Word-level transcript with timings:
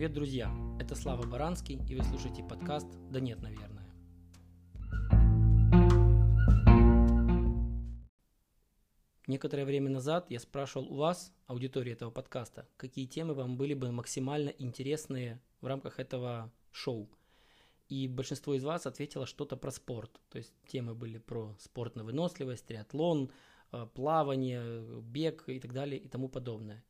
Привет, 0.00 0.14
друзья! 0.14 0.50
Это 0.80 0.94
Слава 0.94 1.26
Баранский, 1.26 1.78
и 1.86 1.94
вы 1.94 2.02
слушаете 2.04 2.42
подкаст 2.42 2.86
«Да 3.10 3.20
нет, 3.20 3.42
наверное». 3.42 3.84
Некоторое 9.26 9.66
время 9.66 9.90
назад 9.90 10.30
я 10.30 10.40
спрашивал 10.40 10.90
у 10.90 10.96
вас, 10.96 11.34
аудитории 11.44 11.92
этого 11.92 12.10
подкаста, 12.10 12.66
какие 12.78 13.04
темы 13.04 13.34
вам 13.34 13.58
были 13.58 13.74
бы 13.74 13.92
максимально 13.92 14.48
интересные 14.48 15.38
в 15.60 15.66
рамках 15.66 16.00
этого 16.00 16.50
шоу. 16.72 17.10
И 17.90 18.08
большинство 18.08 18.54
из 18.54 18.64
вас 18.64 18.86
ответило 18.86 19.26
что-то 19.26 19.58
про 19.58 19.70
спорт. 19.70 20.18
То 20.30 20.38
есть 20.38 20.54
темы 20.66 20.94
были 20.94 21.18
про 21.18 21.54
спорт 21.58 21.94
на 21.94 22.04
выносливость, 22.04 22.64
триатлон, 22.64 23.30
э, 23.72 23.86
плавание, 23.92 25.02
бег 25.02 25.46
и 25.46 25.60
так 25.60 25.74
далее 25.74 26.00
и 26.00 26.08
тому 26.08 26.30
подобное. 26.30 26.82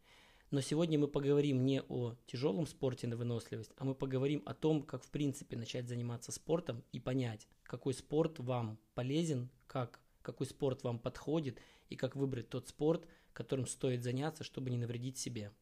Но 0.51 0.61
сегодня 0.61 0.99
мы 0.99 1.07
поговорим 1.07 1.65
не 1.65 1.81
о 1.81 2.17
тяжелом 2.27 2.67
спорте 2.67 3.07
на 3.07 3.17
выносливость, 3.17 3.71
а 3.77 3.85
мы 3.85 3.95
поговорим 3.95 4.43
о 4.47 4.55
том, 4.55 4.83
как 4.83 5.05
в 5.05 5.11
принципе 5.11 5.57
начать 5.57 5.89
заниматься 5.89 6.33
спортом 6.33 6.83
и 6.91 6.99
понять, 6.99 7.47
какой 7.63 7.95
спорт 7.95 8.41
вам 8.41 8.79
полезен, 8.95 9.49
как, 9.69 10.01
какой 10.23 10.47
спорт 10.47 10.83
вам 10.83 10.99
подходит 10.99 11.61
и 11.89 11.95
как 11.95 12.17
выбрать 12.17 12.49
тот 12.49 12.67
спорт, 12.69 13.07
которым 13.33 13.67
стоит 13.67 14.03
заняться, 14.03 14.43
чтобы 14.43 14.71
не 14.71 14.77
навредить 14.77 15.19
себе. 15.19 15.53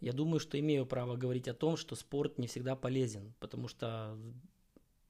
Я 0.00 0.14
думаю, 0.14 0.40
что 0.40 0.58
имею 0.58 0.86
право 0.86 1.16
говорить 1.16 1.48
о 1.48 1.54
том, 1.54 1.76
что 1.76 1.94
спорт 1.94 2.38
не 2.38 2.46
всегда 2.46 2.76
полезен, 2.76 3.34
потому 3.40 3.68
что 3.68 4.18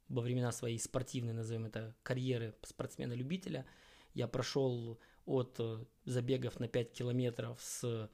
во 0.09 0.23
времена 0.23 0.51
своей 0.51 0.79
спортивной, 0.79 1.33
назовем 1.35 1.67
это, 1.67 1.95
карьеры 2.03 2.55
спортсмена-любителя, 2.63 3.65
я 4.13 4.27
прошел 4.27 4.99
от 5.27 5.57
э, 5.59 5.85
забегов 6.05 6.61
на 6.61 6.69
5 6.69 6.93
километров 6.93 7.61
с 7.61 8.11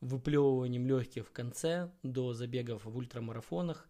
выплевыванием 0.00 0.86
легких 0.86 1.26
в 1.26 1.32
конце 1.32 1.90
до 2.02 2.34
забегов 2.34 2.84
в 2.84 2.96
ультрамарафонах, 2.96 3.88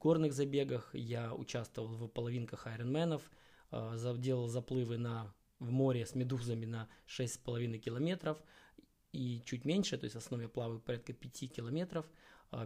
горных 0.00 0.32
забегах. 0.32 0.94
Я 0.94 1.34
участвовал 1.34 1.88
в 1.88 2.08
половинках 2.08 2.66
айронменов, 2.66 3.30
э, 3.70 4.14
делал 4.18 4.48
заплывы 4.48 4.98
на, 4.98 5.34
в 5.58 5.70
море 5.70 6.06
с 6.06 6.14
медузами 6.14 6.66
на 6.66 6.88
6,5 7.06 7.78
километров 7.78 8.42
и 9.12 9.42
чуть 9.44 9.64
меньше, 9.64 9.96
то 9.96 10.04
есть 10.04 10.14
в 10.14 10.18
основном 10.18 10.48
я 10.48 10.48
плаваю 10.48 10.80
порядка 10.80 11.12
5 11.12 11.52
километров, 11.52 12.06
э, 12.06 12.10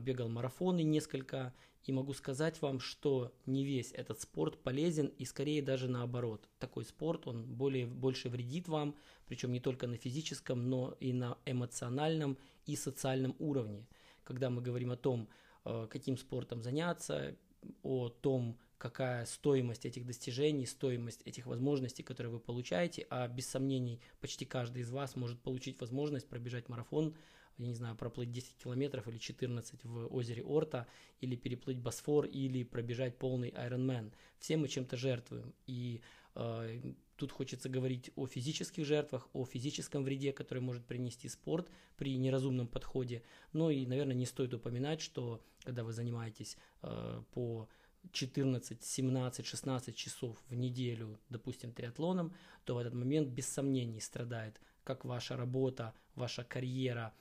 бегал 0.01 0.29
марафоны 0.29 0.83
несколько, 0.83 1.55
и 1.85 1.93
могу 1.93 2.13
сказать 2.15 2.63
вам, 2.63 2.79
что 2.79 3.35
не 3.47 3.65
весь 3.65 3.93
этот 3.93 4.21
спорт 4.21 4.63
полезен, 4.63 5.07
и 5.19 5.25
скорее 5.25 5.63
даже 5.63 5.89
наоборот. 5.89 6.49
Такой 6.59 6.85
спорт, 6.85 7.27
он 7.27 7.45
более, 7.45 7.87
больше 7.87 8.29
вредит 8.29 8.69
вам, 8.69 8.95
причем 9.27 9.53
не 9.53 9.61
только 9.61 9.87
на 9.87 9.97
физическом, 9.97 10.69
но 10.69 10.97
и 11.01 11.13
на 11.13 11.39
эмоциональном 11.45 12.39
и 12.67 12.77
социальном 12.77 13.35
уровне. 13.39 13.87
Когда 14.23 14.51
мы 14.51 14.63
говорим 14.63 14.93
о 14.93 14.97
том, 14.97 15.29
э, 15.65 15.89
каким 15.91 16.17
спортом 16.17 16.63
заняться, 16.63 17.37
о 17.83 18.09
том, 18.09 18.59
какая 18.79 19.25
стоимость 19.27 19.87
этих 19.87 20.07
достижений, 20.07 20.67
стоимость 20.67 21.23
этих 21.23 21.47
возможностей, 21.47 22.03
которые 22.03 22.33
вы 22.33 22.41
получаете, 22.41 23.07
а 23.11 23.29
без 23.29 23.49
сомнений 23.49 24.01
почти 24.21 24.45
каждый 24.45 24.83
из 24.83 24.91
вас 24.91 25.17
может 25.17 25.41
получить 25.41 25.81
возможность 25.81 26.29
пробежать 26.29 26.69
марафон 26.69 27.17
я 27.59 27.67
не 27.67 27.75
знаю, 27.75 27.97
проплыть 27.97 28.31
10 28.31 28.57
километров 28.57 29.09
или 29.09 29.19
14 29.19 29.85
в 29.85 30.07
озере 30.15 30.43
Орта, 30.43 30.87
или 31.21 31.37
переплыть 31.37 31.79
Босфор, 31.79 32.27
или 32.27 32.65
пробежать 32.65 33.19
полный 33.19 33.51
Ironman. 33.51 34.13
Все 34.39 34.57
мы 34.57 34.69
чем-то 34.69 34.97
жертвуем. 34.97 35.55
И 35.67 36.01
э, 36.35 36.81
тут 37.17 37.33
хочется 37.33 37.69
говорить 37.69 38.11
о 38.17 38.27
физических 38.27 38.85
жертвах, 38.85 39.29
о 39.33 39.45
физическом 39.45 40.05
вреде, 40.05 40.33
который 40.33 40.61
может 40.61 40.85
принести 40.85 41.29
спорт 41.29 41.69
при 41.97 42.17
неразумном 42.17 42.67
подходе. 42.67 43.23
Ну 43.53 43.71
и, 43.71 43.87
наверное, 43.87 44.15
не 44.15 44.27
стоит 44.27 44.55
упоминать, 44.55 45.01
что 45.01 45.45
когда 45.65 45.85
вы 45.85 45.93
занимаетесь 45.93 46.57
э, 46.83 47.23
по 47.33 47.69
14, 48.11 48.83
17, 48.83 49.47
16 49.47 49.97
часов 49.97 50.37
в 50.49 50.55
неделю, 50.55 51.21
допустим, 51.29 51.73
триатлоном, 51.73 52.35
то 52.65 52.75
в 52.75 52.79
этот 52.79 52.95
момент 52.95 53.29
без 53.29 53.47
сомнений 53.47 54.01
страдает 54.01 54.61
как 54.85 55.05
ваша 55.05 55.37
работа, 55.37 55.95
ваша 56.15 56.45
карьера, 56.45 57.15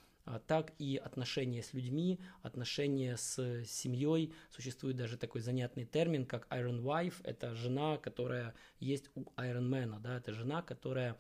так 0.48 0.74
и 0.78 0.98
отношения 0.98 1.64
с 1.64 1.74
людьми, 1.74 2.20
отношения 2.42 3.18
с 3.18 3.64
семьей. 3.66 4.34
Существует 4.50 4.96
даже 4.96 5.18
такой 5.18 5.42
занятный 5.42 5.86
термин, 5.86 6.26
как 6.26 6.48
Iron 6.50 6.82
Wife. 6.82 7.22
Это 7.24 7.56
жена, 7.56 7.98
которая 7.98 8.54
есть 8.80 9.10
у 9.16 9.22
Iron 9.38 9.70
Man. 9.70 10.00
Да? 10.00 10.18
Это 10.18 10.34
жена, 10.34 10.62
которая 10.62 11.18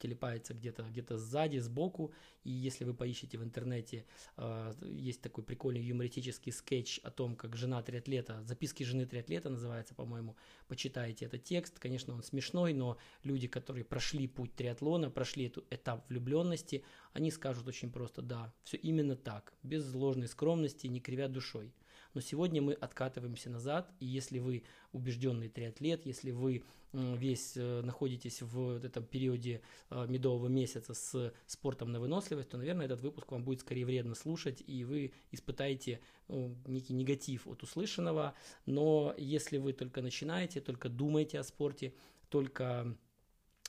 телепается 0.00 0.54
где-то 0.54 0.82
где 0.82 1.04
сзади, 1.16 1.58
сбоку. 1.58 2.12
И 2.42 2.50
если 2.50 2.84
вы 2.84 2.94
поищете 2.94 3.38
в 3.38 3.44
интернете, 3.44 4.04
э, 4.36 4.72
есть 4.82 5.20
такой 5.20 5.44
прикольный 5.44 5.82
юмористический 5.82 6.52
скетч 6.52 7.00
о 7.04 7.10
том, 7.10 7.36
как 7.36 7.56
жена 7.56 7.82
триатлета, 7.82 8.42
записки 8.44 8.82
жены 8.82 9.06
триатлета 9.06 9.50
называется, 9.50 9.94
по-моему, 9.94 10.36
почитайте 10.66 11.26
этот 11.26 11.44
текст. 11.44 11.78
Конечно, 11.78 12.14
он 12.14 12.22
смешной, 12.22 12.72
но 12.72 12.96
люди, 13.22 13.46
которые 13.46 13.84
прошли 13.84 14.26
путь 14.26 14.54
триатлона, 14.54 15.10
прошли 15.10 15.46
эту 15.46 15.64
этап 15.70 16.08
влюбленности, 16.08 16.84
они 17.12 17.30
скажут 17.30 17.68
очень 17.68 17.92
просто, 17.92 18.22
да, 18.22 18.52
все 18.64 18.76
именно 18.78 19.16
так, 19.16 19.52
без 19.62 19.92
ложной 19.92 20.28
скромности, 20.28 20.86
не 20.86 21.00
кривя 21.00 21.28
душой. 21.28 21.72
Но 22.14 22.20
сегодня 22.20 22.60
мы 22.60 22.72
откатываемся 22.72 23.50
назад, 23.50 23.92
и 24.00 24.06
если 24.06 24.38
вы 24.38 24.64
убежденный 24.92 25.48
триатлет, 25.48 26.06
если 26.06 26.30
вы 26.30 26.64
весь 26.92 27.56
э, 27.56 27.82
находитесь 27.82 28.42
в 28.42 28.84
этом 28.84 29.04
периоде 29.04 29.62
э, 29.90 30.06
медового 30.08 30.48
месяца 30.48 30.94
с 30.94 31.32
спортом 31.46 31.92
на 31.92 32.00
выносливость, 32.00 32.48
то, 32.48 32.58
наверное, 32.58 32.86
этот 32.86 33.00
выпуск 33.00 33.30
вам 33.30 33.44
будет 33.44 33.60
скорее 33.60 33.86
вредно 33.86 34.14
слушать, 34.14 34.62
и 34.66 34.84
вы 34.84 35.12
испытаете 35.30 36.00
ну, 36.26 36.56
некий 36.66 36.94
негатив 36.94 37.46
от 37.46 37.62
услышанного. 37.62 38.34
Но 38.66 39.14
если 39.16 39.58
вы 39.58 39.72
только 39.72 40.02
начинаете, 40.02 40.60
только 40.60 40.88
думаете 40.88 41.38
о 41.38 41.44
спорте, 41.44 41.94
только 42.28 42.96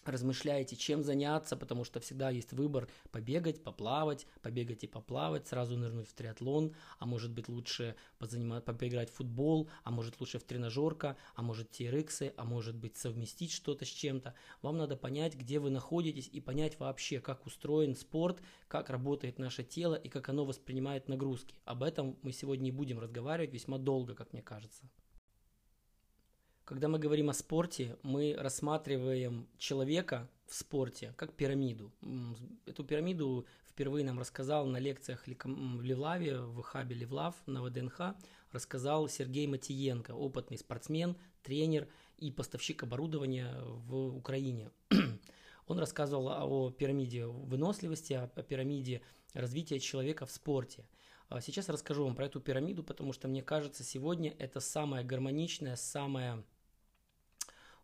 размышляете, 0.05 0.75
чем 0.75 1.03
заняться, 1.03 1.55
потому 1.55 1.83
что 1.83 1.99
всегда 1.99 2.29
есть 2.29 2.53
выбор 2.53 2.89
побегать, 3.11 3.63
поплавать, 3.63 4.27
побегать 4.41 4.83
и 4.83 4.87
поплавать, 4.87 5.47
сразу 5.47 5.77
нырнуть 5.77 6.09
в 6.09 6.13
триатлон, 6.13 6.75
а 6.99 7.05
может 7.05 7.31
быть 7.31 7.47
лучше 7.47 7.95
позаниматься, 8.17 8.73
поиграть 8.73 9.09
в 9.09 9.15
футбол, 9.15 9.69
а 9.83 9.91
может 9.91 10.19
лучше 10.19 10.39
в 10.39 10.43
тренажерка, 10.43 11.17
а 11.35 11.41
может 11.41 11.71
TRX, 11.71 12.33
а 12.35 12.43
может 12.43 12.75
быть 12.75 12.97
совместить 12.97 13.51
что-то 13.51 13.85
с 13.85 13.89
чем-то. 13.89 14.33
Вам 14.61 14.77
надо 14.77 14.95
понять, 14.95 15.35
где 15.35 15.59
вы 15.59 15.69
находитесь 15.69 16.29
и 16.31 16.39
понять 16.39 16.79
вообще, 16.79 17.19
как 17.19 17.45
устроен 17.45 17.95
спорт, 17.95 18.41
как 18.67 18.89
работает 18.89 19.39
наше 19.39 19.63
тело 19.63 19.95
и 19.95 20.09
как 20.09 20.29
оно 20.29 20.45
воспринимает 20.45 21.07
нагрузки. 21.07 21.55
Об 21.65 21.83
этом 21.83 22.17
мы 22.21 22.31
сегодня 22.31 22.69
и 22.69 22.71
будем 22.71 22.99
разговаривать 22.99 23.53
весьма 23.53 23.77
долго, 23.77 24.15
как 24.15 24.33
мне 24.33 24.41
кажется. 24.41 24.83
Когда 26.65 26.87
мы 26.87 26.99
говорим 26.99 27.29
о 27.29 27.33
спорте, 27.33 27.97
мы 28.03 28.35
рассматриваем 28.37 29.47
человека 29.57 30.29
в 30.47 30.55
спорте 30.55 31.13
как 31.17 31.33
пирамиду. 31.33 31.91
Эту 32.65 32.83
пирамиду 32.83 33.45
впервые 33.67 34.05
нам 34.05 34.19
рассказал 34.19 34.65
на 34.65 34.77
лекциях 34.77 35.25
в 35.25 35.81
Левлаве, 35.81 36.39
в 36.39 36.61
хабе 36.61 36.95
Левлав 36.95 37.35
на 37.45 37.63
ВДНХ, 37.63 38.15
рассказал 38.51 39.07
Сергей 39.09 39.47
Матиенко, 39.47 40.11
опытный 40.11 40.57
спортсмен, 40.57 41.17
тренер 41.41 41.87
и 42.17 42.31
поставщик 42.31 42.83
оборудования 42.83 43.55
в 43.63 44.15
Украине. 44.15 44.69
Он 45.67 45.79
рассказывал 45.79 46.27
о 46.29 46.69
пирамиде 46.71 47.25
выносливости, 47.25 48.13
о 48.13 48.27
пирамиде 48.27 49.01
развития 49.33 49.79
человека 49.79 50.25
в 50.25 50.31
спорте. 50.31 50.85
А 51.31 51.39
сейчас 51.39 51.69
расскажу 51.69 52.03
вам 52.03 52.13
про 52.13 52.25
эту 52.25 52.41
пирамиду, 52.41 52.83
потому 52.83 53.13
что 53.13 53.29
мне 53.29 53.41
кажется, 53.41 53.85
сегодня 53.85 54.35
это 54.37 54.59
самая 54.59 55.05
гармоничная, 55.05 55.77
самая 55.77 56.43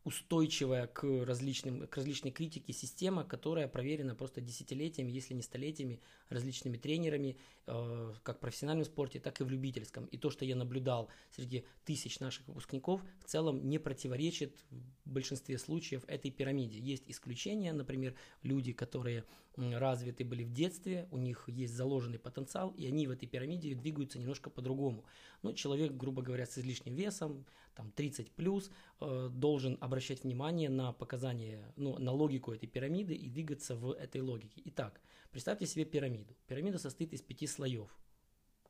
устойчивая 0.03 0.87
к, 0.87 1.05
различным, 1.23 1.87
к 1.87 1.95
различной 1.95 2.31
критике 2.31 2.73
система, 2.73 3.23
которая 3.23 3.69
проверена 3.69 4.15
просто 4.15 4.41
десятилетиями, 4.41 5.11
если 5.11 5.33
не 5.33 5.41
столетиями, 5.41 6.01
различными 6.27 6.75
тренерами, 6.75 7.37
э, 7.67 8.13
как 8.23 8.37
в 8.37 8.39
профессиональном 8.39 8.85
спорте, 8.85 9.19
так 9.19 9.39
и 9.41 9.43
в 9.43 9.49
любительском. 9.49 10.05
И 10.05 10.17
то, 10.17 10.29
что 10.29 10.45
я 10.45 10.55
наблюдал 10.55 11.09
среди 11.31 11.65
тысяч 11.85 12.19
наших 12.19 12.47
выпускников, 12.47 13.01
в 13.19 13.25
целом 13.25 13.69
не 13.69 13.77
противоречит 13.79 14.57
в 15.05 15.11
большинстве 15.11 15.57
случаев 15.57 16.03
этой 16.07 16.31
пирамиде. 16.31 16.79
Есть 16.79 17.03
исключения, 17.07 17.73
например, 17.73 18.15
люди, 18.41 18.73
которые 18.73 19.25
развиты 19.57 20.23
были 20.23 20.43
в 20.43 20.53
детстве, 20.53 21.07
у 21.11 21.17
них 21.17 21.43
есть 21.47 21.73
заложенный 21.73 22.19
потенциал, 22.19 22.71
и 22.77 22.85
они 22.85 23.07
в 23.07 23.11
этой 23.11 23.27
пирамиде 23.27 23.73
двигаются 23.75 24.19
немножко 24.19 24.49
по-другому. 24.49 25.03
Но 25.41 25.53
человек, 25.53 25.93
грубо 25.93 26.21
говоря, 26.21 26.45
с 26.45 26.57
излишним 26.57 26.95
весом, 26.95 27.45
там 27.75 27.91
30 27.91 28.31
плюс, 28.31 28.71
э, 28.99 29.29
должен 29.31 29.77
обращать 29.81 30.23
внимание 30.23 30.69
на 30.69 30.93
показания, 30.93 31.73
ну, 31.75 31.97
на 31.97 32.11
логику 32.11 32.53
этой 32.53 32.67
пирамиды 32.67 33.13
и 33.15 33.29
двигаться 33.29 33.75
в 33.75 33.91
этой 33.91 34.21
логике. 34.21 34.61
Итак, 34.65 35.01
представьте 35.31 35.65
себе 35.65 35.85
пирамиду. 35.85 36.35
Пирамида 36.47 36.77
состоит 36.77 37.13
из 37.13 37.21
пяти 37.21 37.47
слоев, 37.47 37.56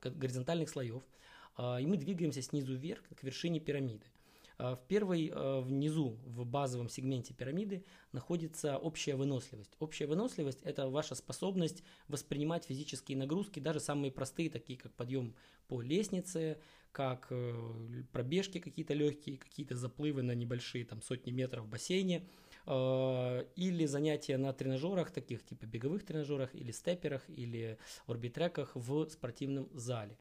горизонтальных 0.04 0.70
слоев, 0.70 1.04
э, 1.58 1.82
и 1.82 1.86
мы 1.86 1.98
двигаемся 1.98 2.42
снизу 2.42 2.76
вверх 2.76 3.04
к 3.16 3.24
вершине 3.24 3.60
пирамиды. 3.60 4.06
Э, 4.60 4.76
в 4.76 4.88
первой, 4.88 5.30
э, 5.30 5.60
внизу, 5.62 6.18
в 6.26 6.46
базовом 6.46 6.90
сегменте 6.90 7.34
пирамиды 7.34 7.84
находится 8.12 8.78
общая 8.78 9.16
выносливость. 9.16 9.76
Общая 9.80 10.08
выносливость– 10.08 10.62
это 10.64 10.90
ваша 10.90 11.16
способность 11.16 11.84
воспринимать 12.08 12.66
физические 12.66 13.18
нагрузки, 13.18 13.60
даже 13.60 13.80
самые 13.80 14.12
простые, 14.12 14.50
такие 14.50 14.78
как 14.78 14.94
подъем 14.94 15.36
по 15.68 15.82
лестнице, 15.82 16.60
как 16.92 17.32
пробежки 18.12 18.60
какие-то 18.60 18.94
легкие, 18.94 19.38
какие-то 19.38 19.76
заплывы 19.76 20.24
на 20.24 20.32
небольшие 20.32 20.86
там, 20.86 21.02
сотни 21.02 21.32
метров 21.32 21.66
в 21.66 21.70
бассейне– 21.70 22.28
Э, 22.47 22.47
или 22.68 23.86
занятия 23.86 24.38
на 24.38 24.52
тренажерах, 24.52 25.12
таких 25.12 25.46
типа 25.46 25.66
беговых 25.66 26.04
тренажерах, 26.06 26.54
или 26.54 26.72
степерах, 26.72 27.24
или 27.30 27.78
орбитреках 28.08 28.72
в 28.76 29.10
спортивном 29.10 29.70
зале. 29.74 30.18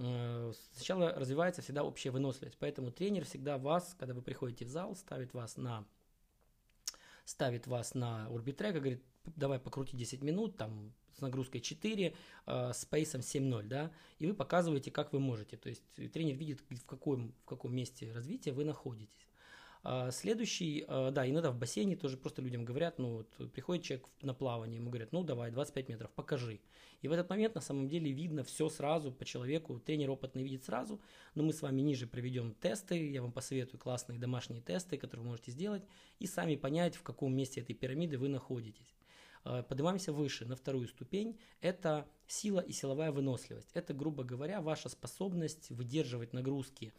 Э, 0.00 0.52
сначала 0.72 1.12
развивается 1.12 1.60
всегда 1.60 1.84
общая 1.84 2.10
выносливость, 2.10 2.56
поэтому 2.58 2.90
тренер 2.90 3.26
всегда 3.26 3.58
вас, 3.58 3.94
когда 3.98 4.14
вы 4.14 4.22
приходите 4.22 4.64
в 4.64 4.68
зал, 4.68 4.96
ставит 4.96 5.34
вас 5.34 5.56
на 5.56 5.84
ставит 7.26 7.66
вас 7.66 7.94
на 7.94 8.26
орбитрек 8.28 8.74
и 8.74 8.78
говорит, 8.78 9.02
давай 9.36 9.60
покрути 9.60 9.96
10 9.96 10.22
минут, 10.22 10.56
там, 10.56 10.92
с 11.16 11.20
нагрузкой 11.20 11.60
4, 11.60 12.16
э, 12.46 12.72
с 12.72 12.84
пейсом 12.86 13.20
7.0, 13.20 13.62
да, 13.64 13.92
и 14.18 14.26
вы 14.26 14.34
показываете, 14.34 14.90
как 14.90 15.12
вы 15.12 15.20
можете. 15.20 15.58
То 15.58 15.68
есть 15.68 15.84
тренер 16.12 16.34
видит, 16.34 16.60
в 16.62 16.86
каком, 16.86 17.34
в 17.42 17.44
каком 17.44 17.74
месте 17.74 18.10
развития 18.10 18.52
вы 18.52 18.64
находитесь. 18.64 19.29
А, 19.82 20.10
следующий, 20.10 20.84
а, 20.88 21.10
да, 21.10 21.28
иногда 21.28 21.50
в 21.50 21.58
бассейне 21.58 21.96
тоже 21.96 22.16
просто 22.16 22.42
людям 22.42 22.64
говорят, 22.64 22.98
ну 22.98 23.18
вот 23.18 23.52
приходит 23.52 23.84
человек 23.84 24.06
на 24.20 24.34
плавание, 24.34 24.76
ему 24.76 24.90
говорят, 24.90 25.12
ну 25.12 25.24
давай, 25.24 25.50
25 25.50 25.88
метров, 25.88 26.10
покажи. 26.10 26.60
И 27.00 27.08
в 27.08 27.12
этот 27.12 27.30
момент 27.30 27.54
на 27.54 27.62
самом 27.62 27.88
деле 27.88 28.12
видно 28.12 28.44
все 28.44 28.68
сразу 28.68 29.10
по 29.10 29.24
человеку, 29.24 29.80
тренер 29.80 30.10
опытный 30.10 30.42
видит 30.42 30.64
сразу, 30.64 31.00
но 31.34 31.42
мы 31.42 31.52
с 31.52 31.62
вами 31.62 31.80
ниже 31.80 32.06
проведем 32.06 32.54
тесты, 32.54 33.10
я 33.10 33.22
вам 33.22 33.32
посоветую 33.32 33.80
классные 33.80 34.18
домашние 34.18 34.60
тесты, 34.60 34.98
которые 34.98 35.24
вы 35.24 35.30
можете 35.30 35.50
сделать, 35.52 35.82
и 36.18 36.26
сами 36.26 36.56
понять, 36.56 36.96
в 36.96 37.02
каком 37.02 37.34
месте 37.34 37.62
этой 37.62 37.74
пирамиды 37.74 38.18
вы 38.18 38.28
находитесь. 38.28 38.94
А, 39.44 39.62
поднимаемся 39.62 40.12
выше, 40.12 40.44
на 40.44 40.56
вторую 40.56 40.88
ступень. 40.88 41.38
Это 41.60 42.06
сила 42.26 42.60
и 42.60 42.72
силовая 42.72 43.12
выносливость. 43.12 43.70
Это, 43.74 43.94
грубо 43.94 44.24
говоря, 44.24 44.60
ваша 44.60 44.88
способность 44.88 45.70
выдерживать 45.70 46.32
нагрузки 46.32 46.92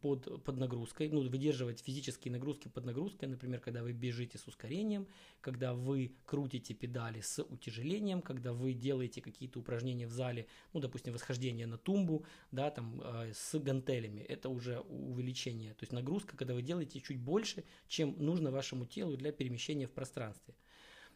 под, 0.00 0.42
под 0.44 0.56
нагрузкой, 0.56 1.08
ну, 1.10 1.28
выдерживать 1.28 1.80
физические 1.80 2.32
нагрузки 2.32 2.68
под 2.68 2.84
нагрузкой, 2.86 3.28
например, 3.28 3.60
когда 3.60 3.82
вы 3.82 3.92
бежите 3.92 4.38
с 4.38 4.46
ускорением, 4.46 5.06
когда 5.40 5.74
вы 5.74 6.14
крутите 6.24 6.72
педали 6.72 7.20
с 7.20 7.42
утяжелением, 7.42 8.22
когда 8.22 8.52
вы 8.52 8.72
делаете 8.72 9.20
какие-то 9.20 9.60
упражнения 9.60 10.06
в 10.06 10.12
зале, 10.12 10.46
ну, 10.72 10.80
допустим, 10.80 11.12
восхождение 11.12 11.66
на 11.66 11.78
тумбу, 11.78 12.24
да, 12.52 12.70
там, 12.70 13.00
э, 13.02 13.32
с 13.34 13.58
гантелями, 13.58 14.20
это 14.20 14.48
уже 14.48 14.80
увеличение, 14.80 15.74
то 15.74 15.82
есть 15.82 15.92
нагрузка, 15.92 16.36
когда 16.36 16.54
вы 16.54 16.62
делаете 16.62 17.00
чуть 17.00 17.18
больше, 17.18 17.64
чем 17.88 18.14
нужно 18.18 18.50
вашему 18.50 18.86
телу 18.86 19.16
для 19.16 19.32
перемещения 19.32 19.86
в 19.86 19.92
пространстве. 19.92 20.54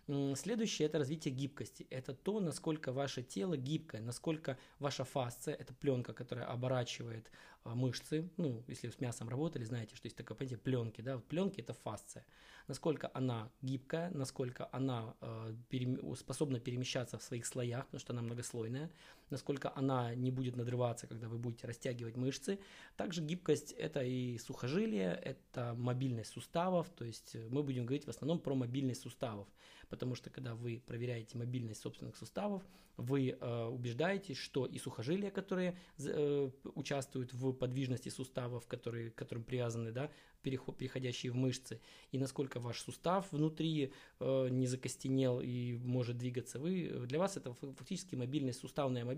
Следующее– 0.07 0.87
это 0.89 0.99
развитие 0.99 1.33
гибкости. 1.33 1.87
Это 1.89 2.13
то, 2.15 2.39
насколько 2.41 2.93
ваше 2.93 3.23
тело 3.23 3.57
гибкое, 3.57 4.03
насколько 4.03 4.59
ваша 4.79 5.05
фасция– 5.05 5.55
это 5.61 5.73
пленка, 5.73 6.13
которая 6.13 6.47
оборачивает 6.47 7.31
а, 7.65 7.75
мышцы. 7.75 8.29
Ну, 8.37 8.63
если 8.69 8.91
с 8.91 9.01
мясом 9.01 9.31
работали, 9.31 9.65
знаете, 9.65 9.97
что 9.97 10.07
есть 10.07 10.17
такое 10.17 10.37
понятие 10.37 10.59
пленки. 10.59 11.01
Да? 11.01 11.19
Пленки– 11.19 11.61
это 11.63 11.73
фасция. 11.73 12.27
Насколько 12.67 13.11
она 13.15 13.51
гибкая, 13.63 14.11
насколько 14.11 14.69
она 14.73 15.15
э, 15.23 15.55
перем... 15.71 16.15
способна 16.17 16.61
перемещаться 16.61 17.17
в 17.19 17.23
своих 17.23 17.47
слоях, 17.47 17.87
потому 17.87 18.01
что 18.01 18.13
она 18.13 18.23
многослойная, 18.23 18.91
насколько 19.31 19.73
она 19.75 20.15
не 20.15 20.31
будет 20.31 20.57
надрываться, 20.57 21.07
когда 21.07 21.29
вы 21.29 21.39
будете 21.39 21.67
растягивать 21.67 22.17
мышцы. 22.17 22.59
Также 22.97 23.23
гибкость– 23.23 23.73
это 23.79 24.03
и 24.03 24.39
сухожилие, 24.39 25.13
это 25.13 25.75
мобильность 25.77 26.31
суставов, 26.31 26.91
то 26.91 27.05
есть 27.05 27.37
мы 27.51 27.63
будем 27.63 27.87
говорить 27.87 28.07
в 28.07 28.11
основном 28.11 28.39
про 28.41 28.55
мобильность 28.55 29.03
суставов 29.03 29.49
потому 29.89 30.15
что 30.15 30.31
когда 30.31 30.55
вы 30.55 30.83
проверяете 30.87 31.39
мобильность 31.39 31.81
собственных 31.81 32.17
суставов, 32.17 32.63
вы 32.97 33.31
э, 33.31 33.65
убеждаетесь, 33.67 34.37
что 34.37 34.67
и 34.67 34.79
сухожилия, 34.79 35.31
которые 35.31 35.77
э, 35.99 36.51
участвуют 36.75 37.33
в 37.33 37.53
подвижности 37.53 38.09
суставов, 38.09 38.67
которые, 38.67 39.11
к 39.11 39.15
которым 39.15 39.45
привязаны, 39.45 39.93
да, 39.93 40.11
переход, 40.43 40.77
переходящие 40.77 41.33
в 41.33 41.37
мышцы, 41.37 41.81
и 42.13 42.19
насколько 42.19 42.61
ваш 42.61 42.81
сустав 42.81 43.33
внутри 43.33 43.93
э, 44.21 44.49
не 44.51 44.67
закостенел 44.67 45.41
и 45.41 45.75
может 45.75 46.19
двигаться, 46.19 46.59
вы, 46.59 47.07
для 47.07 47.19
вас 47.19 47.37
это 47.37 47.53
фактически 47.55 48.15
мобильность, 48.15 48.61
суставная 48.61 49.05
мобильность, 49.05 49.14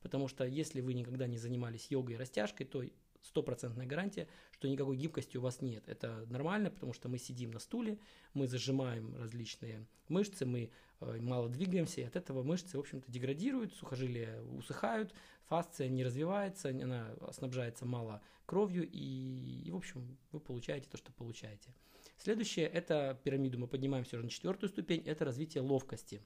потому 0.00 0.28
что 0.28 0.44
если 0.44 0.80
вы 0.80 0.94
никогда 0.94 1.26
не 1.26 1.38
занимались 1.38 1.90
йогой 1.90 2.14
и 2.14 2.18
растяжкой, 2.18 2.66
то 2.66 2.82
стопроцентная 3.22 3.86
гарантия, 3.86 4.28
что 4.52 4.68
никакой 4.68 4.96
гибкости 4.96 5.36
у 5.36 5.40
вас 5.40 5.60
нет. 5.60 5.84
Это 5.88 6.26
нормально, 6.28 6.70
потому 6.70 6.92
что 6.92 7.08
мы 7.08 7.18
сидим 7.18 7.52
на 7.52 7.60
стуле, 7.60 7.98
мы 8.34 8.46
зажимаем 8.46 9.16
различные 9.16 9.86
мышцы, 10.08 10.44
мы 10.44 10.70
э, 11.00 11.20
мало 11.20 11.48
двигаемся, 11.48 12.00
и 12.00 12.04
от 12.04 12.16
этого 12.16 12.42
мышцы, 12.42 12.76
в 12.76 12.80
общем-то, 12.80 13.10
деградируют, 13.10 13.74
сухожилия 13.74 14.42
усыхают, 14.42 15.14
фасция 15.46 15.88
не 15.88 16.04
развивается, 16.04 16.70
она 16.70 17.14
снабжается 17.32 17.86
мало 17.86 18.22
кровью, 18.46 18.88
и, 18.90 19.62
и 19.64 19.70
в 19.70 19.76
общем, 19.76 20.18
вы 20.32 20.40
получаете 20.40 20.88
то, 20.90 20.96
что 20.96 21.12
получаете. 21.12 21.72
Следующее, 22.18 22.66
это 22.66 23.18
пирамиду 23.22 23.58
мы 23.58 23.66
поднимаемся 23.66 24.16
уже 24.16 24.24
на 24.24 24.30
четвертую 24.30 24.70
ступень, 24.70 25.02
это 25.06 25.24
развитие 25.24 25.62
ловкости. 25.62 26.22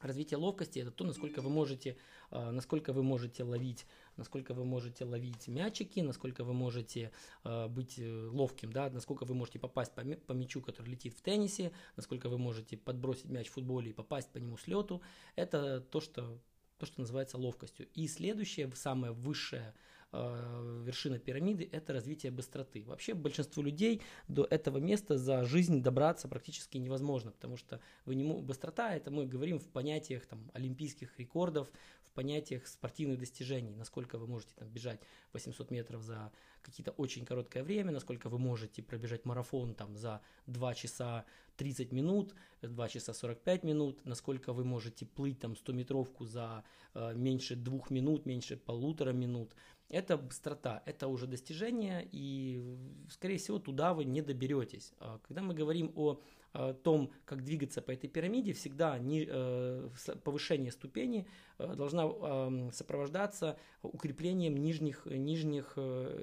Развитие 0.00 0.36
ловкости 0.36 0.78
это 0.78 0.90
то, 0.90 1.04
насколько 1.04 1.40
вы 1.40 1.48
можете, 1.48 1.96
э, 2.30 2.50
насколько 2.50 2.92
вы 2.92 3.02
можете 3.02 3.44
ловить, 3.44 3.86
насколько 4.16 4.52
вы 4.52 4.64
можете 4.64 5.06
ловить 5.06 5.48
мячики, 5.48 6.00
насколько 6.00 6.44
вы 6.44 6.52
можете 6.52 7.12
э, 7.44 7.68
быть 7.68 7.98
э, 7.98 8.28
ловким, 8.30 8.72
да, 8.72 8.90
насколько 8.90 9.24
вы 9.24 9.34
можете 9.34 9.58
попасть 9.58 9.94
по, 9.94 10.02
по 10.02 10.32
мячу, 10.32 10.60
который 10.60 10.90
летит 10.90 11.14
в 11.14 11.22
теннисе, 11.22 11.72
насколько 11.96 12.28
вы 12.28 12.36
можете 12.36 12.76
подбросить 12.76 13.30
мяч 13.30 13.48
в 13.48 13.52
футболе 13.52 13.90
и 13.90 13.94
попасть 13.94 14.30
по 14.30 14.36
нему 14.38 14.58
с 14.58 14.66
лету. 14.66 15.00
Это 15.34 15.80
то, 15.80 16.00
что 16.00 16.38
то, 16.78 16.84
что 16.84 17.00
называется 17.00 17.38
ловкостью. 17.38 17.88
И 17.94 18.06
следующее, 18.06 18.70
самое 18.74 19.12
высшее 19.12 19.74
Э, 20.12 20.82
вершина 20.84 21.18
пирамиды– 21.18 21.68
это 21.72 21.92
развитие 21.92 22.30
быстроты. 22.30 22.84
Вообще 22.84 23.14
большинству 23.14 23.62
людей 23.62 24.02
до 24.28 24.46
этого 24.48 24.78
места 24.78 25.18
за 25.18 25.44
жизнь 25.44 25.82
добраться 25.82 26.28
практически 26.28 26.78
невозможно, 26.78 27.32
потому 27.32 27.56
что 27.56 27.80
вы 28.04 28.14
не, 28.14 28.24
быстрота– 28.24 28.94
это 28.96 29.10
мы 29.10 29.26
говорим 29.26 29.58
в 29.58 29.68
понятиях 29.68 30.26
там, 30.26 30.50
олимпийских 30.54 31.18
рекордов, 31.18 31.72
понятиях 32.16 32.66
спортивных 32.66 33.18
достижений, 33.18 33.76
насколько 33.76 34.18
вы 34.18 34.26
можете 34.26 34.54
там, 34.56 34.68
бежать 34.68 35.00
800 35.32 35.70
метров 35.70 36.02
за 36.02 36.32
какие-то 36.62 36.90
очень 36.92 37.24
короткое 37.24 37.62
время, 37.62 37.92
насколько 37.92 38.28
вы 38.28 38.38
можете 38.38 38.82
пробежать 38.82 39.24
марафон 39.24 39.74
там, 39.74 39.96
за 39.96 40.20
2 40.46 40.74
часа 40.74 41.24
30 41.56 41.92
минут, 41.92 42.34
2 42.62 42.88
часа 42.88 43.12
45 43.12 43.64
минут, 43.64 44.04
насколько 44.04 44.52
вы 44.52 44.64
можете 44.64 45.06
плыть 45.06 45.38
там 45.38 45.52
100-метровку 45.52 46.24
за 46.24 46.64
э, 46.94 47.14
меньше 47.14 47.54
двух 47.54 47.90
минут, 47.90 48.26
меньше 48.26 48.56
полутора 48.56 49.12
минут– 49.12 49.54
это 49.88 50.16
быстрота, 50.16 50.82
это 50.84 51.06
уже 51.06 51.26
достижение, 51.26 52.08
и, 52.10 52.76
скорее 53.08 53.38
всего, 53.38 53.58
туда 53.58 53.94
вы 53.94 54.04
не 54.04 54.20
доберетесь. 54.20 54.92
А 54.98 55.18
когда 55.18 55.42
мы 55.42 55.54
говорим 55.54 55.92
о 55.94 56.20
том, 56.82 57.12
как 57.24 57.42
двигаться 57.44 57.82
по 57.82 57.90
этой 57.90 58.08
пирамиде, 58.08 58.52
всегда 58.52 58.98
э, 59.00 59.88
повышение 60.24 60.72
ступени 60.72 61.26
э, 61.58 61.74
должна 61.74 62.70
сопровождаться 62.72 63.58
укреплением 63.82 64.56
нижних, 64.56 65.06
нижних 65.06 65.72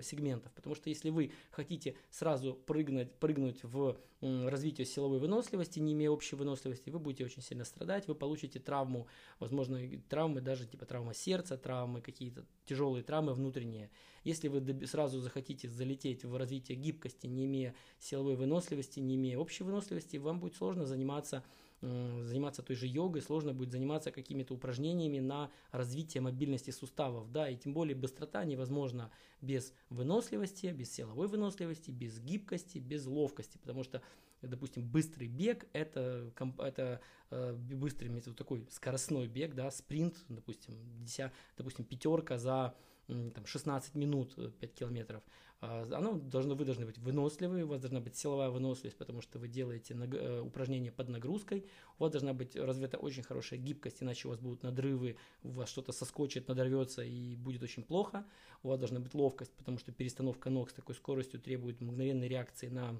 сегментов. 0.01 0.51
Потому 0.53 0.75
что 0.75 0.89
если 0.89 1.09
вы 1.09 1.31
хотите 1.51 1.95
сразу 2.09 2.53
прыгнуть, 2.53 3.11
прыгнуть 3.13 3.63
в 3.63 3.97
развитие 4.23 4.85
силовой 4.85 5.19
выносливости, 5.19 5.79
не 5.79 5.93
имея 5.93 6.09
общей 6.09 6.35
выносливости, 6.35 6.89
вы 6.89 6.99
будете 6.99 7.25
очень 7.25 7.41
сильно 7.41 7.65
страдать, 7.65 8.07
вы 8.07 8.15
получите 8.15 8.59
травму, 8.59 9.07
возможно, 9.39 9.79
травмы 10.09 10.41
даже 10.41 10.65
типа 10.65 10.85
травма 10.85 11.13
сердца, 11.13 11.57
травмы 11.57 12.01
какие-то 12.01 12.45
тяжелые 12.65 13.03
травмы 13.03 13.33
внутренние. 13.33 13.89
Если 14.23 14.47
вы 14.47 14.87
сразу 14.87 15.19
захотите 15.19 15.67
залететь 15.67 16.23
в 16.23 16.35
развитие 16.37 16.77
гибкости, 16.77 17.27
не 17.27 17.45
имея 17.45 17.75
силовой 17.99 18.35
выносливости, 18.35 18.99
не 18.99 19.15
имея 19.15 19.37
общей 19.37 19.63
выносливости, 19.63 20.17
вам 20.17 20.39
будет 20.39 20.55
сложно 20.55 20.85
заниматься 20.85 21.43
заниматься 21.83 22.63
той 22.63 22.75
же 22.75 22.87
йогой, 22.87 23.21
сложно 23.21 23.53
будет 23.53 23.71
заниматься 23.71 24.11
какими-то 24.11 24.53
упражнениями 24.53 25.19
на 25.19 25.51
развитие 25.71 26.21
мобильности 26.21 26.71
суставов, 26.71 27.31
да, 27.31 27.49
и 27.49 27.57
тем 27.57 27.73
более 27.73 27.95
быстрота 27.95 28.45
невозможна 28.45 29.11
без 29.41 29.73
выносливости, 29.89 30.67
без 30.67 30.93
силовой 30.93 31.27
выносливости, 31.27 31.91
без 31.91 32.19
гибкости, 32.19 32.77
без 32.77 33.05
ловкости, 33.05 33.57
потому 33.57 33.83
что, 33.83 34.01
допустим, 34.47 34.87
быстрый 34.87 35.27
бег 35.27 35.65
это, 35.73 36.31
это 36.59 37.01
э, 37.29 37.53
быстрый, 37.53 38.09
вот 38.09 38.35
такой 38.35 38.67
скоростной 38.69 39.27
бег, 39.27 39.55
да, 39.55 39.71
спринт, 39.71 40.17
допустим, 40.29 40.75
10, 41.03 41.31
допустим, 41.57 41.85
пятерка 41.85 42.37
за 42.37 42.75
там, 43.07 43.45
16 43.45 43.95
минут 43.95 44.35
5 44.59 44.73
километров, 44.73 45.23
а, 45.65 45.87
оно 45.93 46.13
должно, 46.13 46.55
вы 46.55 46.65
должны 46.65 46.85
быть 46.85 46.97
выносливы, 46.97 47.63
у 47.63 47.67
вас 47.67 47.79
должна 47.79 48.01
быть 48.01 48.17
силовая 48.17 48.49
выносливость, 48.49 48.97
потому 48.97 49.21
что 49.21 49.39
вы 49.39 49.47
делаете 49.47 49.95
наг, 49.95 50.13
э, 50.13 50.41
упражнения 50.41 50.91
под 50.91 51.07
нагрузкой, 51.07 51.65
у 51.97 52.03
вас 52.03 52.11
должна 52.11 52.33
быть 52.33 52.57
развита 52.57 52.97
очень 52.97 53.23
хорошая 53.23 53.59
гибкость, 53.59 54.03
иначе 54.03 54.27
у 54.27 54.31
вас 54.31 54.39
будут 54.39 54.63
надрывы, 54.63 55.15
у 55.41 55.51
вас 55.51 55.69
что-то 55.69 55.93
соскочит, 55.93 56.49
надорвется 56.49 57.01
и 57.01 57.37
будет 57.37 57.63
очень 57.63 57.83
плохо, 57.83 58.25
у 58.61 58.67
вас 58.69 58.79
должна 58.79 58.99
быть 58.99 59.13
ловкость, 59.13 59.53
потому 59.53 59.77
что 59.77 59.93
перестановка 59.93 60.49
ног 60.49 60.69
с 60.69 60.73
такой 60.73 60.95
скоростью 60.95 61.39
требует 61.39 61.79
мгновенной 61.79 62.27
реакции 62.27 62.67
на 62.67 62.99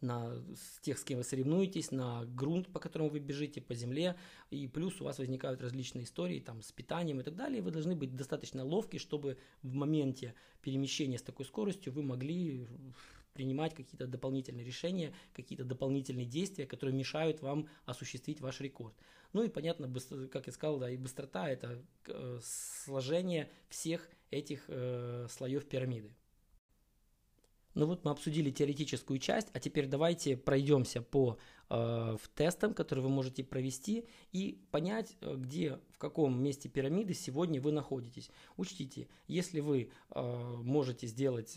на 0.00 0.32
тех, 0.82 0.98
с 0.98 1.04
кем 1.04 1.18
вы 1.18 1.24
соревнуетесь, 1.24 1.90
на 1.90 2.24
грунт, 2.24 2.68
по 2.72 2.80
которому 2.80 3.10
вы 3.10 3.18
бежите, 3.18 3.60
по 3.60 3.74
земле, 3.74 4.16
и 4.50 4.66
плюс 4.66 5.00
у 5.00 5.04
вас 5.04 5.18
возникают 5.18 5.60
различные 5.60 6.04
истории 6.04 6.40
там, 6.40 6.62
с 6.62 6.72
питанием 6.72 7.20
и 7.20 7.22
так 7.22 7.36
далее, 7.36 7.62
вы 7.62 7.70
должны 7.70 7.94
быть 7.94 8.16
достаточно 8.16 8.64
ловки, 8.64 8.98
чтобы 8.98 9.38
в 9.62 9.74
моменте 9.74 10.34
перемещения 10.62 11.18
с 11.18 11.22
такой 11.22 11.44
скоростью 11.44 11.92
вы 11.92 12.02
могли 12.02 12.66
принимать 13.32 13.74
какие-то 13.74 14.06
дополнительные 14.06 14.64
решения, 14.64 15.14
какие-то 15.32 15.64
дополнительные 15.64 16.26
действия, 16.26 16.66
которые 16.66 16.96
мешают 16.96 17.40
вам 17.40 17.68
осуществить 17.86 18.40
ваш 18.40 18.60
рекорд. 18.60 18.94
Ну 19.32 19.44
и 19.44 19.48
понятно, 19.48 19.92
как 20.28 20.46
я 20.46 20.52
сказал, 20.52 20.78
да, 20.78 20.90
и 20.90 20.96
быстрота– 20.96 21.48
это 21.50 21.82
э, 22.06 22.40
сложение 22.42 23.48
всех 23.68 24.08
этих 24.30 24.64
э, 24.68 25.26
слоев 25.30 25.66
пирамиды. 25.66 26.12
Ну 27.74 27.86
вот 27.86 28.04
мы 28.04 28.10
обсудили 28.10 28.50
теоретическую 28.50 29.18
часть, 29.18 29.48
а 29.52 29.60
теперь 29.60 29.86
давайте 29.86 30.36
пройдемся 30.36 31.02
по 31.02 31.38
э, 31.70 32.16
тестам, 32.34 32.74
которые 32.74 33.04
вы 33.04 33.10
можете 33.10 33.44
провести 33.44 34.06
и 34.32 34.58
понять, 34.70 35.16
э, 35.20 35.34
где, 35.36 35.78
в 35.92 35.98
каком 35.98 36.42
месте 36.42 36.68
пирамиды 36.68 37.14
сегодня 37.14 37.60
вы 37.60 37.72
находитесь. 37.72 38.30
Учтите, 38.56 39.08
если 39.28 39.60
вы 39.60 39.90
э, 40.10 40.56
можете 40.62 41.06
сделать 41.06 41.56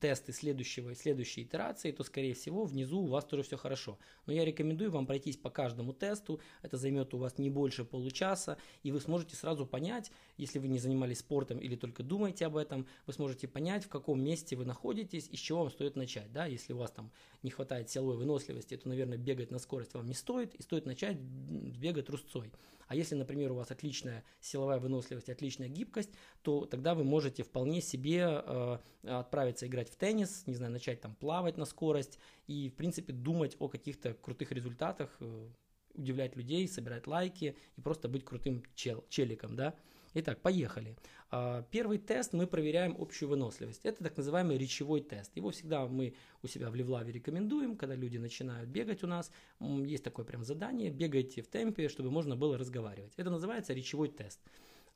тесты 0.00 0.32
следующего, 0.32 0.94
следующей 0.94 1.42
итерации, 1.42 1.92
то, 1.92 2.02
скорее 2.02 2.34
всего, 2.34 2.64
внизу 2.64 3.00
у 3.00 3.06
вас 3.06 3.24
тоже 3.24 3.42
все 3.42 3.56
хорошо. 3.56 3.98
Но 4.26 4.32
я 4.32 4.44
рекомендую 4.44 4.90
вам 4.90 5.06
пройтись 5.06 5.36
по 5.36 5.50
каждому 5.50 5.92
тесту, 5.92 6.40
это 6.62 6.76
займет 6.76 7.14
у 7.14 7.18
вас 7.18 7.38
не 7.38 7.50
больше 7.50 7.84
получаса, 7.84 8.56
и 8.82 8.92
вы 8.92 9.00
сможете 9.00 9.36
сразу 9.36 9.66
понять, 9.66 10.10
если 10.36 10.58
вы 10.58 10.68
не 10.68 10.78
занимались 10.78 11.18
спортом 11.18 11.58
или 11.58 11.76
только 11.76 12.02
думаете 12.02 12.46
об 12.46 12.56
этом, 12.56 12.86
вы 13.06 13.12
сможете 13.12 13.46
понять, 13.46 13.84
в 13.84 13.88
каком 13.88 14.22
месте 14.22 14.56
вы 14.56 14.64
находитесь 14.64 15.28
и 15.30 15.36
с 15.36 15.40
чего 15.40 15.60
вам 15.60 15.70
стоит 15.70 15.96
начать. 15.96 16.32
Да? 16.32 16.46
Если 16.46 16.72
у 16.72 16.78
вас 16.78 16.90
там 16.90 17.10
не 17.42 17.50
хватает 17.50 17.90
силовой 17.90 18.16
выносливости, 18.16 18.76
то, 18.76 18.88
наверное, 18.88 19.09
бегать 19.16 19.50
на 19.50 19.58
скорость 19.58 19.94
вам 19.94 20.06
не 20.06 20.14
стоит, 20.14 20.54
и 20.54 20.62
стоит 20.62 20.86
начать 20.86 21.18
бегать 21.18 22.06
трусцой. 22.06 22.52
А 22.86 22.96
если, 22.96 23.14
например, 23.14 23.52
у 23.52 23.54
вас 23.54 23.70
отличная 23.70 24.24
силовая 24.40 24.80
выносливость, 24.80 25.30
отличная 25.30 25.68
гибкость, 25.68 26.10
то 26.42 26.64
тогда 26.66 26.96
вы 26.96 27.04
можете 27.04 27.44
вполне 27.44 27.80
себе 27.80 28.42
э, 28.44 28.78
отправиться 29.04 29.68
играть 29.68 29.88
в 29.88 29.96
теннис, 29.96 30.42
не 30.46 30.56
знаю, 30.56 30.72
начать 30.72 31.00
там 31.00 31.14
плавать 31.14 31.56
на 31.56 31.66
скорость 31.66 32.18
и, 32.48 32.68
в 32.68 32.74
принципе, 32.74 33.12
думать 33.12 33.56
о 33.60 33.68
каких-то 33.68 34.14
крутых 34.14 34.50
результатах, 34.50 35.16
э, 35.20 35.48
удивлять 35.94 36.34
людей, 36.34 36.66
собирать 36.66 37.06
лайки 37.06 37.56
и 37.76 37.80
просто 37.80 38.08
быть 38.08 38.24
крутым 38.24 38.64
чел, 38.74 39.04
челиком, 39.08 39.54
да. 39.54 39.76
Итак, 40.12 40.40
поехали. 40.40 40.96
А, 41.30 41.62
первый 41.70 41.98
тест 41.98 42.32
мы 42.32 42.48
проверяем 42.48 42.96
общую 42.98 43.28
выносливость. 43.28 43.84
Это 43.84 44.02
так 44.02 44.16
называемый 44.16 44.58
речевой 44.58 45.02
тест. 45.02 45.30
Его 45.36 45.50
всегда 45.50 45.86
мы 45.86 46.14
у 46.42 46.48
себя 46.48 46.68
в 46.68 46.74
Левлаве 46.74 47.12
рекомендуем, 47.12 47.76
когда 47.76 47.94
люди 47.94 48.18
начинают 48.18 48.68
бегать 48.68 49.04
у 49.04 49.06
нас. 49.06 49.30
Есть 49.60 50.02
такое 50.02 50.24
прям 50.24 50.42
задание, 50.42 50.90
бегайте 50.90 51.42
в 51.42 51.46
темпе, 51.46 51.88
чтобы 51.88 52.10
можно 52.10 52.34
было 52.34 52.58
разговаривать. 52.58 53.12
Это 53.16 53.30
называется 53.30 53.72
речевой 53.72 54.08
тест. 54.08 54.40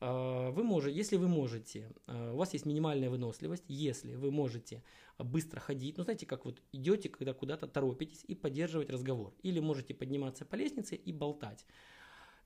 А, 0.00 0.50
вы 0.50 0.64
можете, 0.64 0.96
если 0.96 1.14
вы 1.16 1.28
можете, 1.28 1.92
а, 2.08 2.32
у 2.32 2.36
вас 2.36 2.52
есть 2.52 2.66
минимальная 2.66 3.08
выносливость, 3.08 3.64
если 3.68 4.16
вы 4.16 4.32
можете 4.32 4.82
быстро 5.18 5.60
ходить, 5.60 5.96
ну 5.96 6.02
знаете, 6.02 6.26
как 6.26 6.44
вот 6.44 6.60
идете, 6.72 7.08
когда 7.08 7.32
куда-то 7.34 7.68
торопитесь 7.68 8.24
и 8.26 8.34
поддерживать 8.34 8.90
разговор, 8.90 9.32
или 9.44 9.60
можете 9.60 9.94
подниматься 9.94 10.44
по 10.44 10.56
лестнице 10.56 10.96
и 10.96 11.12
болтать 11.12 11.64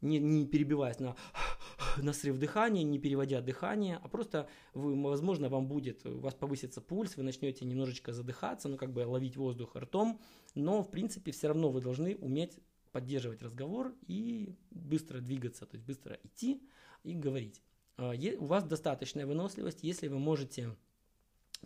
не, 0.00 0.18
не 0.18 0.46
перебиваясь 0.46 0.98
на, 0.98 1.16
на 1.96 2.12
срыв 2.12 2.38
дыхания, 2.38 2.82
не 2.82 2.98
переводя 2.98 3.40
дыхание, 3.40 3.98
а 4.02 4.08
просто, 4.08 4.48
вы, 4.74 5.00
возможно, 5.02 5.48
вам 5.48 5.68
будет, 5.68 6.04
у 6.06 6.18
вас 6.20 6.34
повысится 6.34 6.80
пульс, 6.80 7.16
вы 7.16 7.22
начнете 7.22 7.64
немножечко 7.64 8.12
задыхаться, 8.12 8.68
ну, 8.68 8.76
как 8.76 8.92
бы 8.92 9.00
ловить 9.06 9.36
воздух 9.36 9.76
ртом, 9.76 10.20
но, 10.54 10.82
в 10.82 10.90
принципе, 10.90 11.32
все 11.32 11.48
равно 11.48 11.70
вы 11.70 11.80
должны 11.80 12.16
уметь 12.16 12.58
поддерживать 12.92 13.42
разговор 13.42 13.94
и 14.06 14.56
быстро 14.70 15.20
двигаться, 15.20 15.66
то 15.66 15.76
есть 15.76 15.86
быстро 15.86 16.18
идти 16.24 16.62
и 17.04 17.14
говорить. 17.14 17.62
А, 17.96 18.14
у 18.38 18.46
вас 18.46 18.64
достаточная 18.64 19.26
выносливость, 19.26 19.82
если 19.82 20.08
вы 20.08 20.18
можете 20.18 20.76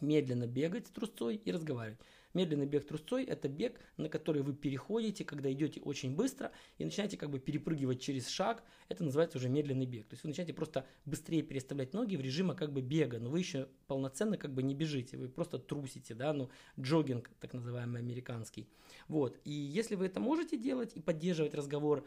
медленно 0.00 0.46
бегать 0.46 0.92
трусцой 0.92 1.36
и 1.36 1.52
разговаривать. 1.52 2.00
Медленный 2.34 2.66
бег 2.66 2.86
трусцой– 2.86 3.24
это 3.26 3.48
бег, 3.48 3.78
на 3.98 4.08
который 4.08 4.42
вы 4.42 4.54
переходите, 4.54 5.24
когда 5.24 5.52
идете 5.52 5.80
очень 5.80 6.16
быстро 6.16 6.50
и 6.78 6.84
начинаете 6.84 7.18
как 7.18 7.30
бы 7.30 7.38
перепрыгивать 7.38 8.00
через 8.00 8.28
шаг. 8.28 8.62
Это 8.88 9.04
называется 9.04 9.36
уже 9.36 9.50
медленный 9.50 9.84
бег. 9.84 10.08
То 10.08 10.14
есть 10.14 10.24
вы 10.24 10.28
начинаете 10.28 10.54
просто 10.54 10.86
быстрее 11.04 11.42
переставлять 11.42 11.92
ноги 11.92 12.16
в 12.16 12.22
режиме 12.22 12.54
как 12.54 12.72
бы 12.72 12.80
бега, 12.80 13.18
но 13.18 13.28
вы 13.28 13.40
еще 13.40 13.68
полноценно 13.86 14.38
как 14.38 14.54
бы 14.54 14.62
не 14.62 14.74
бежите, 14.74 15.18
вы 15.18 15.28
просто 15.28 15.58
трусите, 15.58 16.14
да, 16.14 16.32
ну, 16.32 16.50
джогинг, 16.80 17.30
так 17.38 17.52
называемый 17.52 18.00
американский. 18.00 18.66
Вот, 19.08 19.38
и 19.44 19.52
если 19.52 19.94
вы 19.94 20.06
это 20.06 20.18
можете 20.18 20.56
делать 20.56 20.92
и 20.94 21.00
поддерживать 21.00 21.54
разговор, 21.54 22.06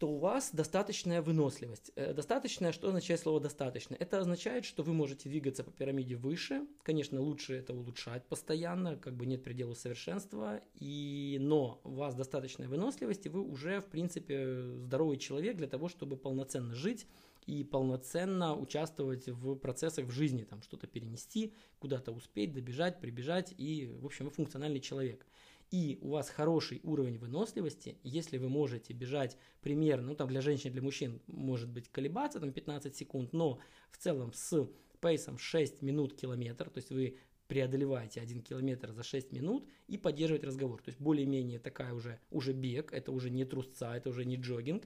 то 0.00 0.08
у 0.08 0.16
вас 0.16 0.50
достаточная 0.54 1.20
выносливость. 1.20 1.92
Э, 1.94 2.14
достаточная, 2.14 2.72
что 2.72 2.88
означает 2.88 3.20
слово 3.20 3.38
достаточно? 3.38 3.94
Это 4.00 4.18
означает, 4.18 4.64
что 4.64 4.82
вы 4.82 4.94
можете 4.94 5.28
двигаться 5.28 5.62
по 5.62 5.70
пирамиде 5.70 6.16
выше. 6.16 6.66
Конечно, 6.82 7.20
лучше 7.20 7.56
это 7.56 7.74
улучшать 7.74 8.24
постоянно, 8.26 8.96
как 8.96 9.14
бы 9.14 9.26
нет 9.26 9.44
предела 9.44 9.74
совершенства. 9.74 10.62
И, 10.74 11.36
но 11.38 11.82
у 11.84 11.90
вас 11.90 12.14
достаточная 12.14 12.66
выносливость, 12.66 13.26
и 13.26 13.28
вы 13.28 13.42
уже, 13.42 13.80
в 13.80 13.90
принципе, 13.90 14.62
здоровый 14.78 15.18
человек 15.18 15.58
для 15.58 15.68
того, 15.68 15.90
чтобы 15.90 16.16
полноценно 16.16 16.74
жить 16.74 17.06
и 17.44 17.62
полноценно 17.62 18.56
участвовать 18.56 19.28
в 19.28 19.54
процессах 19.56 20.06
в 20.06 20.10
жизни, 20.10 20.44
там 20.44 20.62
что-то 20.62 20.86
перенести, 20.86 21.52
куда-то 21.78 22.12
успеть, 22.12 22.54
добежать, 22.54 23.00
прибежать, 23.00 23.52
и, 23.58 23.86
в 24.00 24.06
общем, 24.06 24.24
вы 24.24 24.30
функциональный 24.30 24.80
человек 24.80 25.26
и 25.70 25.98
у 26.00 26.10
вас 26.10 26.28
хороший 26.28 26.80
уровень 26.82 27.18
выносливости, 27.18 27.98
если 28.02 28.38
вы 28.38 28.48
можете 28.48 28.92
бежать 28.92 29.36
примерно, 29.60 30.08
ну 30.08 30.14
там 30.14 30.28
для 30.28 30.40
женщин, 30.40 30.72
для 30.72 30.82
мужчин 30.82 31.20
может 31.26 31.68
быть 31.68 31.88
колебаться, 31.88 32.40
там 32.40 32.52
15 32.52 32.96
секунд, 32.96 33.32
но 33.32 33.60
в 33.90 33.98
целом 33.98 34.32
с 34.32 34.68
пейсом 35.00 35.38
6 35.38 35.82
минут 35.82 36.14
километр, 36.14 36.70
то 36.70 36.78
есть 36.78 36.90
вы 36.90 37.16
преодолеваете 37.50 38.20
1 38.20 38.42
километр 38.42 38.92
за 38.92 39.02
6 39.02 39.32
минут 39.32 39.68
и 39.88 39.98
поддерживаете 39.98 40.46
разговор. 40.46 40.80
То 40.82 40.90
есть 40.90 41.00
более-менее 41.00 41.58
такая 41.58 41.92
уже, 41.94 42.20
уже 42.30 42.52
бег, 42.52 42.92
это 42.92 43.10
уже 43.10 43.28
не 43.28 43.44
трусца, 43.44 43.96
это 43.96 44.08
уже 44.08 44.24
не 44.24 44.36
джогинг. 44.36 44.84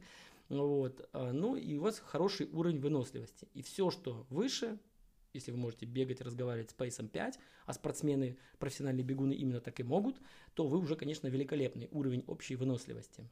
Вот. 0.48 1.06
А, 1.12 1.32
ну 1.32 1.56
и 1.56 1.76
у 1.76 1.82
вас 1.82 1.98
хороший 1.98 2.48
уровень 2.52 2.80
выносливости. 2.80 3.48
И 3.52 3.62
все, 3.62 3.90
что 3.90 4.26
выше, 4.30 4.78
если 5.34 5.50
вы 5.50 5.58
можете 5.58 5.86
бегать 5.86 6.20
разговаривать 6.20 6.70
с 6.70 6.74
пейсом 6.74 7.08
5, 7.08 7.38
а 7.66 7.72
спортсмены, 7.72 8.38
профессиональные 8.58 9.04
бегуны 9.04 9.32
именно 9.32 9.60
так 9.60 9.78
и 9.80 9.82
могут, 9.82 10.20
то 10.54 10.66
вы 10.66 10.78
уже, 10.78 10.96
конечно, 10.96 11.28
великолепный 11.28 11.88
уровень 11.90 12.24
общей 12.26 12.56
выносливости. 12.56 13.28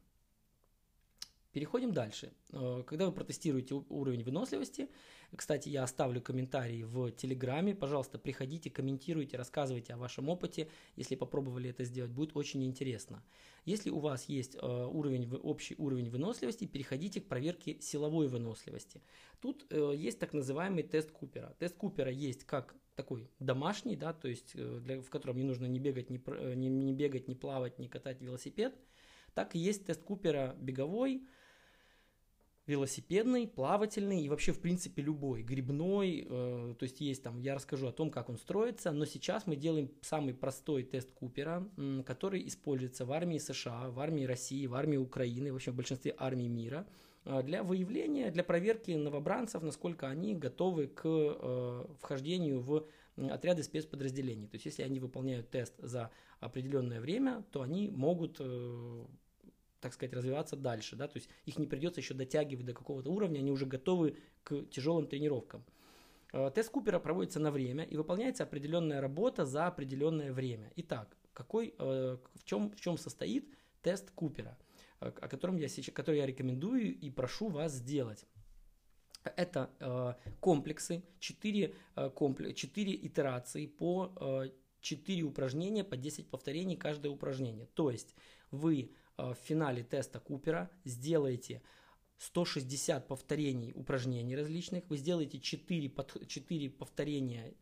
Переходим 1.53 1.91
дальше. 1.91 2.33
Э, 2.51 2.83
когда 2.85 3.05
вы 3.05 3.11
протестируете 3.11 3.75
уровень 3.75 4.23
выносливости, 4.23 4.89
кстати, 5.35 5.69
я 5.69 5.83
оставлю 5.83 6.19
комментарии 6.19 6.81
в 6.81 7.11
Телеграме, 7.11 7.75
пожалуйста, 7.75 8.17
приходите, 8.17 8.71
комментируйте, 8.71 9.37
рассказывайте 9.37 9.93
о 9.93 9.97
вашем 9.97 10.29
опыте, 10.29 10.67
если 10.95 11.15
попробовали 11.15 11.69
это 11.69 11.83
сделать, 11.83 12.11
будет 12.11 12.35
очень 12.35 12.63
интересно. 12.63 13.23
Если 13.65 13.91
у 13.91 13.99
вас 13.99 14.25
есть 14.29 14.55
э, 14.55 14.59
уровень, 14.61 15.31
общий 15.43 15.75
уровень 15.77 16.09
выносливости, 16.09 16.65
переходите 16.65 17.21
к 17.21 17.27
проверке 17.27 17.79
силовой 17.81 18.27
выносливости. 18.27 19.03
Тут 19.39 19.67
э, 19.69 19.93
есть 19.95 20.17
так 20.17 20.33
называемый 20.33 20.81
тест 20.81 21.11
Купера. 21.11 21.55
Тест 21.59 21.77
Купера 21.77 22.11
есть 22.11 22.45
как 22.45 22.75
такой 22.95 23.29
домашний, 23.37 23.95
да, 23.95 24.11
то 24.13 24.27
есть 24.27 24.55
для, 24.55 25.01
в 25.01 25.09
котором 25.11 25.37
не 25.37 25.43
нужно 25.43 25.67
не 25.67 25.79
бегать, 25.79 26.09
не, 26.09 26.19
не, 26.55 26.69
не 26.69 26.93
бегать, 26.93 27.27
не 27.27 27.35
плавать, 27.35 27.77
не 27.77 27.89
катать 27.89 28.21
велосипед, 28.21 28.75
так 29.35 29.55
и 29.55 29.59
есть 29.59 29.85
тест 29.85 30.03
Купера 30.03 30.55
беговой, 30.59 31.27
велосипедный, 32.65 33.47
плавательный 33.47 34.21
и 34.21 34.29
вообще 34.29 34.53
в 34.53 34.59
принципе 34.59 35.01
любой, 35.01 35.43
грибной, 35.43 36.25
э, 36.29 36.75
то 36.77 36.83
есть 36.83 37.01
есть 37.01 37.21
там, 37.21 37.39
я 37.39 37.55
расскажу 37.55 37.87
о 37.87 37.91
том, 37.91 38.09
как 38.09 38.29
он 38.29 38.37
строится, 38.37 38.91
но 38.91 39.05
сейчас 39.05 39.45
мы 39.47 39.57
делаем 39.57 39.91
самый 40.01 40.33
простой 40.33 40.83
тест 40.83 41.11
Купера, 41.11 41.67
м, 41.77 42.03
который 42.03 42.47
используется 42.47 43.05
в 43.05 43.11
армии 43.11 43.37
США, 43.37 43.89
в 43.89 43.99
армии 43.99 44.23
России, 44.23 44.65
в 44.65 44.75
армии 44.75 44.97
Украины, 44.97 45.51
в 45.51 45.55
общем 45.55 45.73
в 45.73 45.75
большинстве 45.75 46.15
армий 46.17 46.47
мира 46.47 46.87
э, 47.25 47.43
для 47.43 47.63
выявления, 47.63 48.31
для 48.31 48.45
проверки 48.45 48.91
новобранцев, 48.91 49.61
насколько 49.61 50.07
они 50.07 50.33
готовы 50.33 50.87
к 50.87 51.01
э, 51.05 51.85
вхождению 51.99 52.61
в 52.61 52.87
отряды 53.17 53.61
спецподразделений. 53.63 54.47
То 54.47 54.55
есть 54.55 54.65
если 54.65 54.83
они 54.83 54.99
выполняют 54.99 55.49
тест 55.51 55.73
за 55.77 56.11
определенное 56.39 56.99
время, 56.99 57.43
то 57.51 57.61
они 57.61 57.89
могут 57.89 58.37
э, 58.39 59.05
так 59.83 59.93
сказать, 59.93 60.13
развиваться 60.13 60.55
дальше, 60.55 60.95
да, 60.95 61.07
то 61.07 61.17
есть 61.17 61.29
их 61.45 61.59
не 61.59 61.67
придется 61.67 61.99
еще 61.99 62.13
дотягивать 62.13 62.65
до 62.65 62.73
какого-то 62.73 63.11
уровня, 63.11 63.39
они 63.39 63.51
уже 63.51 63.65
готовы 63.65 64.17
к 64.43 64.63
тяжелым 64.71 65.07
тренировкам. 65.07 65.65
Э, 66.31 66.49
тест 66.55 66.69
Купера 66.71 66.99
проводится 66.99 67.39
на 67.39 67.51
время 67.51 67.83
и 67.83 67.97
выполняется 67.97 68.43
определенная 68.43 69.01
работа 69.01 69.45
за 69.45 69.67
определенное 69.67 70.31
время. 70.31 70.71
Итак, 70.77 71.17
какой, 71.33 71.75
э, 71.77 72.17
в, 72.33 72.43
чем, 72.45 72.71
в 72.71 72.79
чем 72.79 72.97
состоит 72.97 73.53
тест 73.81 74.09
Купера, 74.11 74.57
о 74.99 75.11
котором 75.11 75.57
я 75.57 75.67
сейчас, 75.67 75.93
который 75.93 76.19
я 76.19 76.25
рекомендую 76.25 76.97
и 76.97 77.09
прошу 77.09 77.49
вас 77.49 77.73
сделать. 77.73 78.25
Это 79.35 79.69
э, 79.79 80.13
комплексы, 80.39 81.03
4, 81.19 81.75
э, 81.95 82.09
комплекс, 82.11 82.57
4 82.57 82.95
итерации 82.95 83.67
по 83.67 84.13
э, 84.15 84.49
4 84.83 85.23
упражнения 85.23 85.83
по 85.83 85.97
10 85.97 86.29
повторений 86.29 86.75
каждое 86.75 87.09
упражнение. 87.09 87.67
То 87.73 87.89
есть 87.89 88.15
вы 88.51 88.81
э, 88.81 88.87
в 89.17 89.35
финале 89.35 89.83
теста 89.83 90.19
Купера 90.19 90.71
сделаете 90.85 91.61
160 92.17 93.07
повторений 93.07 93.73
упражнений 93.75 94.35
различных, 94.35 94.89
вы 94.89 94.97
сделаете 94.97 95.39
4, 95.39 95.91
4 96.27 96.69
повторения 96.69 97.53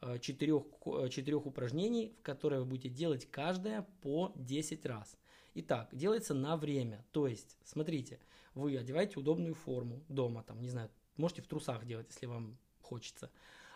4, 0.00 0.52
э, 0.86 1.08
4 1.08 1.32
э, 1.32 1.36
упражнений, 1.36 2.14
в 2.18 2.22
которые 2.22 2.60
вы 2.60 2.66
будете 2.66 2.88
делать 2.88 3.30
каждое 3.30 3.86
по 4.02 4.32
10 4.36 4.84
раз. 4.86 5.16
Итак, 5.54 5.88
делается 5.92 6.34
на 6.34 6.56
время. 6.56 7.04
То 7.12 7.26
есть, 7.26 7.58
смотрите, 7.64 8.20
вы 8.54 8.76
одеваете 8.76 9.18
удобную 9.18 9.54
форму 9.54 10.02
дома, 10.08 10.42
там, 10.42 10.60
не 10.60 10.70
знаю, 10.70 10.90
можете 11.16 11.42
в 11.42 11.48
трусах 11.48 11.84
делать, 11.86 12.06
если 12.10 12.26
вам 12.26 12.58
хочется. 12.80 13.30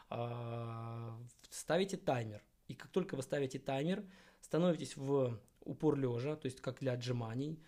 А, 0.09 1.19
ставите 1.51 1.97
таймер. 1.97 2.43
И 2.69 2.75
как 2.75 2.91
только 2.91 3.17
вы 3.17 3.23
ставите 3.23 3.59
таймер, 3.59 4.05
становитесь 4.41 4.97
в 4.97 5.39
упор 5.65 5.97
лежа, 5.99 6.37
то 6.37 6.47
есть 6.47 6.61
как 6.61 6.81
для 6.81 6.93
отжиманий, 6.93 7.59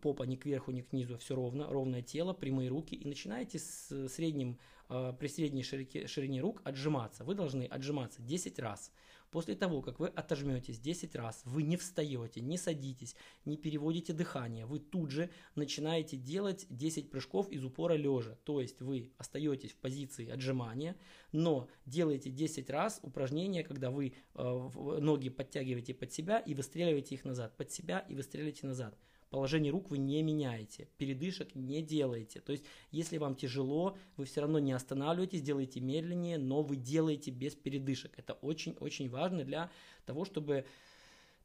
попа 0.00 0.24
ни 0.24 0.36
кверху, 0.36 0.70
ни 0.70 0.80
к 0.82 0.92
низу, 0.92 1.18
все 1.18 1.34
ровно, 1.34 1.68
ровное 1.68 2.02
тело, 2.02 2.32
прямые 2.32 2.68
руки, 2.68 2.94
и 2.94 3.06
начинаете 3.06 3.58
с 3.58 4.08
средним, 4.08 4.52
э, 4.52 4.56
при 4.88 5.28
средней 5.28 5.62
ширине, 5.62 6.06
ширине 6.06 6.40
рук 6.40 6.60
отжиматься. 6.64 7.24
Вы 7.24 7.34
должны 7.34 7.64
отжиматься 7.64 8.22
10 8.22 8.58
раз. 8.58 8.92
После 9.34 9.56
того, 9.56 9.82
как 9.82 9.98
вы 9.98 10.06
отожметесь 10.06 10.78
10 10.78 11.16
раз, 11.16 11.42
вы 11.44 11.64
не 11.64 11.76
встаете, 11.76 12.40
не 12.40 12.56
садитесь, 12.56 13.16
не 13.44 13.56
переводите 13.56 14.12
дыхание, 14.12 14.64
вы 14.64 14.78
тут 14.78 15.10
же 15.10 15.28
начинаете 15.56 16.16
делать 16.16 16.66
10 16.70 17.10
прыжков 17.10 17.50
из 17.50 17.64
упора 17.64 17.94
лежа. 17.94 18.38
То 18.44 18.60
есть 18.60 18.80
вы 18.80 19.10
остаетесь 19.18 19.72
в 19.72 19.76
позиции 19.78 20.28
отжимания, 20.28 20.94
но 21.32 21.68
делаете 21.84 22.30
10 22.30 22.70
раз 22.70 23.00
упражнение, 23.02 23.64
когда 23.64 23.90
вы 23.90 24.14
э, 24.34 24.70
ноги 25.00 25.30
подтягиваете 25.30 25.94
под 25.94 26.12
себя 26.12 26.38
и 26.38 26.54
выстреливаете 26.54 27.16
их 27.16 27.24
назад, 27.24 27.56
под 27.56 27.72
себя 27.72 28.06
и 28.08 28.14
выстреливаете 28.14 28.68
назад 28.68 28.96
положение 29.30 29.72
рук 29.72 29.90
вы 29.90 29.98
не 29.98 30.22
меняете, 30.22 30.88
передышек 30.98 31.54
не 31.54 31.82
делаете. 31.82 32.40
То 32.40 32.52
есть, 32.52 32.64
если 32.90 33.18
вам 33.18 33.34
тяжело, 33.34 33.96
вы 34.16 34.24
все 34.24 34.40
равно 34.40 34.58
не 34.58 34.72
останавливаетесь, 34.72 35.42
делаете 35.42 35.80
медленнее, 35.80 36.38
но 36.38 36.62
вы 36.62 36.76
делаете 36.76 37.30
без 37.30 37.54
передышек. 37.54 38.12
Это 38.16 38.34
очень-очень 38.34 39.08
важно 39.08 39.44
для 39.44 39.70
того, 40.06 40.24
чтобы 40.24 40.64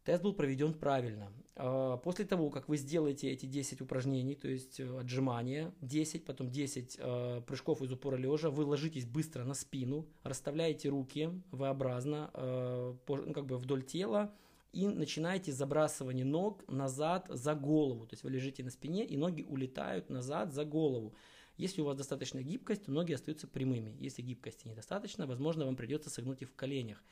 тест 0.04 0.24
был 0.24 0.34
проведен 0.34 0.74
правильно. 0.74 1.32
А, 1.56 1.98
после 1.98 2.26
того, 2.26 2.50
как 2.50 2.68
вы 2.68 2.78
сделаете 2.78 3.30
эти 3.30 3.46
10 3.46 3.82
упражнений, 3.82 4.36
то 4.36 4.48
есть 4.48 4.80
э, 4.80 5.00
отжимания, 5.00 5.74
10, 5.82 6.26
потом 6.26 6.50
10 6.50 6.98
э, 6.98 7.42
прыжков 7.46 7.82
из 7.82 7.92
упора 7.92 8.16
лежа, 8.16 8.50
вы 8.50 8.66
ложитесь 8.66 9.06
быстро 9.06 9.44
на 9.44 9.54
спину, 9.54 10.08
расставляете 10.24 10.90
руки 10.90 11.30
V-образно, 11.52 12.32
э, 12.34 12.96
ну, 13.08 13.34
как 13.34 13.46
бы 13.46 13.58
вдоль 13.58 13.84
тела, 13.84 14.34
и 14.72 14.88
начинаете 14.88 15.52
забрасывание 15.52 16.26
ног 16.26 16.64
назад 16.68 17.28
за 17.30 17.56
голову. 17.56 18.06
То 18.06 18.14
есть 18.14 18.24
вы 18.24 18.32
лежите 18.32 18.64
на 18.64 18.70
спине, 18.70 19.06
и 19.06 19.18
ноги 19.18 19.42
улетают 19.42 20.10
назад 20.10 20.54
за 20.54 20.66
голову. 20.66 21.16
Если 21.58 21.82
у 21.82 21.86
вас 21.86 21.98
достаточно 21.98 22.42
гибкость, 22.42 22.86
то 22.86 22.92
ноги 22.92 23.14
остаются 23.14 23.48
прямыми. 23.48 23.96
Если 24.00 24.22
гибкости 24.22 24.68
недостаточно, 24.68 25.28
возможно, 25.28 25.66
вам 25.66 25.76
придется 25.76 26.10
согнуть 26.10 26.42
их 26.42 26.50
в 26.50 26.56
коленях. 26.56 27.04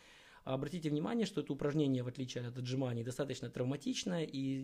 Обратите 0.47 0.89
внимание, 0.89 1.25
что 1.25 1.41
это 1.41 1.51
упражнение, 1.51 2.03
в 2.03 2.07
отличие 2.07 2.47
от 2.47 2.57
отжиманий, 2.57 3.03
достаточно 3.03 3.49
травматичное, 3.49 4.23
и 4.23 4.63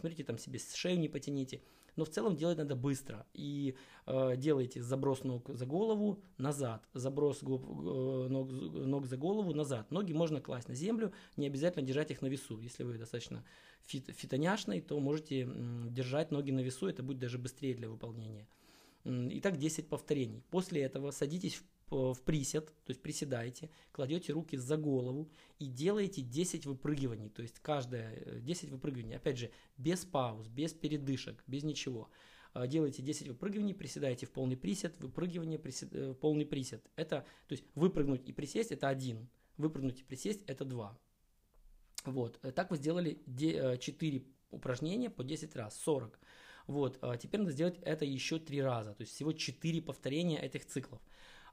смотрите, 0.00 0.24
там 0.24 0.38
себе 0.38 0.58
шею 0.58 0.98
не 0.98 1.08
потяните. 1.08 1.62
Но 1.94 2.04
в 2.04 2.08
целом 2.08 2.34
делать 2.34 2.58
надо 2.58 2.74
быстро. 2.74 3.24
И 3.32 3.76
э, 4.06 4.36
делайте 4.36 4.82
заброс 4.82 5.22
ног 5.22 5.48
за 5.48 5.66
голову 5.66 6.20
назад, 6.36 6.88
заброс 6.94 7.44
губ, 7.44 7.62
э, 7.64 8.26
ног, 8.28 8.50
ног 8.50 9.06
за 9.06 9.16
голову 9.16 9.54
назад. 9.54 9.92
Ноги 9.92 10.12
можно 10.12 10.40
класть 10.40 10.68
на 10.68 10.74
землю, 10.74 11.12
не 11.36 11.46
обязательно 11.46 11.86
держать 11.86 12.10
их 12.10 12.22
на 12.22 12.26
весу. 12.26 12.58
Если 12.58 12.82
вы 12.82 12.98
достаточно 12.98 13.44
фит, 13.84 14.10
фитоняшный, 14.12 14.80
то 14.80 14.98
можете 14.98 15.42
э, 15.42 15.86
держать 15.90 16.32
ноги 16.32 16.50
на 16.50 16.60
весу, 16.60 16.88
это 16.88 17.04
будет 17.04 17.18
даже 17.20 17.38
быстрее 17.38 17.74
для 17.74 17.88
выполнения. 17.88 18.48
Итак, 19.04 19.58
10 19.58 19.88
повторений. 19.88 20.42
После 20.50 20.82
этого 20.82 21.12
садитесь 21.12 21.54
в 21.54 21.64
в 21.90 22.22
присед, 22.22 22.66
то 22.84 22.90
есть 22.90 23.02
приседаете, 23.02 23.70
кладете 23.92 24.32
руки 24.32 24.56
за 24.56 24.76
голову 24.76 25.30
и 25.58 25.66
делаете 25.66 26.22
10 26.22 26.66
выпрыгиваний, 26.66 27.28
то 27.28 27.42
есть 27.42 27.58
каждое 27.58 28.40
10 28.40 28.64
э, 28.64 28.72
выпрыгиваний, 28.72 29.16
опять 29.16 29.38
же, 29.38 29.50
без 29.76 30.04
пауз, 30.04 30.46
без 30.48 30.72
передышек, 30.72 31.42
без 31.46 31.64
ничего. 31.64 32.08
А, 32.52 32.66
делаете 32.66 33.02
10 33.02 33.28
выпрыгиваний, 33.28 33.74
приседаете 33.74 34.26
в 34.26 34.30
полный 34.30 34.56
присед, 34.56 34.96
выпрыгивание, 35.00 35.58
присед, 35.58 35.88
э, 35.92 36.14
полный 36.14 36.46
присед. 36.46 36.88
Это, 36.96 37.26
то 37.48 37.52
есть 37.52 37.64
выпрыгнуть 37.74 38.28
и 38.28 38.32
присесть 38.32 38.72
это 38.72 38.88
один, 38.88 39.28
выпрыгнуть 39.56 40.00
и 40.00 40.04
присесть 40.04 40.42
это 40.46 40.64
два. 40.64 40.98
Вот, 42.04 42.38
э, 42.42 42.52
так 42.52 42.70
вы 42.70 42.76
сделали 42.76 43.18
4 43.26 44.24
упражнения 44.50 45.10
по 45.10 45.24
10 45.24 45.54
раз, 45.56 45.78
40. 45.80 46.18
Вот, 46.66 46.98
а 47.02 47.16
теперь 47.16 47.40
надо 47.40 47.52
сделать 47.52 47.78
это 47.82 48.04
еще 48.04 48.38
3 48.38 48.62
раза, 48.62 48.94
то 48.94 49.02
есть 49.02 49.12
всего 49.12 49.32
4 49.32 49.82
повторения 49.82 50.40
этих 50.40 50.66
циклов. 50.66 51.00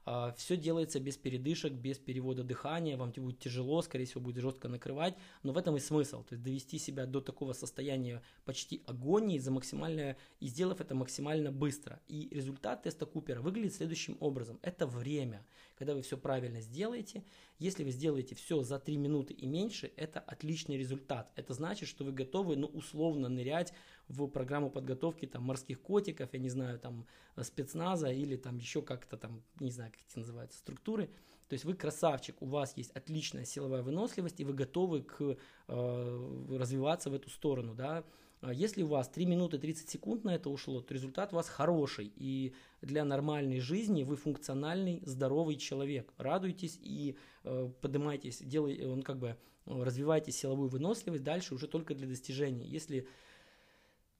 А, 0.04 0.32
Все 0.32 0.56
делается 0.56 1.00
без 1.00 1.16
передышек, 1.16 1.72
без 1.72 1.98
перевода 1.98 2.42
дыхания, 2.44 2.96
вам 2.96 3.12
будет 3.16 3.38
тяжело, 3.38 3.82
скорее 3.82 4.04
всего, 4.04 4.20
будет 4.20 4.42
жестко 4.42 4.68
накрывать, 4.68 5.14
но 5.42 5.52
в 5.52 5.58
этом 5.58 5.76
и 5.76 5.80
смысл, 5.80 6.22
то 6.22 6.34
есть 6.34 6.42
довести 6.42 6.78
себя 6.78 7.06
до 7.06 7.20
такого 7.20 7.52
состояния 7.52 8.22
почти 8.44 8.82
агонии 8.86 9.38
за 9.38 9.50
максимальное, 9.50 10.16
и 10.40 10.46
сделав 10.46 10.80
это 10.80 10.94
максимально 10.94 11.52
быстро. 11.52 12.00
И 12.08 12.28
результат 12.30 12.82
теста 12.82 13.06
Купера 13.06 13.40
выглядит 13.40 13.74
следующим 13.74 14.16
образом. 14.20 14.58
Это 14.62 14.86
время. 14.86 15.44
Когда 15.76 15.94
вы 15.94 16.02
все 16.02 16.16
правильно 16.18 16.60
сделаете, 16.60 17.22
если 17.58 17.84
вы 17.84 17.90
сделаете 17.90 18.34
все 18.34 18.62
за 18.62 18.78
3 18.78 18.96
минуты 18.96 19.32
и 19.34 19.46
меньше, 19.46 19.92
это 19.96 20.20
отличный 20.20 20.76
результат. 20.76 21.30
Это 21.36 21.54
значит, 21.54 21.88
что 21.88 22.04
вы 22.04 22.12
готовы, 22.12 22.56
ну, 22.56 22.66
условно 22.66 23.28
нырять 23.28 23.72
в 24.08 24.26
программу 24.28 24.70
подготовки 24.70 25.26
там 25.26 25.42
морских 25.42 25.80
котиков, 25.80 26.32
я 26.32 26.38
не 26.38 26.48
знаю, 26.48 26.78
там 26.78 27.06
спецназа 27.42 28.10
или 28.10 28.36
там 28.36 28.58
еще 28.58 28.82
как-то 28.82 29.16
там, 29.16 29.42
не 29.60 29.70
знаю, 29.70 29.92
как 29.92 30.00
эти 30.08 30.18
называются, 30.18 30.58
структуры. 30.58 31.10
То 31.48 31.54
есть 31.54 31.64
вы 31.64 31.74
красавчик, 31.74 32.42
у 32.42 32.46
вас 32.46 32.76
есть 32.76 32.90
отличная 32.92 33.44
силовая 33.44 33.82
выносливость, 33.82 34.40
и 34.40 34.44
вы 34.44 34.52
готовы 34.52 35.02
к, 35.02 35.36
э, 35.68 36.56
развиваться 36.58 37.10
в 37.10 37.14
эту 37.14 37.30
сторону, 37.30 37.74
да. 37.74 38.04
А 38.40 38.52
если 38.52 38.82
у 38.82 38.86
вас 38.86 39.08
3 39.08 39.26
минуты 39.26 39.58
30 39.58 39.88
секунд 39.88 40.24
на 40.24 40.34
это 40.34 40.48
ушло, 40.48 40.80
то 40.80 40.94
результат 40.94 41.32
у 41.32 41.36
вас 41.36 41.48
хороший. 41.48 42.12
И 42.14 42.54
для 42.82 43.04
нормальной 43.04 43.60
жизни 43.60 44.04
вы 44.04 44.16
функциональный, 44.16 45.02
здоровый 45.04 45.56
человек. 45.56 46.12
Радуйтесь 46.18 46.78
и 46.80 47.16
э, 47.44 47.70
поднимайтесь, 47.80 48.40
делай, 48.40 48.86
он 48.86 49.02
как 49.02 49.18
бы 49.18 49.36
развивайте 49.66 50.32
силовую 50.32 50.68
выносливость 50.68 51.24
дальше 51.24 51.54
уже 51.54 51.66
только 51.66 51.94
для 51.94 52.06
достижения. 52.06 52.66
Если 52.66 53.08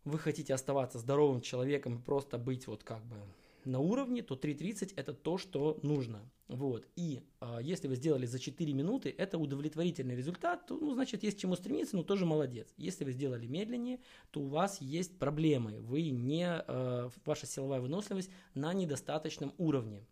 вы 0.09 0.19
хотите 0.19 0.55
оставаться 0.55 0.99
здоровым 0.99 1.41
человеком 1.41 1.97
и 1.97 2.03
просто 2.03 2.39
быть 2.39 2.67
вот 2.67 2.85
как 2.85 3.05
бы 3.05 3.17
на 3.65 3.81
уровне, 3.81 4.23
то 4.23 4.35
3.30 4.35 4.95
это 4.97 5.13
то, 5.13 5.39
что 5.39 5.79
нужно. 5.83 6.21
Вот. 6.49 6.87
И 6.97 7.21
э, 7.41 7.59
если 7.61 7.89
вы 7.89 7.97
сделали 7.97 8.25
за 8.25 8.39
4 8.39 8.73
минуты, 8.73 9.15
это 9.17 9.39
удовлетворительный 9.39 10.17
результат, 10.17 10.67
то, 10.67 10.79
ну, 10.79 10.95
значит, 10.95 11.23
есть 11.23 11.37
к 11.37 11.41
чему 11.41 11.57
стремиться, 11.57 11.97
но 11.97 12.03
тоже 12.03 12.25
молодец. 12.25 12.73
Если 12.79 13.05
вы 13.05 13.13
сделали 13.13 13.47
медленнее, 13.47 14.01
то 14.31 14.41
у 14.41 14.47
вас 14.47 14.81
есть 14.81 15.19
проблемы. 15.19 15.81
Вы 15.81 16.09
не, 16.11 16.47
э, 16.47 17.11
ваша 17.25 17.47
силовая 17.47 17.81
выносливость 17.81 18.31
на 18.55 18.73
недостаточном 18.73 19.53
уровне 19.59 20.07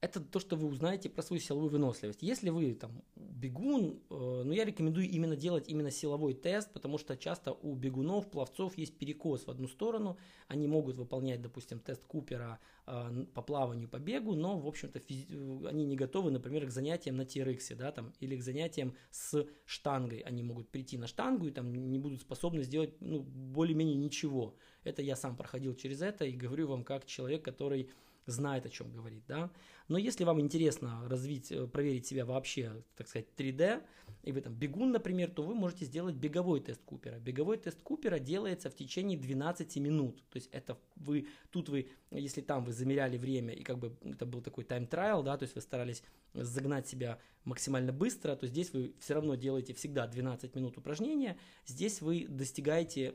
это 0.00 0.20
то, 0.20 0.40
что 0.40 0.56
вы 0.56 0.66
узнаете 0.66 1.10
про 1.10 1.22
свою 1.22 1.40
силовую 1.42 1.70
выносливость. 1.70 2.22
Если 2.22 2.48
вы 2.48 2.72
там 2.74 3.02
бегун, 3.16 4.00
э, 4.08 4.42
ну 4.44 4.50
я 4.52 4.64
рекомендую 4.64 5.08
именно 5.08 5.36
делать 5.36 5.68
именно 5.68 5.90
силовой 5.90 6.32
тест, 6.32 6.72
потому 6.72 6.96
что 6.96 7.16
часто 7.18 7.52
у 7.52 7.74
бегунов, 7.74 8.30
пловцов 8.30 8.78
есть 8.78 8.96
перекос 8.96 9.46
в 9.46 9.50
одну 9.50 9.68
сторону. 9.68 10.16
Они 10.48 10.66
могут 10.66 10.96
выполнять, 10.96 11.42
допустим, 11.42 11.80
тест 11.80 12.02
Купера 12.06 12.58
э, 12.86 13.26
по 13.34 13.42
плаванию, 13.42 13.88
по 13.88 13.98
бегу, 13.98 14.34
но, 14.34 14.58
в 14.58 14.66
общем-то, 14.66 15.00
физи- 15.00 15.68
они 15.68 15.84
не 15.84 15.96
готовы, 15.96 16.30
например, 16.30 16.66
к 16.66 16.70
занятиям 16.70 17.16
на 17.16 17.22
TRX, 17.22 17.74
да, 17.76 17.92
там, 17.92 18.14
или 18.20 18.36
к 18.36 18.42
занятиям 18.42 18.94
с 19.10 19.46
штангой. 19.66 20.20
Они 20.20 20.42
могут 20.42 20.70
прийти 20.70 20.96
на 20.96 21.08
штангу 21.08 21.46
и 21.46 21.50
там 21.50 21.74
не 21.74 21.98
будут 21.98 22.22
способны 22.22 22.62
сделать, 22.62 22.94
ну, 23.00 23.20
более-менее 23.20 23.96
ничего. 23.96 24.56
Это 24.82 25.02
я 25.02 25.14
сам 25.14 25.36
проходил 25.36 25.74
через 25.74 26.00
это 26.00 26.24
и 26.24 26.32
говорю 26.32 26.68
вам 26.68 26.84
как 26.84 27.04
человек, 27.04 27.44
который 27.44 27.90
знает, 28.26 28.66
о 28.66 28.68
чем 28.68 28.90
говорит, 28.90 29.22
да. 29.26 29.50
Но 29.88 29.98
если 29.98 30.24
вам 30.24 30.40
интересно 30.40 31.02
развить, 31.08 31.50
э, 31.50 31.66
проверить 31.66 32.06
себя 32.06 32.24
вообще, 32.24 32.84
так 32.96 33.08
сказать, 33.08 33.26
3D, 33.36 33.82
и 34.22 34.32
вы 34.32 34.40
там 34.40 34.54
бегун, 34.54 34.92
например, 34.92 35.30
то 35.30 35.42
вы 35.42 35.54
можете 35.54 35.84
сделать 35.84 36.14
беговой 36.14 36.60
тест 36.60 36.82
Купера. 36.84 37.18
Беговой 37.18 37.56
тест 37.56 37.82
Купера 37.82 38.18
делается 38.18 38.70
в 38.70 38.74
течение 38.74 39.18
12 39.18 39.76
минут. 39.78 40.22
То 40.30 40.36
есть 40.36 40.48
это 40.52 40.78
вы, 40.96 41.26
тут 41.50 41.68
вы, 41.68 41.88
если 42.10 42.40
там 42.40 42.64
вы 42.64 42.72
замеряли 42.72 43.16
время, 43.16 43.54
и 43.54 43.62
как 43.62 43.78
бы 43.78 43.96
это 44.04 44.26
был 44.26 44.42
такой 44.42 44.64
time 44.64 44.87
trial, 44.87 45.22
да, 45.22 45.36
то 45.36 45.44
есть 45.44 45.54
вы 45.54 45.60
старались 45.60 46.02
загнать 46.34 46.86
себя 46.86 47.18
максимально 47.44 47.92
быстро, 47.92 48.36
то 48.36 48.46
здесь 48.46 48.72
вы 48.72 48.94
все 49.00 49.14
равно 49.14 49.34
делаете 49.34 49.74
всегда 49.74 50.06
12 50.06 50.54
минут 50.54 50.76
упражнения. 50.78 51.38
Здесь 51.66 52.00
вы 52.00 52.26
достигаете 52.28 53.14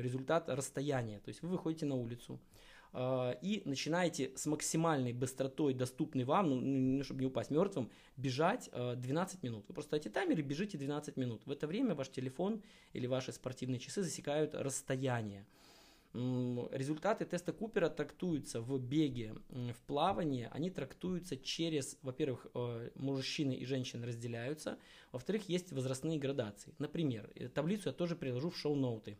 результат 0.00 0.48
расстояния. 0.48 1.20
То 1.20 1.28
есть 1.28 1.42
вы 1.42 1.50
выходите 1.50 1.86
на 1.86 1.94
улицу, 1.94 2.40
и 3.42 3.62
начинаете 3.66 4.32
с 4.36 4.46
максимальной 4.46 5.12
быстротой, 5.12 5.74
доступной 5.74 6.24
вам, 6.24 6.50
ну, 6.50 6.56
ну 6.60 7.04
чтобы 7.04 7.20
не 7.20 7.26
упасть 7.26 7.50
мертвым, 7.50 7.90
бежать 8.16 8.70
12 8.72 9.34
а, 9.42 9.46
минут. 9.46 9.64
Вы 9.68 9.74
просто 9.74 9.90
ставите 9.90 10.10
таймер 10.10 10.38
и 10.38 10.42
бежите 10.42 10.78
12 10.78 11.16
минут. 11.16 11.42
В 11.44 11.50
это 11.50 11.66
время 11.66 11.94
ваш 11.94 12.08
телефон 12.08 12.62
или 12.94 13.06
ваши 13.06 13.32
спортивные 13.32 13.78
часы 13.78 14.02
засекают 14.02 14.54
расстояние. 14.54 15.46
Результаты 16.14 17.26
теста 17.26 17.52
Купера 17.52 17.90
трактуются 17.90 18.62
в 18.62 18.78
беге, 18.78 19.34
в 19.50 19.82
плавании. 19.86 20.48
Они 20.50 20.70
трактуются 20.70 21.36
через, 21.36 21.98
во-первых, 22.00 22.46
э, 22.54 22.90
мужчины 22.94 23.52
и 23.52 23.66
женщины 23.66 24.06
разделяются. 24.06 24.78
Во-вторых, 25.12 25.50
есть 25.50 25.72
возрастные 25.72 26.18
градации. 26.18 26.74
Например, 26.78 27.30
э, 27.34 27.48
таблицу 27.48 27.90
я 27.90 27.92
тоже 27.92 28.16
приложу 28.16 28.48
в 28.48 28.56
шоу-ноуты. 28.56 29.18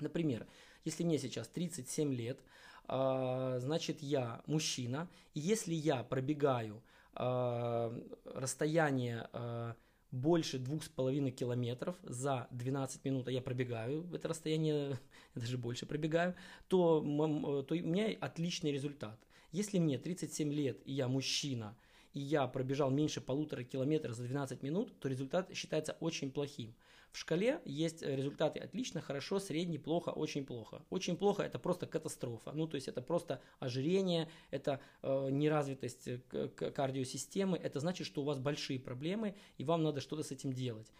Например, 0.00 0.48
если 0.84 1.04
мне 1.04 1.18
сейчас 1.18 1.48
37 1.48 2.14
лет, 2.14 2.40
а, 2.86 3.58
значит 3.60 4.02
я 4.02 4.42
мужчина, 4.46 5.08
и 5.32 5.40
если 5.40 5.74
я 5.74 6.02
пробегаю 6.02 6.82
а, 7.14 7.94
расстояние 8.24 9.28
а, 9.32 9.74
больше 10.10 10.58
двух 10.58 10.84
с 10.84 10.88
половиной 10.88 11.32
километров 11.32 11.96
за 12.02 12.46
12 12.50 13.04
минут, 13.04 13.28
а 13.28 13.32
я 13.32 13.40
пробегаю 13.40 14.06
это 14.12 14.28
расстояние, 14.28 14.98
даже 15.34 15.58
больше 15.58 15.86
пробегаю, 15.86 16.34
то, 16.68 17.00
то 17.66 17.74
у 17.74 17.78
меня 17.78 18.14
отличный 18.20 18.72
результат. 18.72 19.18
Если 19.50 19.78
мне 19.78 19.98
37 19.98 20.52
лет 20.52 20.80
и 20.84 20.92
я 20.92 21.08
мужчина, 21.08 21.76
и 22.12 22.20
я 22.20 22.46
пробежал 22.46 22.90
меньше 22.90 23.20
полутора 23.20 23.64
километров 23.64 24.14
за 24.14 24.24
12 24.24 24.62
минут, 24.62 24.98
то 25.00 25.08
результат 25.08 25.52
считается 25.54 25.96
очень 26.00 26.30
плохим. 26.30 26.74
В 27.14 27.16
шкале 27.16 27.60
есть 27.64 28.02
э, 28.02 28.16
результаты 28.16 28.58
отлично, 28.58 29.00
хорошо, 29.00 29.38
средний, 29.38 29.78
плохо, 29.78 30.10
очень 30.10 30.44
плохо. 30.44 30.84
Очень 30.90 31.16
плохо 31.16 31.44
это 31.44 31.60
просто 31.60 31.86
катастрофа. 31.86 32.50
Ну, 32.52 32.66
то 32.66 32.74
есть 32.74 32.88
это 32.88 33.02
просто 33.02 33.40
ожирение, 33.60 34.28
это 34.50 34.80
э, 35.00 35.28
неразвитость 35.30 36.08
э, 36.08 36.18
кардиосистемы. 36.48 37.56
Это 37.56 37.78
значит, 37.78 38.08
что 38.08 38.22
у 38.22 38.24
вас 38.24 38.40
большие 38.40 38.80
проблемы, 38.80 39.36
и 39.58 39.64
вам 39.64 39.84
надо 39.84 40.00
что-то 40.00 40.24
с 40.24 40.32
этим 40.32 40.52
делать. 40.52 40.90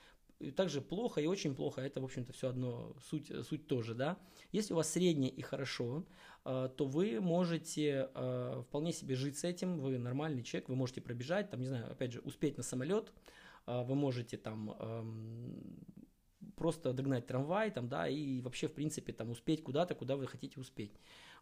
Также 0.54 0.80
плохо 0.80 1.20
и 1.20 1.26
очень 1.26 1.56
плохо, 1.56 1.80
это, 1.80 2.00
в 2.00 2.04
общем-то, 2.04 2.32
все 2.32 2.50
одно, 2.50 2.94
суть, 3.10 3.32
суть 3.44 3.66
тоже, 3.66 3.96
да. 3.96 4.16
Если 4.52 4.72
у 4.72 4.76
вас 4.76 4.92
среднее 4.92 5.32
и 5.32 5.42
хорошо, 5.42 6.04
э, 6.44 6.68
то 6.76 6.86
вы 6.86 7.20
можете 7.20 8.08
э, 8.14 8.62
вполне 8.68 8.92
себе 8.92 9.16
жить 9.16 9.36
с 9.36 9.42
этим, 9.42 9.80
вы 9.80 9.98
нормальный 9.98 10.44
человек, 10.44 10.68
вы 10.68 10.76
можете 10.76 11.00
пробежать, 11.00 11.50
там, 11.50 11.60
не 11.60 11.66
знаю, 11.66 11.90
опять 11.90 12.12
же, 12.12 12.20
успеть 12.20 12.56
на 12.56 12.62
самолет, 12.62 13.08
э, 13.08 13.43
вы 13.66 13.94
можете 13.94 14.36
там 14.36 14.76
эм, 14.78 15.84
просто 16.56 16.92
догнать 16.92 17.26
трамвай, 17.26 17.70
там, 17.70 17.88
да, 17.88 18.08
и 18.08 18.40
вообще, 18.40 18.68
в 18.68 18.72
принципе, 18.72 19.12
там, 19.12 19.30
успеть 19.30 19.62
куда-то, 19.62 19.94
куда 19.94 20.16
вы 20.16 20.26
хотите 20.26 20.60
успеть. 20.60 20.92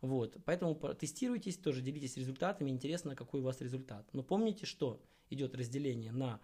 Вот, 0.01 0.37
поэтому 0.45 0.75
тестируйтесь, 0.75 1.57
тоже 1.57 1.81
делитесь 1.81 2.17
результатами, 2.17 2.71
интересно, 2.71 3.15
какой 3.15 3.41
у 3.41 3.45
вас 3.45 3.61
результат. 3.61 4.09
Но 4.13 4.23
помните, 4.23 4.67
что 4.67 5.01
идет 5.31 5.55
разделение 5.55 6.13
на 6.13 6.41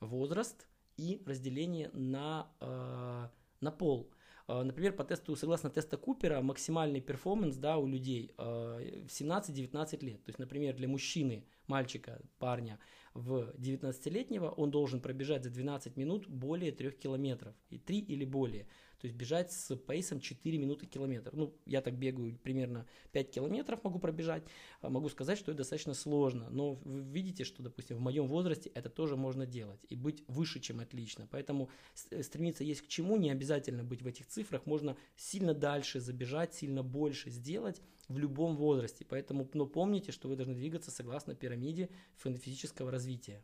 возраст 0.00 0.68
и 0.96 1.22
разделение 1.26 1.90
на, 1.92 2.50
э, 2.60 3.28
на 3.60 3.72
пол. 3.72 4.10
Э, 4.46 4.62
например, 4.62 4.92
по 4.92 5.04
тесту, 5.04 5.36
согласно 5.36 5.70
теста 5.70 5.96
Купера, 5.96 6.40
максимальный 6.42 7.00
перформанс 7.00 7.56
да, 7.56 7.78
у 7.78 7.86
людей 7.86 8.32
э, 8.36 9.04
в 9.06 9.10
17-19 9.10 10.04
лет. 10.04 10.24
То 10.24 10.28
есть, 10.28 10.38
например, 10.38 10.74
для 10.76 10.88
мужчины, 10.88 11.46
мальчика, 11.68 12.20
парня– 12.38 12.78
в 13.18 13.52
19-летнего 13.56 14.50
он 14.50 14.70
должен 14.70 15.00
пробежать 15.00 15.42
за 15.44 15.50
12 15.50 15.96
минут 15.96 16.28
более 16.28 16.72
3 16.72 16.92
километров, 16.92 17.54
и 17.70 17.78
3 17.78 17.98
или 17.98 18.24
более. 18.24 18.66
То 19.00 19.06
есть 19.06 19.16
бежать 19.16 19.52
с 19.52 19.76
пейсом 19.76 20.20
4 20.20 20.58
минуты 20.58 20.86
километр. 20.86 21.30
Ну, 21.32 21.54
я 21.66 21.80
так 21.82 21.94
бегаю 21.94 22.36
примерно 22.36 22.86
5 23.12 23.30
километров 23.30 23.84
могу 23.84 24.00
пробежать. 24.00 24.42
А 24.80 24.88
могу 24.88 25.08
сказать, 25.08 25.38
что 25.38 25.52
это 25.52 25.58
достаточно 25.58 25.94
сложно. 25.94 26.48
Но 26.50 26.74
вы 26.74 27.00
видите, 27.02 27.44
что, 27.44 27.62
допустим, 27.62 27.96
в 27.96 28.00
моем 28.00 28.26
возрасте 28.26 28.70
это 28.74 28.90
тоже 28.90 29.16
можно 29.16 29.46
делать. 29.46 29.80
И 29.88 29.94
быть 29.94 30.24
выше, 30.26 30.58
чем 30.58 30.80
отлично. 30.80 31.28
Поэтому 31.30 31.70
э, 32.10 32.24
стремиться 32.24 32.64
есть 32.64 32.82
к 32.82 32.88
чему. 32.88 33.16
Не 33.16 33.30
обязательно 33.30 33.84
быть 33.84 34.02
в 34.02 34.06
этих 34.06 34.26
цифрах. 34.26 34.66
Можно 34.66 34.96
сильно 35.16 35.54
дальше 35.54 36.00
забежать, 36.00 36.54
сильно 36.54 36.82
больше 36.82 37.30
сделать 37.30 37.80
в 38.08 38.18
любом 38.18 38.56
возрасте. 38.56 39.04
Поэтому 39.04 39.48
но 39.52 39.66
помните, 39.66 40.12
что 40.12 40.28
вы 40.28 40.36
должны 40.36 40.54
двигаться 40.54 40.90
согласно 40.90 41.34
пирамиде 41.34 41.90
физического 42.16 42.90
развития. 42.90 43.42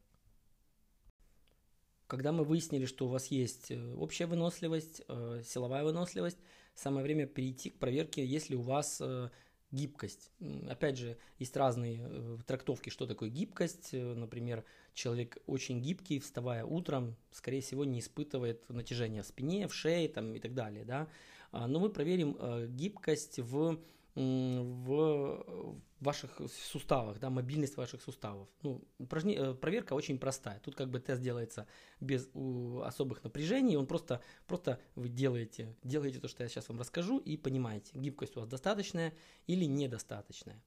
Когда 2.07 2.33
мы 2.33 2.44
выяснили, 2.44 2.85
что 2.85 3.07
у 3.07 3.09
вас 3.09 3.29
есть 3.29 3.70
э, 3.70 3.94
общая 3.94 4.27
выносливость, 4.27 5.03
э, 5.09 5.42
силовая 5.44 5.85
выносливость, 5.85 6.38
самое 6.74 7.03
время 7.03 7.27
перейти 7.27 7.70
к 7.70 7.79
проверке, 7.79 8.24
есть 8.24 8.50
ли 8.50 8.57
у 8.57 8.61
вас 8.61 9.00
э, 9.00 9.31
гибкость. 9.70 10.31
Опять 10.68 10.98
же, 10.98 11.16
есть 11.38 11.57
разные 11.57 12.38
трактовки, 12.46 12.90
что 12.90 13.07
такое 13.07 13.31
гибкость. 13.31 13.92
Например, 13.92 14.64
человек 14.92 15.38
очень 15.46 15.81
гибкий, 15.81 16.20
вставая 16.20 16.64
утром, 16.64 17.16
скорее 17.33 17.61
всего, 17.62 17.85
не 17.85 17.98
испытывает 18.00 18.68
натяжения 18.68 19.22
в 19.22 19.27
спине, 19.27 19.66
в 19.66 19.74
шее 19.74 20.09
там, 20.09 20.35
и 20.35 20.38
так 20.38 20.55
далее. 20.55 20.85
Да? 20.85 21.09
А, 21.50 21.66
но 21.66 21.81
мы 21.81 21.88
проверим 21.88 22.37
гибкость 22.77 23.40
в 23.40 23.81
в 24.14 25.77
ваших 26.00 26.40
суставах, 26.48 27.18
да, 27.18 27.31
мобильность 27.31 27.77
ваших 27.77 28.03
суставов. 28.03 28.48
Ну, 28.62 28.83
упражне... 28.98 29.35
Э, 29.35 29.55
проверка 29.55 29.94
очень 29.94 30.18
простая. 30.18 30.61
Тут 30.61 30.74
как 30.74 30.90
бы 30.90 31.00
тест 31.00 31.20
делается 31.20 31.66
без 32.00 32.29
особых 32.85 33.24
напряжений. 33.24 33.77
Он 33.77 33.87
просто, 33.87 34.22
просто 34.46 34.79
вы 34.94 35.09
делаете, 35.09 35.74
делаете 35.83 36.20
то, 36.20 36.29
что 36.29 36.42
я 36.42 36.48
сейчас 36.48 36.68
вам 36.68 36.79
расскажу, 36.79 37.18
и 37.18 37.37
понимаете, 37.37 37.90
гибкость 37.94 38.37
у 38.37 38.40
вас 38.40 38.48
достаточная 38.48 39.14
или 39.46 39.64
недостаточная. 39.64 40.62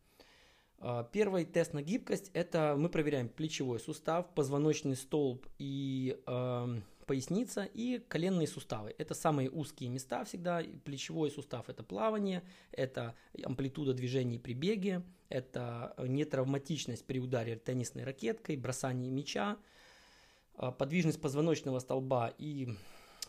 А, 0.80 1.04
первый 1.04 1.46
тест 1.46 1.74
на 1.74 1.82
гибкость– 1.82 2.30
это 2.34 2.76
мы 2.78 2.90
проверяем 2.90 3.30
плечевой 3.30 3.80
сустав, 3.80 4.34
позвоночный 4.34 4.96
столб 4.96 5.46
и 5.58 6.22
э, 6.26 6.82
поясница 7.08 7.64
и 7.64 8.00
коленные 8.08 8.48
суставы. 8.48 8.94
Это 8.98 9.16
самые 9.16 9.50
узкие 9.50 9.90
места 9.90 10.24
всегда. 10.26 10.62
Плечевой 10.84 11.32
сустав– 11.32 11.66
это 11.70 11.82
плавание, 11.82 12.44
это 12.72 13.16
амплитуда 13.44 13.94
движений 13.94 14.38
при 14.38 14.54
беге, 14.54 15.02
это 15.30 15.96
нетравматичность 15.98 17.06
при 17.06 17.20
ударе 17.20 17.56
теннисной 17.56 18.04
ракеткой, 18.04 18.58
бросании 18.58 19.10
мяча, 19.10 19.58
а, 20.56 20.72
подвижность 20.72 21.22
позвоночного 21.22 21.80
столба 21.80 22.34
и 22.38 22.68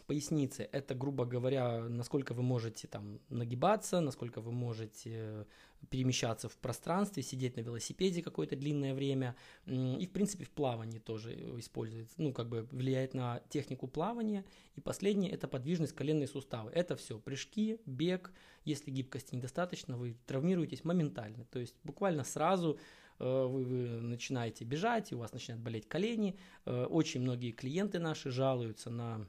поясницы– 0.09 0.66
это, 0.73 0.94
грубо 0.94 1.27
говоря, 1.27 1.81
насколько 1.81 2.33
вы 2.33 2.42
можете 2.42 2.88
там 2.88 3.21
нагибаться, 3.29 4.01
насколько 4.01 4.40
вы 4.40 4.53
можете 4.53 5.47
перемещаться 5.90 6.49
в 6.49 6.57
пространстве, 6.57 7.23
сидеть 7.23 7.57
на 7.57 7.61
велосипеде 7.61 8.23
какое-то 8.23 8.57
длинное 8.57 8.94
время. 8.94 9.37
И, 9.66 10.07
в 10.07 10.11
принципе, 10.11 10.44
в 10.47 10.51
плавании 10.51 10.99
тоже 10.99 11.35
используется, 11.59 12.14
ну, 12.16 12.33
как 12.33 12.49
бы 12.49 12.66
влияет 12.73 13.12
на 13.12 13.42
технику 13.51 13.87
плавания. 13.87 14.47
И 14.77 14.81
последнее– 14.81 15.31
это 15.33 15.47
подвижность 15.47 15.94
коленные 15.94 16.27
суставы. 16.27 16.71
Это 16.71 16.97
все 16.97 17.18
прыжки, 17.18 17.79
бег. 17.85 18.33
Если 18.64 18.90
гибкости 18.90 19.35
недостаточно, 19.35 19.99
вы 19.99 20.16
травмируетесь 20.27 20.85
моментально. 20.85 21.44
То 21.51 21.59
есть 21.59 21.77
буквально 21.85 22.25
сразу 22.25 22.79
э, 23.18 23.44
вы, 23.47 23.64
вы 23.64 24.01
начинаете 24.01 24.64
бежать, 24.64 25.12
и 25.12 25.14
у 25.14 25.18
вас 25.18 25.35
начинают 25.35 25.62
болеть 25.62 25.87
колени. 25.87 26.38
Э, 26.64 26.85
очень 26.85 27.21
многие 27.21 27.53
клиенты 27.53 27.99
наши 27.99 28.31
жалуются 28.31 28.88
на 28.88 29.29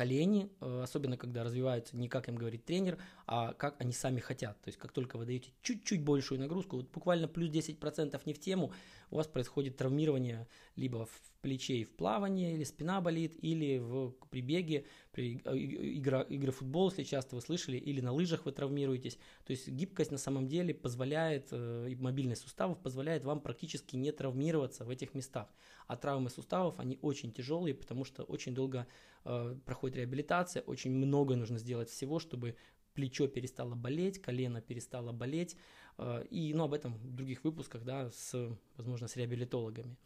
колени, 0.00 0.48
э, 0.62 0.80
особенно 0.82 1.18
когда 1.18 1.44
развиваются 1.44 1.94
не 1.94 2.08
как 2.08 2.30
им 2.30 2.36
говорит 2.36 2.64
тренер, 2.64 2.96
а 3.26 3.52
как 3.52 3.78
они 3.78 3.92
сами 3.92 4.18
хотят. 4.18 4.58
То 4.62 4.68
есть 4.68 4.78
как 4.78 4.92
только 4.92 5.18
вы 5.18 5.26
даете 5.26 5.50
чуть-чуть 5.60 6.02
большую 6.02 6.40
нагрузку, 6.40 6.76
вот 6.76 6.90
буквально 6.90 7.28
плюс 7.28 7.50
10% 7.50 8.18
не 8.24 8.32
в 8.32 8.40
тему, 8.40 8.72
у 9.10 9.16
вас 9.16 9.26
происходит 9.26 9.76
травмирование 9.76 10.48
либо 10.74 11.04
в 11.04 11.20
плече 11.42 11.74
и 11.74 11.84
в 11.84 11.90
плавании, 11.90 12.54
или 12.54 12.64
спина 12.64 13.02
болит, 13.02 13.36
или 13.42 13.76
в 13.78 14.12
прибеге, 14.30 14.86
при 15.12 15.42
э, 15.44 15.56
игра, 15.98 16.22
игры 16.22 16.52
футбол, 16.52 16.88
если 16.88 17.02
часто 17.02 17.36
вы 17.36 17.42
слышали, 17.42 17.76
или 17.76 18.00
на 18.00 18.12
лыжах 18.12 18.46
вы 18.46 18.52
травмируетесь. 18.52 19.18
То 19.44 19.50
есть 19.50 19.68
гибкость 19.68 20.12
на 20.12 20.18
самом 20.18 20.48
деле 20.48 20.72
позволяет, 20.72 21.48
э, 21.50 21.88
и 21.90 21.96
мобильность 21.96 22.42
суставов 22.42 22.78
позволяет 22.78 23.24
вам 23.24 23.40
практически 23.40 23.96
не 23.96 24.12
травмироваться 24.12 24.84
в 24.84 24.90
этих 24.90 25.12
местах. 25.14 25.48
А 25.90 25.96
травмы 25.96 26.30
суставов, 26.30 26.78
они 26.78 27.00
очень 27.02 27.32
тяжелые, 27.32 27.74
потому 27.74 28.04
что 28.04 28.22
очень 28.22 28.54
долго 28.54 28.86
э, 29.24 29.56
проходит 29.66 29.96
реабилитация, 29.96 30.62
очень 30.62 30.92
много 30.92 31.34
нужно 31.34 31.58
сделать 31.58 31.90
всего, 31.90 32.20
чтобы 32.20 32.54
плечо 32.94 33.26
перестало 33.26 33.74
болеть, 33.74 34.22
колено 34.22 34.60
перестало 34.60 35.10
болеть, 35.10 35.56
э, 35.98 36.24
и, 36.30 36.54
ну, 36.54 36.62
об 36.62 36.74
этом 36.74 36.94
в 36.94 37.16
других 37.16 37.42
выпусках, 37.42 37.82
да, 37.82 38.08
с, 38.12 38.56
возможно, 38.76 39.08
с 39.08 39.16
реабилитологами. 39.16 39.96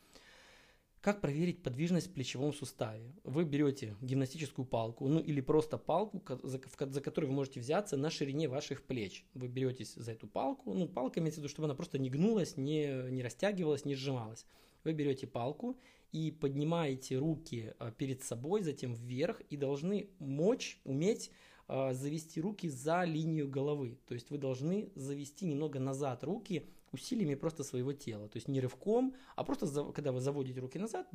Как 1.03 1.21
проверить 1.21 1.63
подвижность 1.63 2.07
в 2.07 2.15
плечевом 2.15 2.55
суставе? 2.55 3.15
Вы 3.23 3.45
берете 3.45 3.95
гимнастическую 4.01 4.65
палку, 4.65 5.07
ну 5.07 5.21
или 5.21 5.43
просто 5.43 5.77
палку, 5.77 6.23
за, 6.43 6.63
за 6.79 7.01
которую 7.03 7.31
вы 7.31 7.37
можете 7.37 7.61
взяться 7.61 7.99
на 7.99 8.09
ширине 8.09 8.49
ваших 8.49 8.85
плеч. 8.85 9.27
Вы 9.35 9.49
беретесь 9.49 9.93
за 9.97 10.13
эту 10.13 10.29
палку, 10.29 10.73
ну 10.73 10.89
палка 10.89 11.21
имеется 11.21 11.41
в 11.41 11.45
виду, 11.45 11.51
чтобы 11.51 11.67
она 11.67 11.75
просто 11.75 11.99
не 11.99 12.09
гнулась, 12.09 12.57
не, 12.57 13.11
не 13.11 13.23
растягивалась, 13.23 13.85
не 13.85 13.95
сжималась. 13.95 14.47
Вы 14.85 14.93
берете 14.93 15.27
палку 15.27 15.79
и 16.13 16.31
поднимаете 16.31 17.17
руки 17.17 17.75
а, 17.79 17.91
перед 17.91 18.23
собой, 18.23 18.63
затем 18.63 18.95
вверх, 18.95 19.41
и 19.51 19.57
должны 19.57 20.11
мочь, 20.19 20.79
уметь 20.85 21.31
а, 21.67 21.93
завести 21.93 22.41
руки 22.41 22.69
за 22.69 23.05
линию 23.05 23.49
головы. 23.49 23.99
То 24.07 24.15
есть 24.15 24.31
вы 24.31 24.39
должны 24.39 24.91
завести 24.95 25.47
немного 25.47 25.81
назад 25.81 26.23
руки, 26.23 26.69
усилиями 26.95 27.35
просто 27.35 27.65
своего 27.65 27.93
тела. 27.93 28.29
То 28.29 28.37
есть 28.37 28.49
не 28.49 28.61
рывком, 28.61 29.15
а 29.37 29.45
просто 29.45 29.93
когда 29.93 30.13
вы 30.13 30.21
заводите 30.21 30.61
руки 30.61 30.79
назад, 30.79 31.09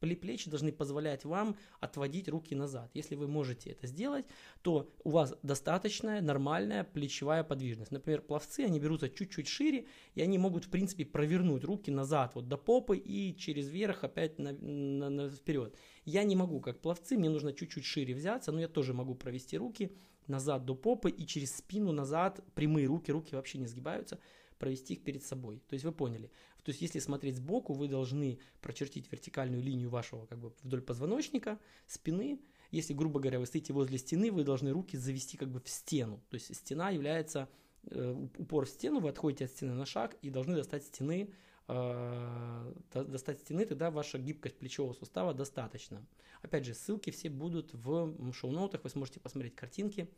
плечи 0.00 0.48
должны 0.48 0.72
позволять 0.72 1.24
вам 1.24 1.56
отводить 1.80 2.28
руки 2.28 2.54
назад. 2.54 2.90
Если 2.94 3.14
вы 3.14 3.28
можете 3.28 3.70
это 3.70 3.86
сделать, 3.86 4.26
то 4.62 4.90
у 5.04 5.10
вас 5.10 5.34
достаточная 5.42 6.20
нормальная 6.20 6.84
плечевая 6.84 7.44
подвижность. 7.44 7.90
Например, 7.90 8.22
пловцы, 8.22 8.60
они 8.60 8.80
берутся 8.80 9.08
чуть-чуть 9.08 9.48
шире, 9.48 9.86
и 10.14 10.22
они 10.22 10.38
могут, 10.38 10.64
в 10.64 10.70
принципе, 10.70 11.04
провернуть 11.04 11.64
руки 11.64 11.90
назад, 11.90 12.34
вот 12.34 12.48
до 12.48 12.56
попы 12.56 12.96
и 12.96 13.36
через 13.36 13.68
верх 13.68 14.04
опять 14.04 14.38
на, 14.38 14.52
на, 14.52 15.10
на, 15.10 15.28
вперед. 15.28 15.76
Я 16.04 16.24
не 16.24 16.36
могу, 16.36 16.60
как 16.60 16.80
пловцы, 16.80 17.16
мне 17.16 17.28
нужно 17.28 17.52
чуть-чуть 17.52 17.84
шире 17.84 18.14
взяться, 18.14 18.52
но 18.52 18.60
я 18.60 18.68
тоже 18.68 18.94
могу 18.94 19.14
провести 19.14 19.58
руки 19.58 19.92
назад 20.26 20.64
до 20.64 20.74
попы 20.74 21.10
и 21.10 21.26
через 21.26 21.56
спину 21.56 21.92
назад, 21.92 22.40
прямые 22.54 22.86
руки, 22.86 23.12
руки 23.12 23.34
вообще 23.34 23.58
не 23.58 23.66
сгибаются, 23.66 24.18
провести 24.58 24.94
их 24.94 25.04
перед 25.04 25.22
собой. 25.22 25.62
То 25.68 25.74
есть 25.74 25.84
вы 25.84 25.92
поняли. 25.92 26.30
То 26.62 26.70
есть 26.70 26.80
если 26.80 26.98
смотреть 26.98 27.36
сбоку, 27.36 27.74
вы 27.74 27.88
должны 27.88 28.38
прочертить 28.60 29.10
вертикальную 29.12 29.62
линию 29.62 29.90
вашего 29.90 30.26
как 30.26 30.38
бы 30.38 30.52
вдоль 30.62 30.82
позвоночника, 30.82 31.58
спины. 31.86 32.40
Если, 32.70 32.94
грубо 32.94 33.20
говоря, 33.20 33.38
вы 33.38 33.46
стоите 33.46 33.72
возле 33.72 33.98
стены, 33.98 34.32
вы 34.32 34.44
должны 34.44 34.70
руки 34.70 34.96
завести 34.96 35.36
как 35.36 35.50
бы 35.50 35.60
в 35.60 35.68
стену. 35.68 36.22
То 36.30 36.34
есть 36.34 36.54
стена 36.54 36.90
является 36.90 37.48
э, 37.90 38.28
упор 38.38 38.66
в 38.66 38.70
стену, 38.70 39.00
вы 39.00 39.10
отходите 39.10 39.44
от 39.44 39.50
стены 39.50 39.74
на 39.74 39.86
шаг 39.86 40.16
и 40.22 40.30
должны 40.30 40.56
достать 40.56 40.84
стены, 40.84 41.32
э, 41.68 42.74
достать 42.92 43.40
стены, 43.40 43.66
тогда 43.66 43.90
ваша 43.90 44.18
гибкость 44.18 44.58
плечевого 44.58 44.94
сустава 44.94 45.34
достаточно. 45.34 46.04
Опять 46.42 46.64
же, 46.64 46.74
ссылки 46.74 47.10
все 47.10 47.30
будут 47.30 47.72
в 47.72 48.32
шоу-ноутах, 48.32 48.84
вы 48.84 48.90
сможете 48.90 49.20
посмотреть 49.20 49.54
картинки 49.54 50.10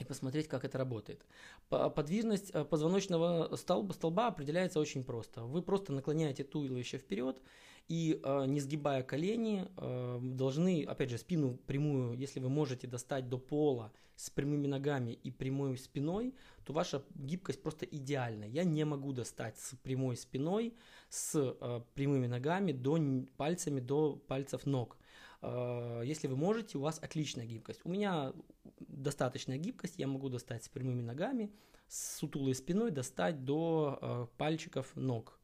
и 0.00 0.04
посмотреть, 0.04 0.48
как 0.48 0.64
это 0.64 0.78
работает. 0.78 1.24
Подвижность 1.68 2.50
э, 2.54 2.64
позвоночного 2.64 3.54
столба, 3.56 3.92
столба 3.92 4.28
определяется 4.28 4.80
очень 4.80 5.04
просто. 5.04 5.42
Вы 5.42 5.62
просто 5.62 5.92
наклоняете 5.92 6.42
туловище 6.42 6.98
вперед 6.98 7.40
и, 7.88 8.20
э, 8.22 8.46
не 8.46 8.60
сгибая 8.60 9.02
колени, 9.02 9.68
э, 9.76 10.18
должны, 10.22 10.84
опять 10.84 11.10
же, 11.10 11.18
спину 11.18 11.58
прямую, 11.66 12.14
если 12.18 12.40
вы 12.40 12.48
можете 12.48 12.86
достать 12.86 13.28
до 13.28 13.38
пола 13.38 13.92
с 14.16 14.30
прямыми 14.30 14.66
ногами 14.66 15.12
и 15.12 15.30
прямой 15.30 15.76
спиной, 15.76 16.34
то 16.64 16.72
ваша 16.72 17.02
гибкость 17.14 17.62
просто 17.62 17.86
идеальна. 17.86 18.44
Я 18.44 18.64
не 18.64 18.84
могу 18.84 19.12
достать 19.12 19.58
с 19.58 19.74
прямой 19.82 20.16
спиной, 20.16 20.74
с 21.08 21.56
прямыми 21.94 22.26
ногами 22.26 22.72
до 22.72 22.98
пальцами 23.36 23.80
до 23.80 24.16
пальцев 24.16 24.66
ног. 24.66 24.96
Э, 25.42 26.02
если 26.04 26.26
вы 26.26 26.36
можете, 26.36 26.78
у 26.78 26.82
вас 26.82 26.98
отличная 27.02 27.46
гибкость. 27.46 27.80
У 27.84 27.88
меня 27.88 28.32
достаточная 28.78 29.58
гибкость, 29.58 29.94
я 29.98 30.06
могу 30.06 30.28
достать 30.28 30.64
с 30.64 30.68
прямыми 30.68 31.02
ногами, 31.02 31.52
с 31.88 32.18
сутулой 32.18 32.54
спиной 32.54 32.90
достать 32.90 33.44
до 33.44 33.98
э, 34.00 34.26
пальчиков 34.36 34.94
ног, 34.96 35.38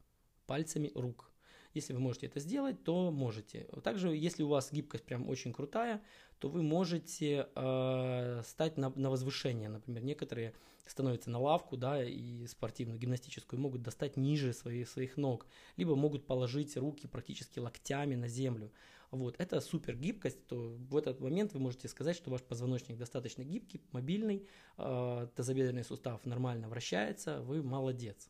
пальцами 0.45 0.91
рук. 0.95 1.31
Если 1.73 1.93
вы 1.93 1.99
можете 1.99 2.25
это 2.25 2.39
сделать, 2.39 2.83
то 2.83 3.11
можете. 3.11 3.67
Также, 3.83 4.15
если 4.15 4.41
у 4.41 4.47
вас 4.47 4.71
гибкость 4.71 5.03
прям 5.03 5.29
очень 5.29 5.53
крутая, 5.53 6.01
то 6.39 6.49
вы 6.49 6.63
можете 6.63 7.47
э, 7.55 8.41
стать 8.45 8.77
на, 8.77 8.89
на 8.95 9.09
возвышение. 9.09 9.69
Например, 9.69 10.03
некоторые 10.03 10.53
становятся 10.87 11.29
на 11.29 11.39
лавку, 11.39 11.77
да, 11.77 12.03
и 12.03 12.47
спортивную, 12.47 12.99
гимнастическую, 12.99 13.59
могут 13.59 13.81
достать 13.83 14.17
ниже 14.17 14.53
своих, 14.53 14.89
своих 14.89 15.17
ног, 15.17 15.45
либо 15.75 15.95
могут 15.95 16.25
положить 16.25 16.77
руки 16.77 17.07
практически 17.07 17.59
локтями 17.59 18.15
на 18.15 18.27
землю. 18.27 18.71
Вот, 19.11 19.35
это 19.39 19.61
супер 19.61 19.95
гибкость, 19.95 20.45
то 20.47 20.75
в 20.77 20.97
этот 20.97 21.21
момент 21.21 21.53
вы 21.53 21.59
можете 21.59 21.87
сказать, 21.87 22.15
что 22.15 22.29
ваш 22.29 22.41
позвоночник 22.43 22.97
достаточно 22.97 23.43
гибкий, 23.43 23.81
мобильный, 23.91 24.45
э, 24.77 25.27
тазобедренный 25.33 25.85
сустав 25.85 26.25
нормально 26.25 26.67
вращается, 26.67 27.41
вы 27.41 27.63
молодец. 27.63 28.29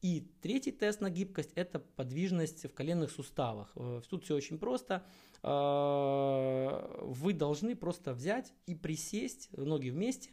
И 0.00 0.30
третий 0.42 0.70
тест 0.70 1.00
на 1.00 1.10
гибкость– 1.10 1.52
это 1.56 1.80
подвижность 1.80 2.64
в 2.66 2.74
коленных 2.74 3.10
суставах. 3.10 3.72
Э, 3.74 4.00
тут 4.08 4.24
все 4.24 4.36
очень 4.36 4.58
просто. 4.58 5.04
Э, 5.42 7.04
вы 7.04 7.32
должны 7.32 7.74
просто 7.74 8.12
взять 8.12 8.52
и 8.66 8.76
присесть, 8.76 9.48
ноги 9.56 9.88
вместе, 9.88 10.30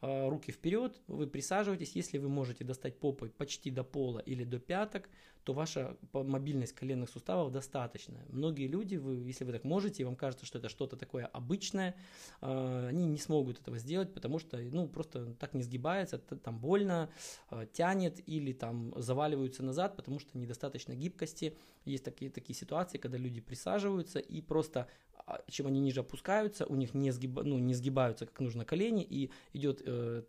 э, 0.00 0.28
руки 0.28 0.50
вперед, 0.50 1.00
вы 1.06 1.28
присаживаетесь, 1.28 1.94
если 1.94 2.18
вы 2.18 2.28
можете 2.28 2.64
достать 2.64 2.98
попой 2.98 3.30
почти 3.30 3.70
до 3.70 3.84
пола 3.84 4.18
или 4.18 4.42
до 4.42 4.58
пяток, 4.58 5.08
то 5.44 5.52
ваша 5.52 5.96
мобильность 6.12 6.72
коленных 6.72 7.10
суставов 7.10 7.52
достаточная. 7.52 8.24
Многие 8.28 8.66
люди, 8.66 8.96
вы, 8.96 9.16
если 9.16 9.44
вы 9.44 9.52
так 9.52 9.64
можете, 9.64 10.02
и 10.02 10.04
вам 10.04 10.16
кажется, 10.16 10.46
что 10.46 10.58
это 10.58 10.68
что-то 10.68 10.96
такое 10.96 11.26
обычное, 11.26 11.94
э, 12.40 12.86
они 12.88 13.06
не 13.06 13.18
смогут 13.18 13.60
этого 13.60 13.78
сделать, 13.78 14.12
потому 14.12 14.38
что 14.38 14.56
ну, 14.58 14.88
просто 14.88 15.34
так 15.34 15.54
не 15.54 15.62
сгибается, 15.62 16.18
там 16.18 16.58
больно, 16.58 17.10
э, 17.50 17.66
тянет 17.72 18.26
или 18.26 18.52
там 18.52 18.94
заваливаются 18.96 19.62
назад, 19.62 19.96
потому 19.96 20.18
что 20.18 20.36
недостаточно 20.38 20.94
гибкости. 20.94 21.56
Есть 21.84 22.04
такие, 22.04 22.30
такие 22.30 22.56
ситуации, 22.56 22.96
когда 22.96 23.18
люди 23.18 23.40
присаживаются 23.40 24.18
и 24.18 24.40
просто 24.40 24.88
а, 25.26 25.42
чем 25.48 25.66
они 25.66 25.80
ниже 25.80 26.00
опускаются, 26.00 26.66
у 26.66 26.74
них 26.74 26.94
не, 26.94 27.10
сгиба, 27.10 27.42
ну, 27.42 27.58
не 27.58 27.74
сгибаются 27.74 28.26
как 28.26 28.40
нужно 28.40 28.64
колени, 28.64 29.06
и 29.08 29.30
идет 29.52 29.82
э, 29.84 30.22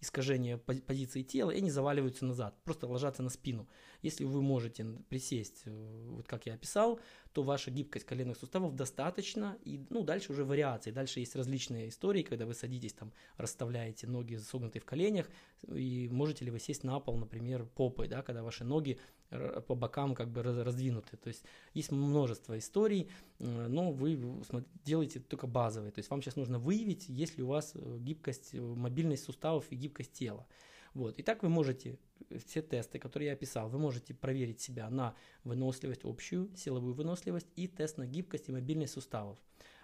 искажение 0.00 0.58
позиции 0.58 1.22
тела, 1.22 1.50
и 1.50 1.58
они 1.58 1.70
заваливаются 1.70 2.24
назад, 2.24 2.54
просто 2.64 2.86
ложатся 2.86 3.22
на 3.22 3.30
спину. 3.30 3.68
Если 4.02 4.24
вы 4.24 4.42
можете 4.42 4.84
присесть, 5.08 5.62
э, 5.64 6.06
вот 6.10 6.26
как 6.28 6.46
я 6.46 6.54
описал, 6.54 7.00
то 7.32 7.42
ваша 7.42 7.70
гибкость 7.70 8.06
коленных 8.06 8.36
суставов 8.36 8.74
достаточно, 8.74 9.58
и 9.64 9.84
ну, 9.90 10.04
дальше 10.04 10.32
уже 10.32 10.44
вариации. 10.44 10.90
Дальше 10.90 11.20
есть 11.20 11.36
различные 11.36 11.88
истории, 11.88 12.22
когда 12.22 12.46
вы 12.46 12.54
садитесь, 12.54 12.92
там, 12.92 13.12
расставляете 13.36 14.06
ноги 14.06 14.36
согнутые 14.36 14.80
в 14.80 14.84
коленях, 14.84 15.28
и 15.66 16.08
можете 16.10 16.44
ли 16.44 16.50
вы 16.50 16.60
сесть 16.60 16.84
на 16.84 17.00
пол, 17.00 17.16
например, 17.16 17.66
попой, 17.74 18.08
да, 18.08 18.22
когда 18.22 18.42
ваши 18.42 18.64
ноги 18.64 18.98
по 19.30 19.74
бокам 19.74 20.14
как 20.14 20.30
бы 20.30 20.42
раздвинуты. 20.42 21.16
То 21.16 21.28
есть 21.28 21.44
есть 21.74 21.90
множество 21.90 22.58
историй, 22.58 23.10
э, 23.38 23.66
но 23.68 23.92
вы 23.92 24.18
делаете 24.84 25.20
только 25.20 25.46
базовые. 25.46 25.92
То 25.92 25.98
есть 25.98 26.10
вам 26.10 26.22
сейчас 26.22 26.36
нужно 26.36 26.58
выявить, 26.58 27.08
есть 27.08 27.36
ли 27.36 27.44
у 27.44 27.48
вас 27.48 27.72
э, 27.74 27.98
гибкость, 27.98 28.54
мобильность 28.54 29.24
суставов 29.24 29.66
и 29.70 29.76
гибкость 29.76 30.12
тела. 30.12 30.46
Вот. 30.94 31.18
И 31.18 31.22
так 31.22 31.42
вы 31.42 31.48
можете 31.48 31.98
все 32.46 32.62
тесты, 32.62 32.98
которые 32.98 33.28
я 33.28 33.32
описал, 33.34 33.68
вы 33.68 33.78
можете 33.78 34.14
проверить 34.14 34.60
себя 34.60 34.88
на 34.90 35.14
выносливость 35.44 36.04
общую, 36.04 36.50
силовую 36.56 36.94
выносливость 36.94 37.48
и 37.56 37.68
тест 37.68 37.98
на 37.98 38.06
гибкость 38.06 38.48
и 38.48 38.52
мобильность 38.52 38.94
суставов. 38.94 39.38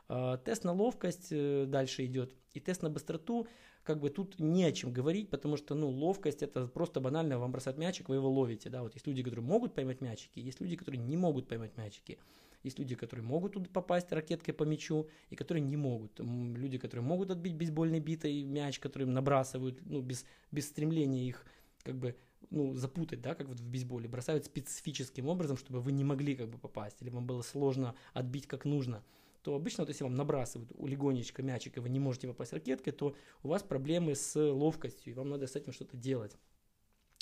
А, 0.08 0.36
тест 0.38 0.64
на 0.64 0.72
ловкость 0.72 1.28
э, 1.30 1.66
дальше 1.66 2.04
идет. 2.04 2.34
И 2.52 2.60
тест 2.60 2.82
на 2.82 2.90
быстроту, 2.90 3.46
как 3.84 4.00
бы 4.00 4.10
тут 4.10 4.38
не 4.40 4.64
о 4.64 4.72
чем 4.72 4.92
говорить, 4.92 5.30
потому 5.30 5.56
что, 5.56 5.74
ну, 5.74 5.90
ловкость 5.90 6.42
это 6.42 6.66
просто 6.66 7.00
банально, 7.00 7.38
вам 7.38 7.52
бросать 7.52 7.76
мячик, 7.78 8.08
вы 8.08 8.16
его 8.16 8.30
ловите, 8.30 8.70
да, 8.70 8.82
вот 8.82 8.94
есть 8.94 9.06
люди, 9.06 9.22
которые 9.22 9.44
могут 9.44 9.74
поймать 9.74 10.00
мячики, 10.00 10.40
есть 10.40 10.60
люди, 10.60 10.76
которые 10.76 11.00
не 11.00 11.16
могут 11.16 11.48
поймать 11.48 11.76
мячики. 11.76 12.18
Есть 12.62 12.78
люди, 12.78 12.94
которые 12.94 13.26
могут 13.26 13.52
туда 13.52 13.68
попасть 13.70 14.10
ракеткой 14.10 14.54
по 14.54 14.62
мячу, 14.62 15.06
и 15.28 15.36
которые 15.36 15.62
не 15.62 15.76
могут. 15.76 16.18
Люди, 16.18 16.78
которые 16.78 17.04
могут 17.04 17.30
отбить 17.30 17.54
бейсбольной 17.54 18.00
битой 18.00 18.42
мяч, 18.42 18.80
который 18.80 19.02
им 19.02 19.12
набрасывают, 19.12 19.84
ну, 19.84 20.00
без, 20.00 20.24
без 20.50 20.66
стремления 20.68 21.28
их 21.28 21.44
как 21.82 21.96
бы 21.96 22.16
ну, 22.50 22.74
запутать, 22.74 23.20
да, 23.20 23.34
как 23.34 23.48
вот 23.48 23.60
в 23.60 23.68
бейсболе, 23.68 24.08
бросают 24.08 24.46
специфическим 24.46 25.28
образом, 25.28 25.58
чтобы 25.58 25.80
вы 25.80 25.92
не 25.92 26.04
могли 26.04 26.34
как 26.34 26.48
бы 26.48 26.56
попасть, 26.56 27.02
или 27.02 27.10
вам 27.10 27.26
было 27.26 27.42
сложно 27.42 27.94
отбить 28.14 28.46
как 28.46 28.64
нужно, 28.64 29.04
то 29.44 29.54
обычно 29.54 29.82
вот 29.82 29.90
если 29.90 30.04
вам 30.04 30.14
набрасывают 30.14 30.72
легонечко 30.80 31.42
мячик, 31.42 31.76
и 31.76 31.80
вы 31.80 31.90
не 31.90 32.00
можете 32.00 32.26
попасть 32.26 32.54
ракеткой, 32.54 32.94
то 32.94 33.14
у 33.42 33.48
вас 33.48 33.62
проблемы 33.62 34.14
с 34.14 34.34
ловкостью, 34.40 35.12
и 35.12 35.14
вам 35.14 35.28
надо 35.28 35.46
с 35.46 35.54
этим 35.54 35.72
что-то 35.72 35.96
делать. 35.96 36.36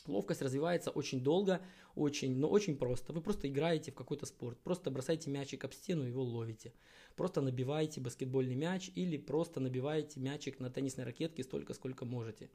Ловкость 0.07 0.43
развивается 0.43 0.91
очень 0.91 1.21
долго, 1.21 1.61
очень, 1.95 2.37
но 2.37 2.49
очень 2.49 2.77
просто. 2.77 3.13
Вы 3.13 3.23
просто 3.23 3.49
играете 3.49 3.91
в 3.91 3.97
какой-то 3.97 4.27
спорт, 4.27 4.59
просто 4.61 4.91
бросаете 4.91 5.31
мячик 5.31 5.65
об 5.65 5.73
стену, 5.73 6.05
его 6.05 6.23
ловите. 6.23 6.73
Просто 7.17 7.41
набиваете 7.41 8.01
баскетбольный 8.01 8.55
мяч 8.55 8.91
или 8.95 9.17
просто 9.17 9.61
набиваете 9.61 10.21
мячик 10.21 10.61
на 10.61 10.71
теннисной 10.71 11.05
ракетке 11.05 11.43
столько, 11.43 11.75
сколько 11.75 12.05
можете 12.05 12.51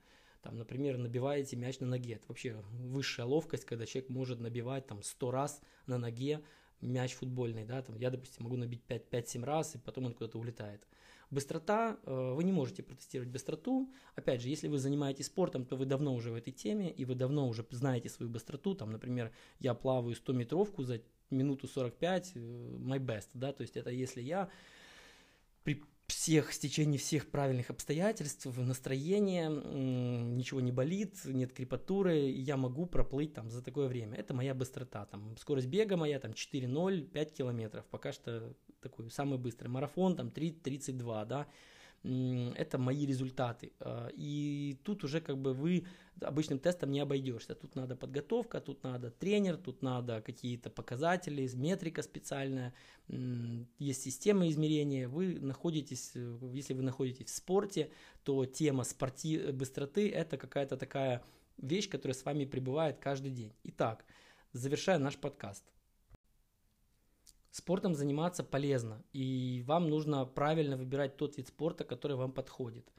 там, 0.48 0.58
например, 0.58 0.98
набиваете 0.98 1.58
мяч 1.58 1.80
на 1.82 1.88
ноге. 1.88 2.14
Это 2.14 2.26
вообще 2.30 2.64
высшая 2.72 3.26
ловкость, 3.26 3.66
когда 3.66 3.86
человек 3.86 4.10
может 4.10 4.40
набивать 4.40 4.88
там 4.88 5.04
100 5.04 5.32
раз 5.32 5.62
на 5.88 5.98
ноге 5.98 6.42
мяч 6.82 7.14
футбольный, 7.14 7.66
да, 7.66 7.82
там 7.82 7.98
я, 7.98 8.10
допустим, 8.10 8.44
могу 8.44 8.58
набить 8.58 8.82
5-7 8.88 9.44
раз, 9.44 9.76
и 9.76 9.78
потом 9.78 10.06
он 10.06 10.14
куда-то 10.14 10.40
улетает. 10.40 10.88
Быстрота, 11.30 11.98
э, 12.04 12.34
вы 12.36 12.44
не 12.44 12.54
можете 12.54 12.84
протестировать 12.84 13.30
быстроту. 13.30 13.92
Опять 14.16 14.42
же, 14.42 14.48
если 14.48 14.70
вы 14.70 14.78
занимаетесь 14.78 15.26
спортом, 15.26 15.66
то 15.66 15.76
вы 15.76 15.86
давно 15.86 16.16
уже 16.16 16.32
в 16.32 16.36
этой 16.36 16.52
теме, 16.52 16.90
и 16.90 17.04
вы 17.04 17.16
давно 17.16 17.50
уже 17.50 17.66
знаете 17.70 18.08
свою 18.08 18.32
быстроту. 18.32 18.76
Там, 18.76 18.92
например, 18.92 19.34
я 19.60 19.74
плаваю 19.74 20.16
100-метровку 20.16 20.84
за 20.84 21.02
минуту 21.30 21.68
45, 21.68 22.32
э, 22.36 22.40
my 22.40 23.00
best, 23.00 23.28
да, 23.34 23.52
то 23.52 23.62
есть 23.62 23.76
это 23.76 23.90
если 23.90 24.22
я 24.22 24.50
при 25.64 25.84
всех 26.08 26.54
стечении 26.54 26.98
всех 26.98 27.30
правильных 27.30 27.70
обстоятельств, 27.70 28.46
настроения, 28.58 29.50
ничего 29.50 30.62
не 30.62 30.72
болит, 30.72 31.18
нет 31.26 31.54
крепатуры, 31.54 32.30
я 32.30 32.58
могу 32.58 32.86
проплыть 32.86 33.34
там 33.34 33.50
за 33.52 33.62
такое 33.62 33.88
время. 33.88 34.18
Это 34.18 34.34
моя 34.34 34.54
быстрота. 34.54 35.06
Там, 35.06 35.36
скорость 35.38 35.68
бега 35.68 35.98
моя 35.98 36.20
там 36.20 36.32
4.0, 36.32 37.02
5 37.02 37.34
километров. 37.34 37.86
Пока 37.92 38.12
что 38.14 38.56
такой 38.82 39.10
самый 39.12 39.38
быстрый. 39.38 39.68
Марафон 39.68 40.16
там 40.16 40.28
3.32, 40.28 41.26
да 41.26 41.48
это 42.04 42.78
мои 42.78 43.06
результаты. 43.06 43.72
А, 43.80 44.10
и 44.14 44.78
тут 44.84 45.04
уже 45.04 45.22
как 45.22 45.38
бы 45.38 45.54
вы 45.54 45.86
обычным 46.22 46.60
тестом 46.60 46.92
не 46.92 47.00
обойдешься. 47.00 47.56
Тут 47.56 47.76
надо 47.76 47.96
подготовка, 47.96 48.60
тут 48.60 48.84
надо 48.84 49.12
тренер, 49.12 49.58
тут 49.58 49.82
надо 49.82 50.22
какие-то 50.22 50.70
показатели, 50.70 51.50
метрика 51.56 52.02
специальная, 52.02 52.74
есть 53.08 54.04
система 54.04 54.48
измерения. 54.50 55.08
Вы 55.08 55.40
находитесь, 55.40 56.12
э, 56.16 56.38
если 56.54 56.74
вы 56.74 56.84
находитесь 56.84 57.28
в 57.28 57.36
спорте, 57.36 57.92
то 58.24 58.46
тема 58.46 58.84
спорти 58.84 59.52
быстроты 59.52 60.10
это 60.10 60.38
какая-то 60.38 60.78
такая 60.78 61.24
вещь, 61.58 61.90
которая 61.90 62.16
с 62.16 62.26
вами 62.26 62.46
пребывает 62.46 62.98
каждый 63.00 63.32
день. 63.32 63.54
Итак, 63.64 64.06
завершая 64.54 65.00
наш 65.00 65.18
подкаст. 65.18 65.64
Спортом 67.52 67.96
заниматься 67.96 68.44
полезно, 68.44 69.04
и 69.14 69.64
вам 69.66 69.90
нужно 69.90 70.26
правильно 70.26 70.78
выбирать 70.78 71.18
тот 71.18 71.38
вид 71.38 71.48
спорта, 71.48 71.84
который 71.84 72.18
вам 72.18 72.32
подходит. 72.32 72.92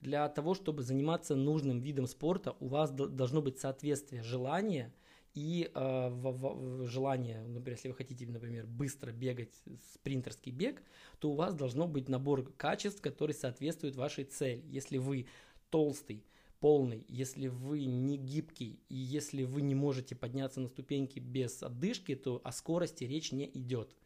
Для 0.00 0.28
того, 0.28 0.54
чтобы 0.54 0.82
заниматься 0.82 1.36
нужным 1.36 1.80
видом 1.80 2.06
спорта, 2.06 2.56
у 2.58 2.66
вас 2.66 2.90
должно 2.90 3.40
быть 3.40 3.60
соответствие 3.60 4.22
желания 4.22 4.92
и 5.34 5.70
э, 5.72 6.08
в, 6.10 6.32
в, 6.32 6.86
желание, 6.88 7.42
например, 7.42 7.76
если 7.76 7.88
вы 7.88 7.94
хотите, 7.94 8.26
например, 8.26 8.66
быстро 8.66 9.12
бегать, 9.12 9.54
спринтерский 9.94 10.52
бег, 10.52 10.82
то 11.20 11.30
у 11.30 11.34
вас 11.34 11.54
должно 11.54 11.86
быть 11.86 12.08
набор 12.08 12.52
качеств, 12.56 13.00
который 13.00 13.32
соответствует 13.32 13.96
вашей 13.96 14.24
цели. 14.24 14.62
Если 14.66 14.98
вы 14.98 15.26
толстый, 15.70 16.24
полный, 16.62 17.04
если 17.08 17.48
вы 17.48 17.84
не 17.86 18.16
гибкий 18.16 18.78
и 18.88 18.94
если 18.94 19.42
вы 19.42 19.62
не 19.62 19.74
можете 19.74 20.14
подняться 20.14 20.60
на 20.60 20.68
ступеньки 20.68 21.18
без 21.18 21.60
отдышки, 21.60 22.14
то 22.14 22.40
о 22.44 22.52
скорости 22.52 23.02
речь 23.02 23.32
не 23.32 23.50
идет. 23.52 23.96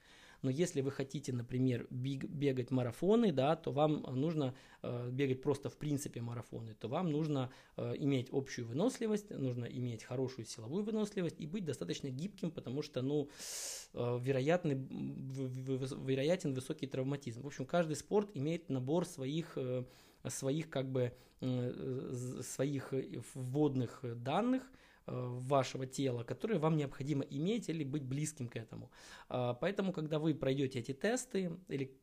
Но 0.40 0.50
если 0.50 0.80
вы 0.80 0.90
хотите, 0.90 1.34
например, 1.34 1.86
бегать 1.90 2.70
марафоны, 2.70 3.30
да, 3.30 3.56
то 3.56 3.72
вам 3.72 4.06
нужно 4.08 4.54
э, 4.82 5.10
бегать 5.10 5.42
просто 5.42 5.68
в 5.68 5.76
принципе 5.76 6.22
марафоны, 6.22 6.74
то 6.74 6.88
вам 6.88 7.10
нужно 7.10 7.50
э, 7.76 7.94
иметь 7.98 8.28
общую 8.32 8.66
выносливость, 8.66 9.30
нужно 9.30 9.66
иметь 9.66 10.02
хорошую 10.04 10.46
силовую 10.46 10.82
выносливость 10.82 11.40
и 11.40 11.46
быть 11.46 11.66
достаточно 11.66 12.08
гибким, 12.08 12.50
потому 12.50 12.80
что, 12.82 13.02
ну, 13.02 13.28
э, 13.92 14.18
вероятный, 14.22 14.76
вероятен 14.76 16.54
высокий 16.54 16.86
травматизм. 16.86 17.42
В 17.42 17.46
общем, 17.46 17.66
каждый 17.66 17.96
спорт 17.96 18.30
имеет 18.34 18.70
набор 18.70 19.04
своих 19.04 19.52
э, 19.56 19.84
своих 20.30 20.70
как 20.70 20.90
бы 20.90 21.12
э, 21.40 22.40
своих 22.42 22.92
вводных 23.34 24.00
данных, 24.22 24.62
Э, 25.08 25.26
вашего 25.40 25.86
тела, 25.86 26.24
которые 26.24 26.58
вам 26.58 26.76
необходимо 26.76 27.22
иметь 27.22 27.68
или 27.68 27.84
быть 27.84 28.02
близким 28.02 28.48
к 28.48 28.56
этому. 28.56 28.90
А, 29.28 29.54
поэтому, 29.54 29.92
когда 29.92 30.18
вы 30.18 30.34
пройдете 30.34 30.80
эти 30.80 30.92
тесты 30.92 31.52
или 31.68 31.96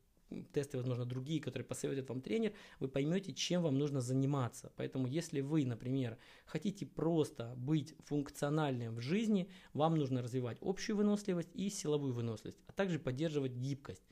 тесты, 0.54 0.78
возможно, 0.78 1.04
другие, 1.04 1.38
которые 1.42 1.66
посоветует 1.66 2.08
вам 2.08 2.22
тренер, 2.22 2.54
вы 2.80 2.88
поймете, 2.88 3.34
чем 3.34 3.62
вам 3.62 3.76
нужно 3.78 4.00
заниматься. 4.00 4.72
Поэтому, 4.76 5.06
если 5.06 5.42
вы, 5.42 5.66
например, 5.66 6.16
хотите 6.46 6.86
просто 6.86 7.52
быть 7.56 7.94
функциональным 8.04 8.94
в 8.94 9.00
жизни, 9.02 9.50
вам 9.74 9.96
нужно 9.96 10.22
развивать 10.22 10.56
общую 10.62 10.96
выносливость 10.96 11.50
и 11.52 11.68
силовую 11.68 12.14
выносливость, 12.14 12.58
а 12.66 12.72
также 12.72 12.98
поддерживать 12.98 13.52
гибкость. 13.52 14.02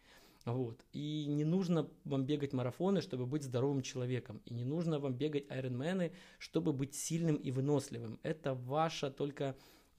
Вот. 0.45 0.85
И 0.93 1.27
не 1.29 1.45
нужно 1.45 1.89
вам 2.05 2.25
бегать 2.25 2.53
марафоны, 2.53 3.01
чтобы 3.01 3.27
быть 3.27 3.45
здоровым 3.45 3.83
человеком. 3.83 4.41
И 4.45 4.55
не 4.55 4.65
нужно 4.65 4.99
вам 4.99 5.15
бегать 5.15 5.51
айронмены, 5.51 6.13
чтобы 6.39 6.73
быть 6.73 6.95
сильным 6.95 7.37
и 7.37 7.51
выносливым. 7.51 8.19
Это 8.23 8.55
ваша 8.55 9.11
только 9.11 9.57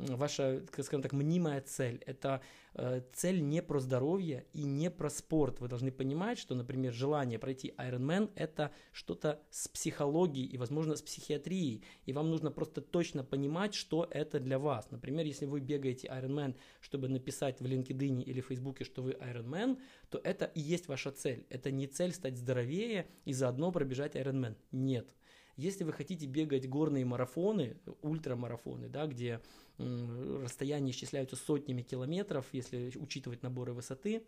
ваша, 0.10 0.64
скажем 0.72 1.02
так, 1.02 1.14
мнимая 1.14 1.62
цель. 1.62 2.02
Это 2.06 2.42
э, 2.74 3.02
цель 3.14 3.42
не 3.42 3.62
про 3.62 3.80
здоровье 3.80 4.46
и 4.54 4.64
не 4.64 4.90
про 4.92 5.10
спорт. 5.10 5.60
Вы 5.60 5.68
должны 5.68 5.92
понимать, 5.92 6.38
что, 6.38 6.56
например, 6.56 6.94
желание 6.94 7.40
пройти 7.40 7.74
Ironman– 7.78 8.32
это 8.36 8.72
что-то 8.92 9.42
с 9.50 9.68
психологией 9.68 10.48
и, 10.48 10.58
возможно, 10.58 10.96
с 10.96 11.02
психиатрией. 11.02 11.84
И 12.06 12.14
вам 12.14 12.30
нужно 12.30 12.52
просто 12.52 12.82
точно 12.82 13.24
понимать, 13.24 13.74
что 13.74 14.08
это 14.10 14.40
для 14.40 14.60
вас. 14.60 14.92
Например, 14.92 15.26
если 15.26 15.46
вы 15.46 15.60
бегаете 15.60 16.08
Ironman, 16.08 16.56
чтобы 16.82 17.10
написать 17.10 17.60
в 17.60 17.66
LinkedIn 17.66 18.24
или 18.24 18.42
в 18.42 18.48
Facebook, 18.48 18.84
что 18.84 19.02
вы 19.02 19.12
Ironman, 19.12 19.80
то 20.10 20.20
это 20.24 20.46
и 20.46 20.60
есть 20.60 20.88
ваша 20.88 21.12
цель. 21.12 21.46
Это 21.50 21.72
не 21.72 21.88
цель 21.88 22.14
стать 22.14 22.38
здоровее 22.38 23.08
и 23.26 23.34
заодно 23.34 23.72
пробежать 23.72 24.16
Ironman. 24.16 24.56
Нет. 24.72 25.14
Если 25.56 25.84
вы 25.84 25.94
хотите 25.94 26.26
бегать 26.26 26.68
горные 26.68 27.06
марафоны, 27.06 27.78
ультрамарафоны, 28.02 28.90
да, 28.90 29.06
где 29.06 29.40
расстояния 29.78 30.92
исчисляются 30.92 31.36
сотнями 31.36 31.82
километров, 31.82 32.48
если 32.52 32.92
учитывать 32.96 33.44
наборы 33.44 33.74
высоты, 33.74 34.24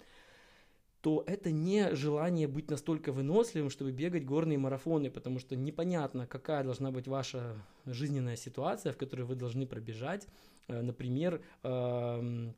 то 1.06 1.24
это 1.28 1.52
не 1.52 1.94
желание 1.96 2.48
быть 2.48 2.72
настолько 2.72 3.12
выносливым, 3.12 3.70
чтобы 3.70 3.92
бегать 3.92 4.26
горные 4.26 4.58
марафоны, 4.58 5.12
потому 5.12 5.38
что 5.38 5.56
непонятно, 5.56 6.26
какая 6.26 6.64
должна 6.64 6.90
быть 6.90 7.08
ваша 7.08 7.64
жизненная 7.86 8.36
ситуация, 8.36 8.92
в 8.92 8.98
которой 8.98 9.22
вы 9.22 9.36
должны 9.36 9.68
пробежать. 9.68 10.28
Э, 10.68 10.82
например, 10.82 11.44
UTMB, 11.64 12.56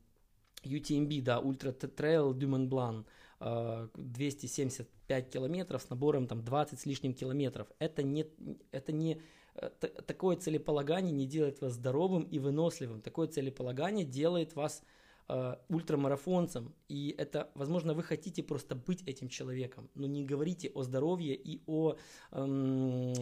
эм, 0.63 1.23
да, 1.25 1.39
Ultra-Trail 1.41 1.73
du 1.73 2.33
Mont-Blanc, 2.33 3.05
275 3.39 5.29
километров 5.29 5.81
с 5.81 5.89
набором 5.89 6.27
там 6.27 6.43
20 6.43 6.79
с 6.79 6.85
лишним 6.85 7.13
километров. 7.13 7.67
Это 7.79 8.03
не, 8.03 8.25
это 8.71 8.91
не 8.91 9.21
Э, 9.57 9.69
такое 9.69 10.35
целеполагание 10.37 11.11
не 11.11 11.25
делает 11.25 11.61
вас 11.61 11.73
здоровым 11.73 12.23
и 12.23 12.39
выносливым. 12.39 13.01
Такое 13.01 13.27
целеполагание 13.27 14.05
делает 14.05 14.55
вас 14.55 14.83
э, 15.29 15.55
ультрамарафонцем. 15.69 16.73
И 16.87 17.15
это, 17.17 17.49
возможно, 17.55 17.93
вы 17.93 18.03
хотите 18.03 18.43
просто 18.43 18.75
быть 18.75 19.03
этим 19.07 19.29
человеком, 19.29 19.89
но 19.95 20.07
не 20.07 20.25
говорите 20.25 20.69
о 20.73 20.83
здоровье 20.83 21.35
и 21.35 21.61
о 21.65 21.95
эм, 22.31 23.13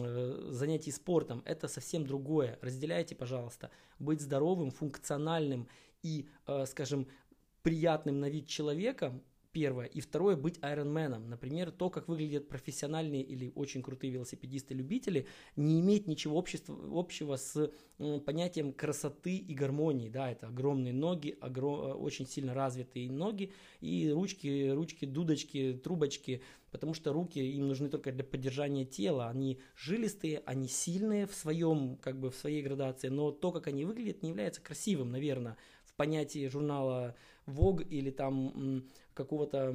занятии 0.52 0.90
спортом. 0.90 1.42
Это 1.46 1.68
совсем 1.68 2.06
другое. 2.06 2.58
Разделяйте, 2.60 3.14
пожалуйста, 3.14 3.70
быть 3.98 4.20
здоровым, 4.20 4.70
функциональным 4.70 5.68
и, 6.02 6.28
э, 6.46 6.66
скажем, 6.66 7.06
приятным 7.62 8.20
на 8.20 8.28
вид 8.28 8.46
человеком 8.46 9.22
первое. 9.56 9.86
И 9.86 10.00
второе, 10.02 10.36
быть 10.36 10.58
айронменом. 10.60 11.30
Например, 11.30 11.70
то, 11.70 11.88
как 11.88 12.08
выглядят 12.08 12.46
профессиональные 12.46 13.22
или 13.22 13.50
очень 13.54 13.82
крутые 13.82 14.12
велосипедисты-любители, 14.12 15.26
не 15.56 15.80
имеет 15.80 16.06
ничего 16.06 16.36
общества, 16.36 16.76
общего 16.92 17.36
с 17.36 17.72
понятием 18.26 18.74
красоты 18.74 19.34
и 19.34 19.54
гармонии. 19.54 20.10
Да, 20.10 20.30
это 20.30 20.48
огромные 20.48 20.92
ноги, 20.92 21.38
огром, 21.40 21.80
э, 21.80 21.94
очень 21.94 22.26
сильно 22.26 22.52
развитые 22.52 23.10
ноги 23.10 23.50
и 23.80 24.10
ручки, 24.10 24.68
ручки, 24.68 25.06
дудочки, 25.06 25.80
трубочки, 25.82 26.42
потому 26.70 26.92
что 26.92 27.14
руки 27.14 27.38
им 27.38 27.66
нужны 27.66 27.88
только 27.88 28.12
для 28.12 28.24
поддержания 28.24 28.84
тела. 28.84 29.30
Они 29.30 29.58
жилистые, 29.74 30.42
они 30.44 30.68
сильные 30.68 31.26
в 31.26 31.34
своем, 31.34 31.96
как 31.96 32.20
бы 32.20 32.30
в 32.30 32.34
своей 32.34 32.62
градации, 32.62 33.08
но 33.08 33.30
то, 33.30 33.52
как 33.52 33.68
они 33.68 33.86
выглядят, 33.86 34.22
не 34.22 34.28
является 34.28 34.60
красивым, 34.60 35.12
наверное, 35.12 35.56
в 35.86 35.94
понятии 35.94 36.46
журнала 36.48 37.16
Vogue 37.46 37.86
или 37.88 38.10
там 38.10 38.84
какого-то 39.16 39.74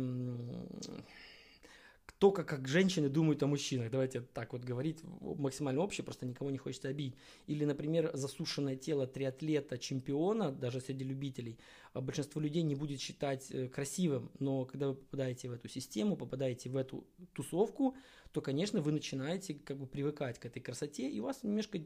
только 2.19 2.43
как 2.43 2.67
женщины 2.67 3.09
думают 3.09 3.41
о 3.41 3.47
мужчинах. 3.47 3.89
Давайте 3.89 4.21
так 4.21 4.53
вот 4.53 4.63
говорить 4.63 4.99
максимально 5.21 5.81
общее, 5.81 6.05
просто 6.05 6.27
никого 6.27 6.51
не 6.51 6.59
хочется 6.59 6.87
обидеть. 6.87 7.15
Или, 7.47 7.65
например, 7.65 8.11
засушенное 8.13 8.75
тело 8.75 9.07
триатлета, 9.07 9.79
чемпиона, 9.79 10.51
даже 10.51 10.81
среди 10.81 11.03
любителей, 11.03 11.57
большинство 11.93 12.39
людей 12.39 12.63
не 12.63 12.75
будет 12.75 13.01
считать 13.01 13.51
э, 13.51 13.67
красивым. 13.67 14.31
Но 14.39 14.65
когда 14.65 14.87
вы 14.89 14.95
попадаете 14.95 15.49
в 15.49 15.53
эту 15.53 15.67
систему, 15.67 16.15
попадаете 16.15 16.69
в 16.69 16.77
эту 16.77 17.05
тусовку, 17.33 17.95
то, 18.31 18.41
конечно, 18.41 18.81
вы 18.81 18.93
начинаете 18.93 19.55
как 19.55 19.77
бы 19.77 19.85
привыкать 19.85 20.39
к 20.39 20.45
этой 20.45 20.61
красоте, 20.61 21.09
и 21.09 21.19
у 21.19 21.23
вас 21.23 21.43
немножко 21.43 21.79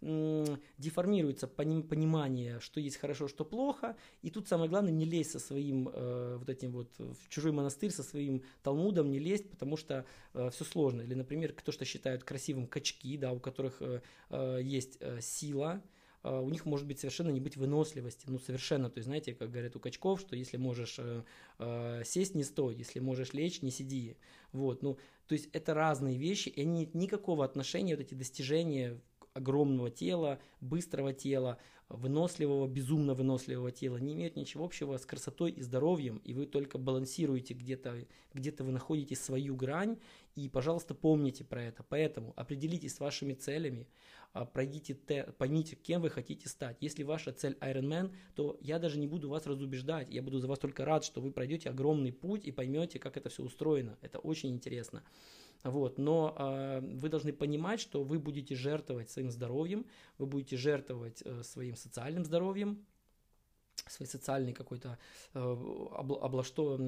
деформируется 0.00 1.48
понимание, 1.48 2.60
что 2.60 2.80
есть 2.80 2.98
хорошо, 2.98 3.28
что 3.28 3.44
плохо. 3.44 3.96
И 4.22 4.30
тут 4.30 4.46
самое 4.46 4.68
главное 4.68 4.92
не 4.92 5.04
лезть 5.04 5.32
со 5.32 5.38
своим 5.38 5.88
э, 5.92 6.36
вот 6.38 6.48
этим 6.48 6.72
вот 6.72 6.96
в 6.98 7.28
чужой 7.28 7.52
монастырь, 7.52 7.90
со 7.90 8.02
своим 8.02 8.44
талмудом 8.62 9.10
не 9.10 9.18
лезть, 9.18 9.50
потому 9.50 9.76
что 9.76 10.04
э, 10.34 10.50
все 10.50 10.64
сложно. 10.64 11.00
Или, 11.00 11.14
например, 11.14 11.52
кто 11.52 11.72
что 11.72 11.84
считают 11.84 12.24
красивым 12.24 12.66
качки, 12.66 13.16
да, 13.16 13.32
у 13.32 13.40
которых 13.40 13.80
э, 13.80 14.02
э 14.30 14.60
есть 14.62 14.98
э, 15.00 15.20
сила, 15.20 15.82
э, 15.82 15.97
у 16.30 16.50
них 16.50 16.66
может 16.66 16.86
быть 16.86 16.98
совершенно 16.98 17.30
не 17.30 17.40
быть 17.40 17.56
выносливости, 17.56 18.26
ну 18.28 18.38
совершенно, 18.38 18.90
то 18.90 18.98
есть 18.98 19.06
знаете, 19.06 19.34
как 19.34 19.50
говорят 19.50 19.76
у 19.76 19.80
качков, 19.80 20.20
что 20.20 20.36
если 20.36 20.56
можешь 20.56 20.96
э, 20.98 21.22
э, 21.58 22.02
сесть, 22.04 22.34
не 22.34 22.44
стой, 22.44 22.74
если 22.76 23.00
можешь 23.00 23.32
лечь, 23.32 23.62
не 23.62 23.70
сиди, 23.70 24.16
вот, 24.52 24.82
ну, 24.82 24.98
то 25.26 25.34
есть 25.34 25.48
это 25.52 25.74
разные 25.74 26.16
вещи, 26.16 26.48
и 26.48 26.62
они 26.62 26.88
никакого 26.92 27.44
отношения, 27.44 27.96
вот 27.96 28.02
эти 28.04 28.14
достижения 28.14 29.00
огромного 29.34 29.90
тела, 29.90 30.38
быстрого 30.60 31.12
тела, 31.12 31.58
выносливого, 31.88 32.66
безумно 32.66 33.14
выносливого 33.14 33.72
тела 33.72 33.96
не 33.96 34.12
имеют 34.12 34.36
ничего 34.36 34.64
общего 34.64 34.96
с 34.96 35.06
красотой 35.06 35.50
и 35.52 35.62
здоровьем, 35.62 36.18
и 36.18 36.34
вы 36.34 36.46
только 36.46 36.78
балансируете 36.78 37.54
где-то, 37.54 38.06
где-то 38.34 38.64
вы 38.64 38.72
находите 38.72 39.16
свою 39.16 39.56
грань, 39.56 39.98
и, 40.34 40.48
пожалуйста, 40.48 40.94
помните 40.94 41.44
про 41.44 41.64
это. 41.64 41.82
Поэтому 41.82 42.32
определитесь 42.36 42.94
с 42.94 43.00
вашими 43.00 43.32
целями, 43.32 43.88
а, 44.32 44.44
пройдите 44.44 44.94
те, 44.94 45.24
поймите, 45.38 45.76
кем 45.76 46.02
вы 46.02 46.10
хотите 46.10 46.48
стать. 46.48 46.76
Если 46.80 47.02
ваша 47.02 47.32
цель 47.32 47.56
Ironman, 47.60 48.14
то 48.34 48.58
я 48.60 48.78
даже 48.78 48.98
не 48.98 49.06
буду 49.06 49.28
вас 49.28 49.46
разубеждать, 49.46 50.10
я 50.10 50.22
буду 50.22 50.38
за 50.38 50.46
вас 50.46 50.58
только 50.58 50.84
рад, 50.84 51.04
что 51.04 51.20
вы 51.20 51.32
пройдете 51.32 51.70
огромный 51.70 52.12
путь 52.12 52.44
и 52.44 52.52
поймете, 52.52 52.98
как 52.98 53.16
это 53.16 53.30
все 53.30 53.42
устроено. 53.42 53.96
Это 54.02 54.18
очень 54.18 54.50
интересно. 54.50 55.02
Вот, 55.64 55.98
но 55.98 56.34
э, 56.38 56.80
вы 56.80 57.08
должны 57.08 57.32
понимать, 57.32 57.80
что 57.80 58.04
вы 58.04 58.18
будете 58.18 58.54
жертвовать 58.54 59.10
своим 59.10 59.30
здоровьем, 59.30 59.86
вы 60.16 60.26
будете 60.26 60.56
жертвовать 60.56 61.22
э, 61.24 61.42
своим 61.42 61.74
социальным 61.74 62.24
здоровьем, 62.24 62.86
своей 63.88 64.10
социальной 64.10 64.52
какой-то 64.52 64.98
э, 65.34 65.38
обла, 65.40 66.20
обла, 66.20 66.44
что, 66.44 66.78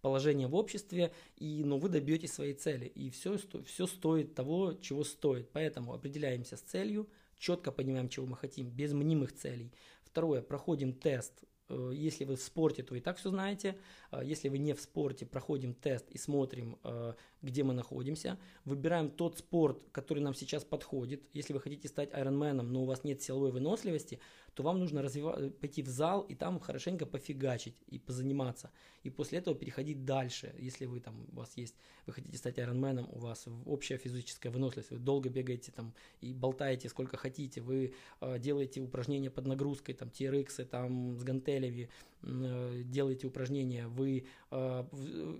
положение 0.00 0.46
в 0.46 0.54
обществе, 0.54 1.12
и, 1.36 1.64
но 1.64 1.78
вы 1.78 1.88
добьетесь 1.88 2.32
своей 2.32 2.54
цели. 2.54 2.86
И 2.86 3.10
все, 3.10 3.38
все 3.64 3.86
стоит 3.86 4.34
того, 4.34 4.74
чего 4.74 5.02
стоит. 5.02 5.50
Поэтому 5.50 5.92
определяемся 5.92 6.56
с 6.56 6.60
целью, 6.60 7.08
четко 7.36 7.72
понимаем, 7.72 8.08
чего 8.08 8.26
мы 8.26 8.36
хотим, 8.36 8.70
без 8.70 8.92
мнимых 8.92 9.32
целей. 9.32 9.72
Второе, 10.04 10.42
проходим 10.42 10.92
тест 10.92 11.44
если 11.92 12.24
вы 12.24 12.36
в 12.36 12.42
спорте, 12.42 12.82
то 12.82 12.94
и 12.94 13.00
так 13.00 13.18
все 13.18 13.30
знаете. 13.30 13.76
Э, 14.12 14.20
если 14.24 14.48
вы 14.48 14.58
не 14.58 14.72
в 14.72 14.80
спорте, 14.80 15.26
проходим 15.26 15.74
тест 15.74 16.10
и 16.10 16.18
смотрим, 16.18 16.78
э, 16.84 17.14
где 17.42 17.64
мы 17.64 17.74
находимся. 17.74 18.38
Выбираем 18.64 19.10
тот 19.10 19.38
спорт, 19.38 19.82
который 19.92 20.22
нам 20.22 20.34
сейчас 20.34 20.64
подходит. 20.64 21.22
Если 21.32 21.52
вы 21.52 21.60
хотите 21.60 21.88
стать 21.88 22.12
айронменом, 22.12 22.72
но 22.72 22.82
у 22.82 22.86
вас 22.86 23.04
нет 23.04 23.22
силовой 23.22 23.50
выносливости, 23.50 24.20
то 24.56 24.62
вам 24.62 24.78
нужно 24.78 25.02
развивать, 25.02 25.54
пойти 25.58 25.82
в 25.82 25.88
зал 25.88 26.22
и 26.22 26.34
там 26.34 26.58
хорошенько 26.58 27.04
пофигачить 27.04 27.76
и 27.88 27.98
позаниматься. 27.98 28.70
И 29.02 29.10
после 29.10 29.38
этого 29.38 29.54
переходить 29.54 30.06
дальше. 30.06 30.54
Если 30.58 30.86
вы 30.86 31.00
там, 31.00 31.26
у 31.30 31.36
вас 31.36 31.52
есть, 31.58 31.74
вы 32.06 32.14
хотите 32.14 32.38
стать 32.38 32.58
айронменом, 32.58 33.06
у 33.12 33.18
вас 33.18 33.46
общая 33.66 33.98
физическая 33.98 34.50
выносливость, 34.50 34.90
вы 34.90 34.98
долго 34.98 35.28
бегаете 35.28 35.72
там 35.72 35.92
и 36.22 36.32
болтаете 36.32 36.88
сколько 36.88 37.18
хотите, 37.18 37.60
вы 37.60 37.92
э, 38.22 38.38
делаете 38.38 38.80
упражнения 38.80 39.30
под 39.30 39.46
нагрузкой, 39.46 39.94
там 39.94 40.08
TRX, 40.08 40.64
там 40.64 41.18
с 41.18 41.22
гантелями, 41.22 41.90
э, 42.15 42.15
делаете 42.22 43.26
упражнения, 43.26 43.86
вы, 43.86 44.26
э, 44.50 44.84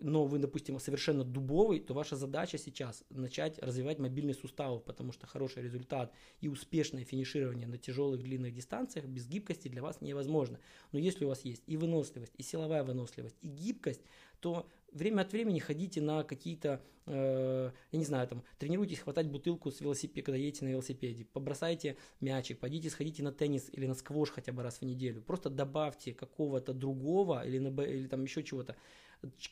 но 0.02 0.24
вы, 0.24 0.38
допустим, 0.38 0.78
совершенно 0.78 1.24
дубовый, 1.24 1.80
то 1.80 1.94
ваша 1.94 2.16
задача 2.16 2.58
сейчас 2.58 3.02
начать 3.10 3.58
развивать 3.58 3.98
мобильный 3.98 4.34
сустав, 4.34 4.84
потому 4.84 5.12
что 5.12 5.26
хороший 5.26 5.62
результат 5.62 6.12
и 6.40 6.48
успешное 6.48 7.04
финиширование 7.04 7.66
на 7.66 7.78
тяжелых 7.78 8.22
длинных 8.22 8.54
дистанциях 8.54 9.06
без 9.06 9.26
гибкости 9.26 9.68
для 9.68 9.82
вас 9.82 10.00
невозможно. 10.00 10.60
Но 10.92 10.98
если 10.98 11.24
у 11.24 11.28
вас 11.28 11.44
есть 11.44 11.62
и 11.66 11.76
выносливость, 11.76 12.34
и 12.36 12.42
силовая 12.42 12.84
выносливость, 12.84 13.36
и 13.40 13.48
гибкость, 13.48 14.02
то 14.40 14.68
время 14.96 15.22
от 15.22 15.32
времени 15.32 15.58
ходите 15.58 16.00
на 16.00 16.24
какие-то, 16.24 16.82
э, 17.06 17.70
я 17.92 17.98
не 17.98 18.04
знаю, 18.04 18.26
там, 18.26 18.42
тренируйтесь 18.58 18.98
хватать 18.98 19.28
бутылку 19.28 19.70
с 19.70 19.80
велосипеда, 19.80 20.24
когда 20.24 20.38
едете 20.38 20.64
на 20.64 20.70
велосипеде, 20.70 21.24
побросайте 21.24 21.96
мячик, 22.20 22.58
пойдите 22.58 22.90
сходите 22.90 23.22
на 23.22 23.32
теннис 23.32 23.68
или 23.72 23.86
на 23.86 23.94
сквош 23.94 24.30
хотя 24.30 24.52
бы 24.52 24.62
раз 24.62 24.78
в 24.78 24.82
неделю. 24.82 25.22
Просто 25.22 25.50
добавьте 25.50 26.14
какого-то 26.14 26.72
другого 26.72 27.46
или, 27.46 27.58
на, 27.58 27.82
или 27.82 28.08
там 28.08 28.24
еще 28.24 28.42
чего-то, 28.42 28.76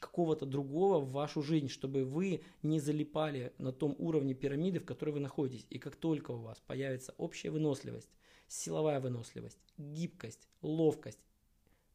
какого-то 0.00 0.46
другого 0.46 1.00
в 1.00 1.12
вашу 1.12 1.42
жизнь, 1.42 1.68
чтобы 1.68 2.04
вы 2.04 2.42
не 2.62 2.80
залипали 2.80 3.52
на 3.58 3.72
том 3.72 3.94
уровне 3.98 4.34
пирамиды, 4.34 4.80
в 4.80 4.84
которой 4.84 5.10
вы 5.10 5.20
находитесь. 5.20 5.66
И 5.70 5.78
как 5.78 5.96
только 5.96 6.32
у 6.32 6.38
вас 6.38 6.60
появится 6.66 7.14
общая 7.18 7.50
выносливость, 7.50 8.10
силовая 8.48 9.00
выносливость, 9.00 9.58
гибкость, 9.78 10.48
ловкость, 10.62 11.20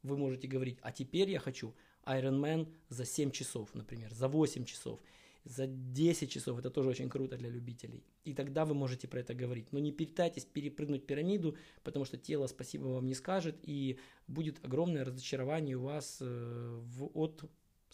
вы 0.03 0.17
можете 0.17 0.47
говорить, 0.47 0.79
а 0.81 0.91
теперь 0.91 1.29
я 1.29 1.39
хочу 1.39 1.73
Ironman 2.09 2.67
за 2.89 3.05
7 3.05 3.31
часов, 3.31 3.73
например, 3.73 4.13
за 4.13 4.27
8 4.27 4.65
часов, 4.65 4.99
за 5.43 5.67
10 5.67 6.31
часов. 6.31 6.59
Это 6.59 6.69
тоже 6.69 6.89
очень 6.89 7.09
круто 7.09 7.37
для 7.37 7.49
любителей. 7.49 8.03
И 8.25 8.33
тогда 8.33 8.65
вы 8.65 8.73
можете 8.73 9.07
про 9.07 9.19
это 9.19 9.33
говорить. 9.33 9.71
Но 9.71 9.79
не 9.79 9.91
пытайтесь 9.91 10.45
перепрыгнуть 10.45 11.05
пирамиду, 11.05 11.55
потому 11.83 12.05
что 12.05 12.17
тело 12.17 12.47
спасибо 12.47 12.85
вам 12.85 13.05
не 13.05 13.15
скажет, 13.15 13.57
и 13.63 13.99
будет 14.27 14.63
огромное 14.65 15.05
разочарование 15.05 15.77
у 15.77 15.83
вас 15.83 16.17
э, 16.21 16.79
в, 16.81 17.09
от 17.13 17.43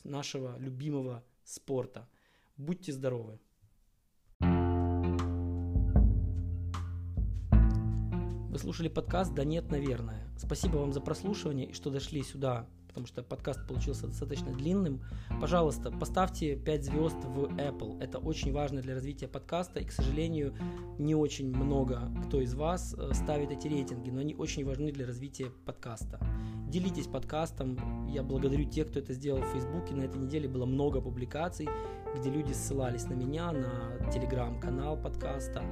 нашего 0.04 0.58
любимого 0.60 1.24
спорта. 1.44 2.08
Будьте 2.58 2.92
здоровы! 2.92 3.40
Вы 8.56 8.60
слушали 8.60 8.88
подкаст 8.88 9.34
«Да 9.34 9.44
нет, 9.44 9.70
наверное». 9.70 10.26
Спасибо 10.38 10.78
вам 10.78 10.94
за 10.94 11.02
прослушивание 11.02 11.68
и 11.68 11.74
что 11.74 11.90
дошли 11.90 12.24
сюда, 12.24 12.70
потому 12.96 13.08
что 13.08 13.24
подкаст 13.24 13.68
получился 13.68 14.08
достаточно 14.08 14.54
длинным. 14.54 15.02
Пожалуйста, 15.42 15.92
поставьте 15.92 16.56
5 16.56 16.86
звезд 16.86 17.18
в 17.26 17.44
Apple. 17.58 18.02
Это 18.02 18.20
очень 18.20 18.54
важно 18.54 18.82
для 18.82 18.94
развития 18.94 19.28
подкаста. 19.28 19.82
И, 19.82 19.86
к 19.86 19.92
сожалению, 19.92 20.56
не 20.98 21.14
очень 21.14 21.54
много 21.54 22.10
кто 22.26 22.40
из 22.40 22.54
вас 22.54 22.96
э, 22.98 23.12
ставит 23.14 23.52
эти 23.52 23.68
рейтинги, 23.68 24.12
но 24.12 24.22
они 24.22 24.34
очень 24.34 24.64
важны 24.64 24.94
для 24.94 25.06
развития 25.06 25.52
подкаста. 25.66 26.22
Делитесь 26.70 27.08
подкастом. 27.08 28.08
Я 28.08 28.24
благодарю 28.24 28.64
тех, 28.64 28.88
кто 28.88 29.00
это 29.00 29.12
сделал 29.12 29.42
в 29.42 29.52
Фейсбуке. 29.52 29.94
На 29.94 30.04
этой 30.04 30.22
неделе 30.22 30.48
было 30.48 30.66
много 30.66 31.02
публикаций, 31.02 31.68
где 32.18 32.30
люди 32.30 32.54
ссылались 32.54 33.04
на 33.10 33.14
меня, 33.14 33.52
на 33.52 34.10
телеграм-канал 34.10 34.96
подкаста. 34.96 35.64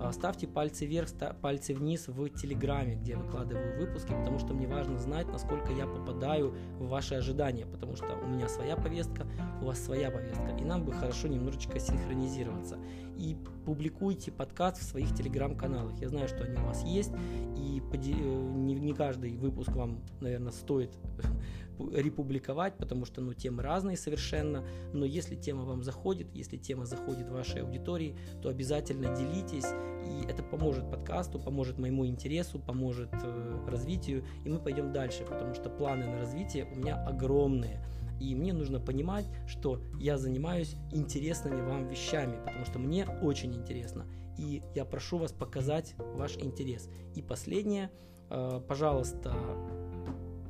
А, 0.00 0.12
ставьте 0.12 0.46
пальцы 0.46 0.86
вверх, 0.86 1.08
пальцы 1.42 1.74
вниз 1.74 2.08
в 2.08 2.28
Телеграме, 2.30 2.94
где 2.94 3.12
я 3.12 3.18
выкладываю 3.18 3.78
выпуски, 3.78 4.08
потому 4.08 4.38
что 4.38 4.54
мне 4.54 4.66
важно 4.66 4.98
знать, 4.98 5.26
насколько 5.28 5.72
я 5.72 5.86
попадаю 5.86 6.54
в 6.78 6.88
ваши 6.88 7.16
ожидания, 7.16 7.66
потому 7.66 7.96
что 7.96 8.16
у 8.16 8.26
меня 8.26 8.48
своя 8.48 8.76
повестка, 8.76 9.26
у 9.60 9.66
вас 9.66 9.78
своя 9.78 10.10
повестка, 10.10 10.56
и 10.58 10.64
нам 10.64 10.86
бы 10.86 10.92
хорошо 10.92 11.28
немножечко 11.28 11.78
синхронизироваться. 11.78 12.78
И 13.18 13.36
публикуйте 13.66 14.32
подкаст 14.32 14.78
в 14.78 14.84
своих 14.84 15.14
телеграм-каналах. 15.14 16.00
Я 16.00 16.08
знаю, 16.08 16.28
что 16.28 16.44
они 16.44 16.56
у 16.56 16.64
вас 16.64 16.82
есть, 16.82 17.12
и 17.58 17.82
э, 17.92 17.96
не 17.98 18.94
каждый 18.94 19.36
выпуск 19.36 19.68
вам, 19.72 20.00
наверное, 20.20 20.52
стоит 20.52 20.98
републиковать, 21.92 22.76
потому 22.76 23.04
что 23.04 23.20
ну, 23.20 23.32
темы 23.32 23.62
разные 23.62 23.96
совершенно, 23.96 24.64
но 24.92 25.04
если 25.04 25.36
тема 25.36 25.64
вам 25.64 25.82
заходит, 25.82 26.28
если 26.34 26.56
тема 26.56 26.84
заходит 26.84 27.28
вашей 27.30 27.62
аудитории, 27.62 28.16
то 28.42 28.48
обязательно 28.48 29.14
делитесь, 29.16 29.66
и 30.04 30.26
это 30.28 30.42
поможет 30.42 30.90
подкасту, 30.90 31.38
поможет 31.38 31.78
моему 31.78 32.06
интересу, 32.06 32.58
поможет 32.58 33.10
э, 33.12 33.66
развитию, 33.68 34.24
и 34.44 34.48
мы 34.48 34.58
пойдем 34.58 34.92
дальше, 34.92 35.24
потому 35.24 35.54
что 35.54 35.70
планы 35.70 36.06
на 36.06 36.18
развитие 36.18 36.64
у 36.64 36.76
меня 36.76 37.02
огромные. 37.04 37.84
И 38.20 38.34
мне 38.34 38.52
нужно 38.52 38.80
понимать, 38.80 39.26
что 39.46 39.82
я 39.98 40.18
занимаюсь 40.18 40.76
интересными 40.92 41.62
вам 41.62 41.88
вещами, 41.88 42.38
потому 42.44 42.66
что 42.66 42.78
мне 42.78 43.06
очень 43.22 43.54
интересно. 43.54 44.06
И 44.36 44.62
я 44.74 44.84
прошу 44.84 45.18
вас 45.18 45.32
показать 45.32 45.94
ваш 45.98 46.36
интерес. 46.36 46.88
И 47.14 47.22
последнее, 47.22 47.90
э, 48.28 48.60
пожалуйста, 48.68 49.32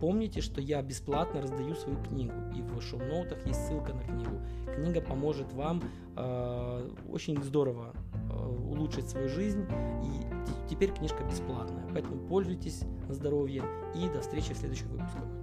Помните, 0.00 0.40
что 0.40 0.60
я 0.60 0.80
бесплатно 0.80 1.42
раздаю 1.42 1.74
свою 1.74 2.02
книгу, 2.02 2.32
и 2.56 2.62
в 2.62 2.80
шоу-ноутах 2.80 3.46
есть 3.46 3.66
ссылка 3.66 3.92
на 3.92 4.02
книгу. 4.02 4.40
Книга 4.74 5.02
поможет 5.02 5.52
вам 5.52 5.82
э, 6.16 6.90
очень 7.10 7.42
здорово 7.42 7.92
э, 8.14 8.46
улучшить 8.70 9.08
свою 9.08 9.28
жизнь, 9.28 9.66
и 10.02 10.68
теперь 10.70 10.90
книжка 10.92 11.22
бесплатная. 11.24 11.86
Поэтому 11.92 12.26
пользуйтесь 12.28 12.82
на 13.08 13.14
здоровье, 13.14 13.62
и 13.94 14.08
до 14.08 14.22
встречи 14.22 14.54
в 14.54 14.56
следующих 14.56 14.86
выпусках. 14.86 15.39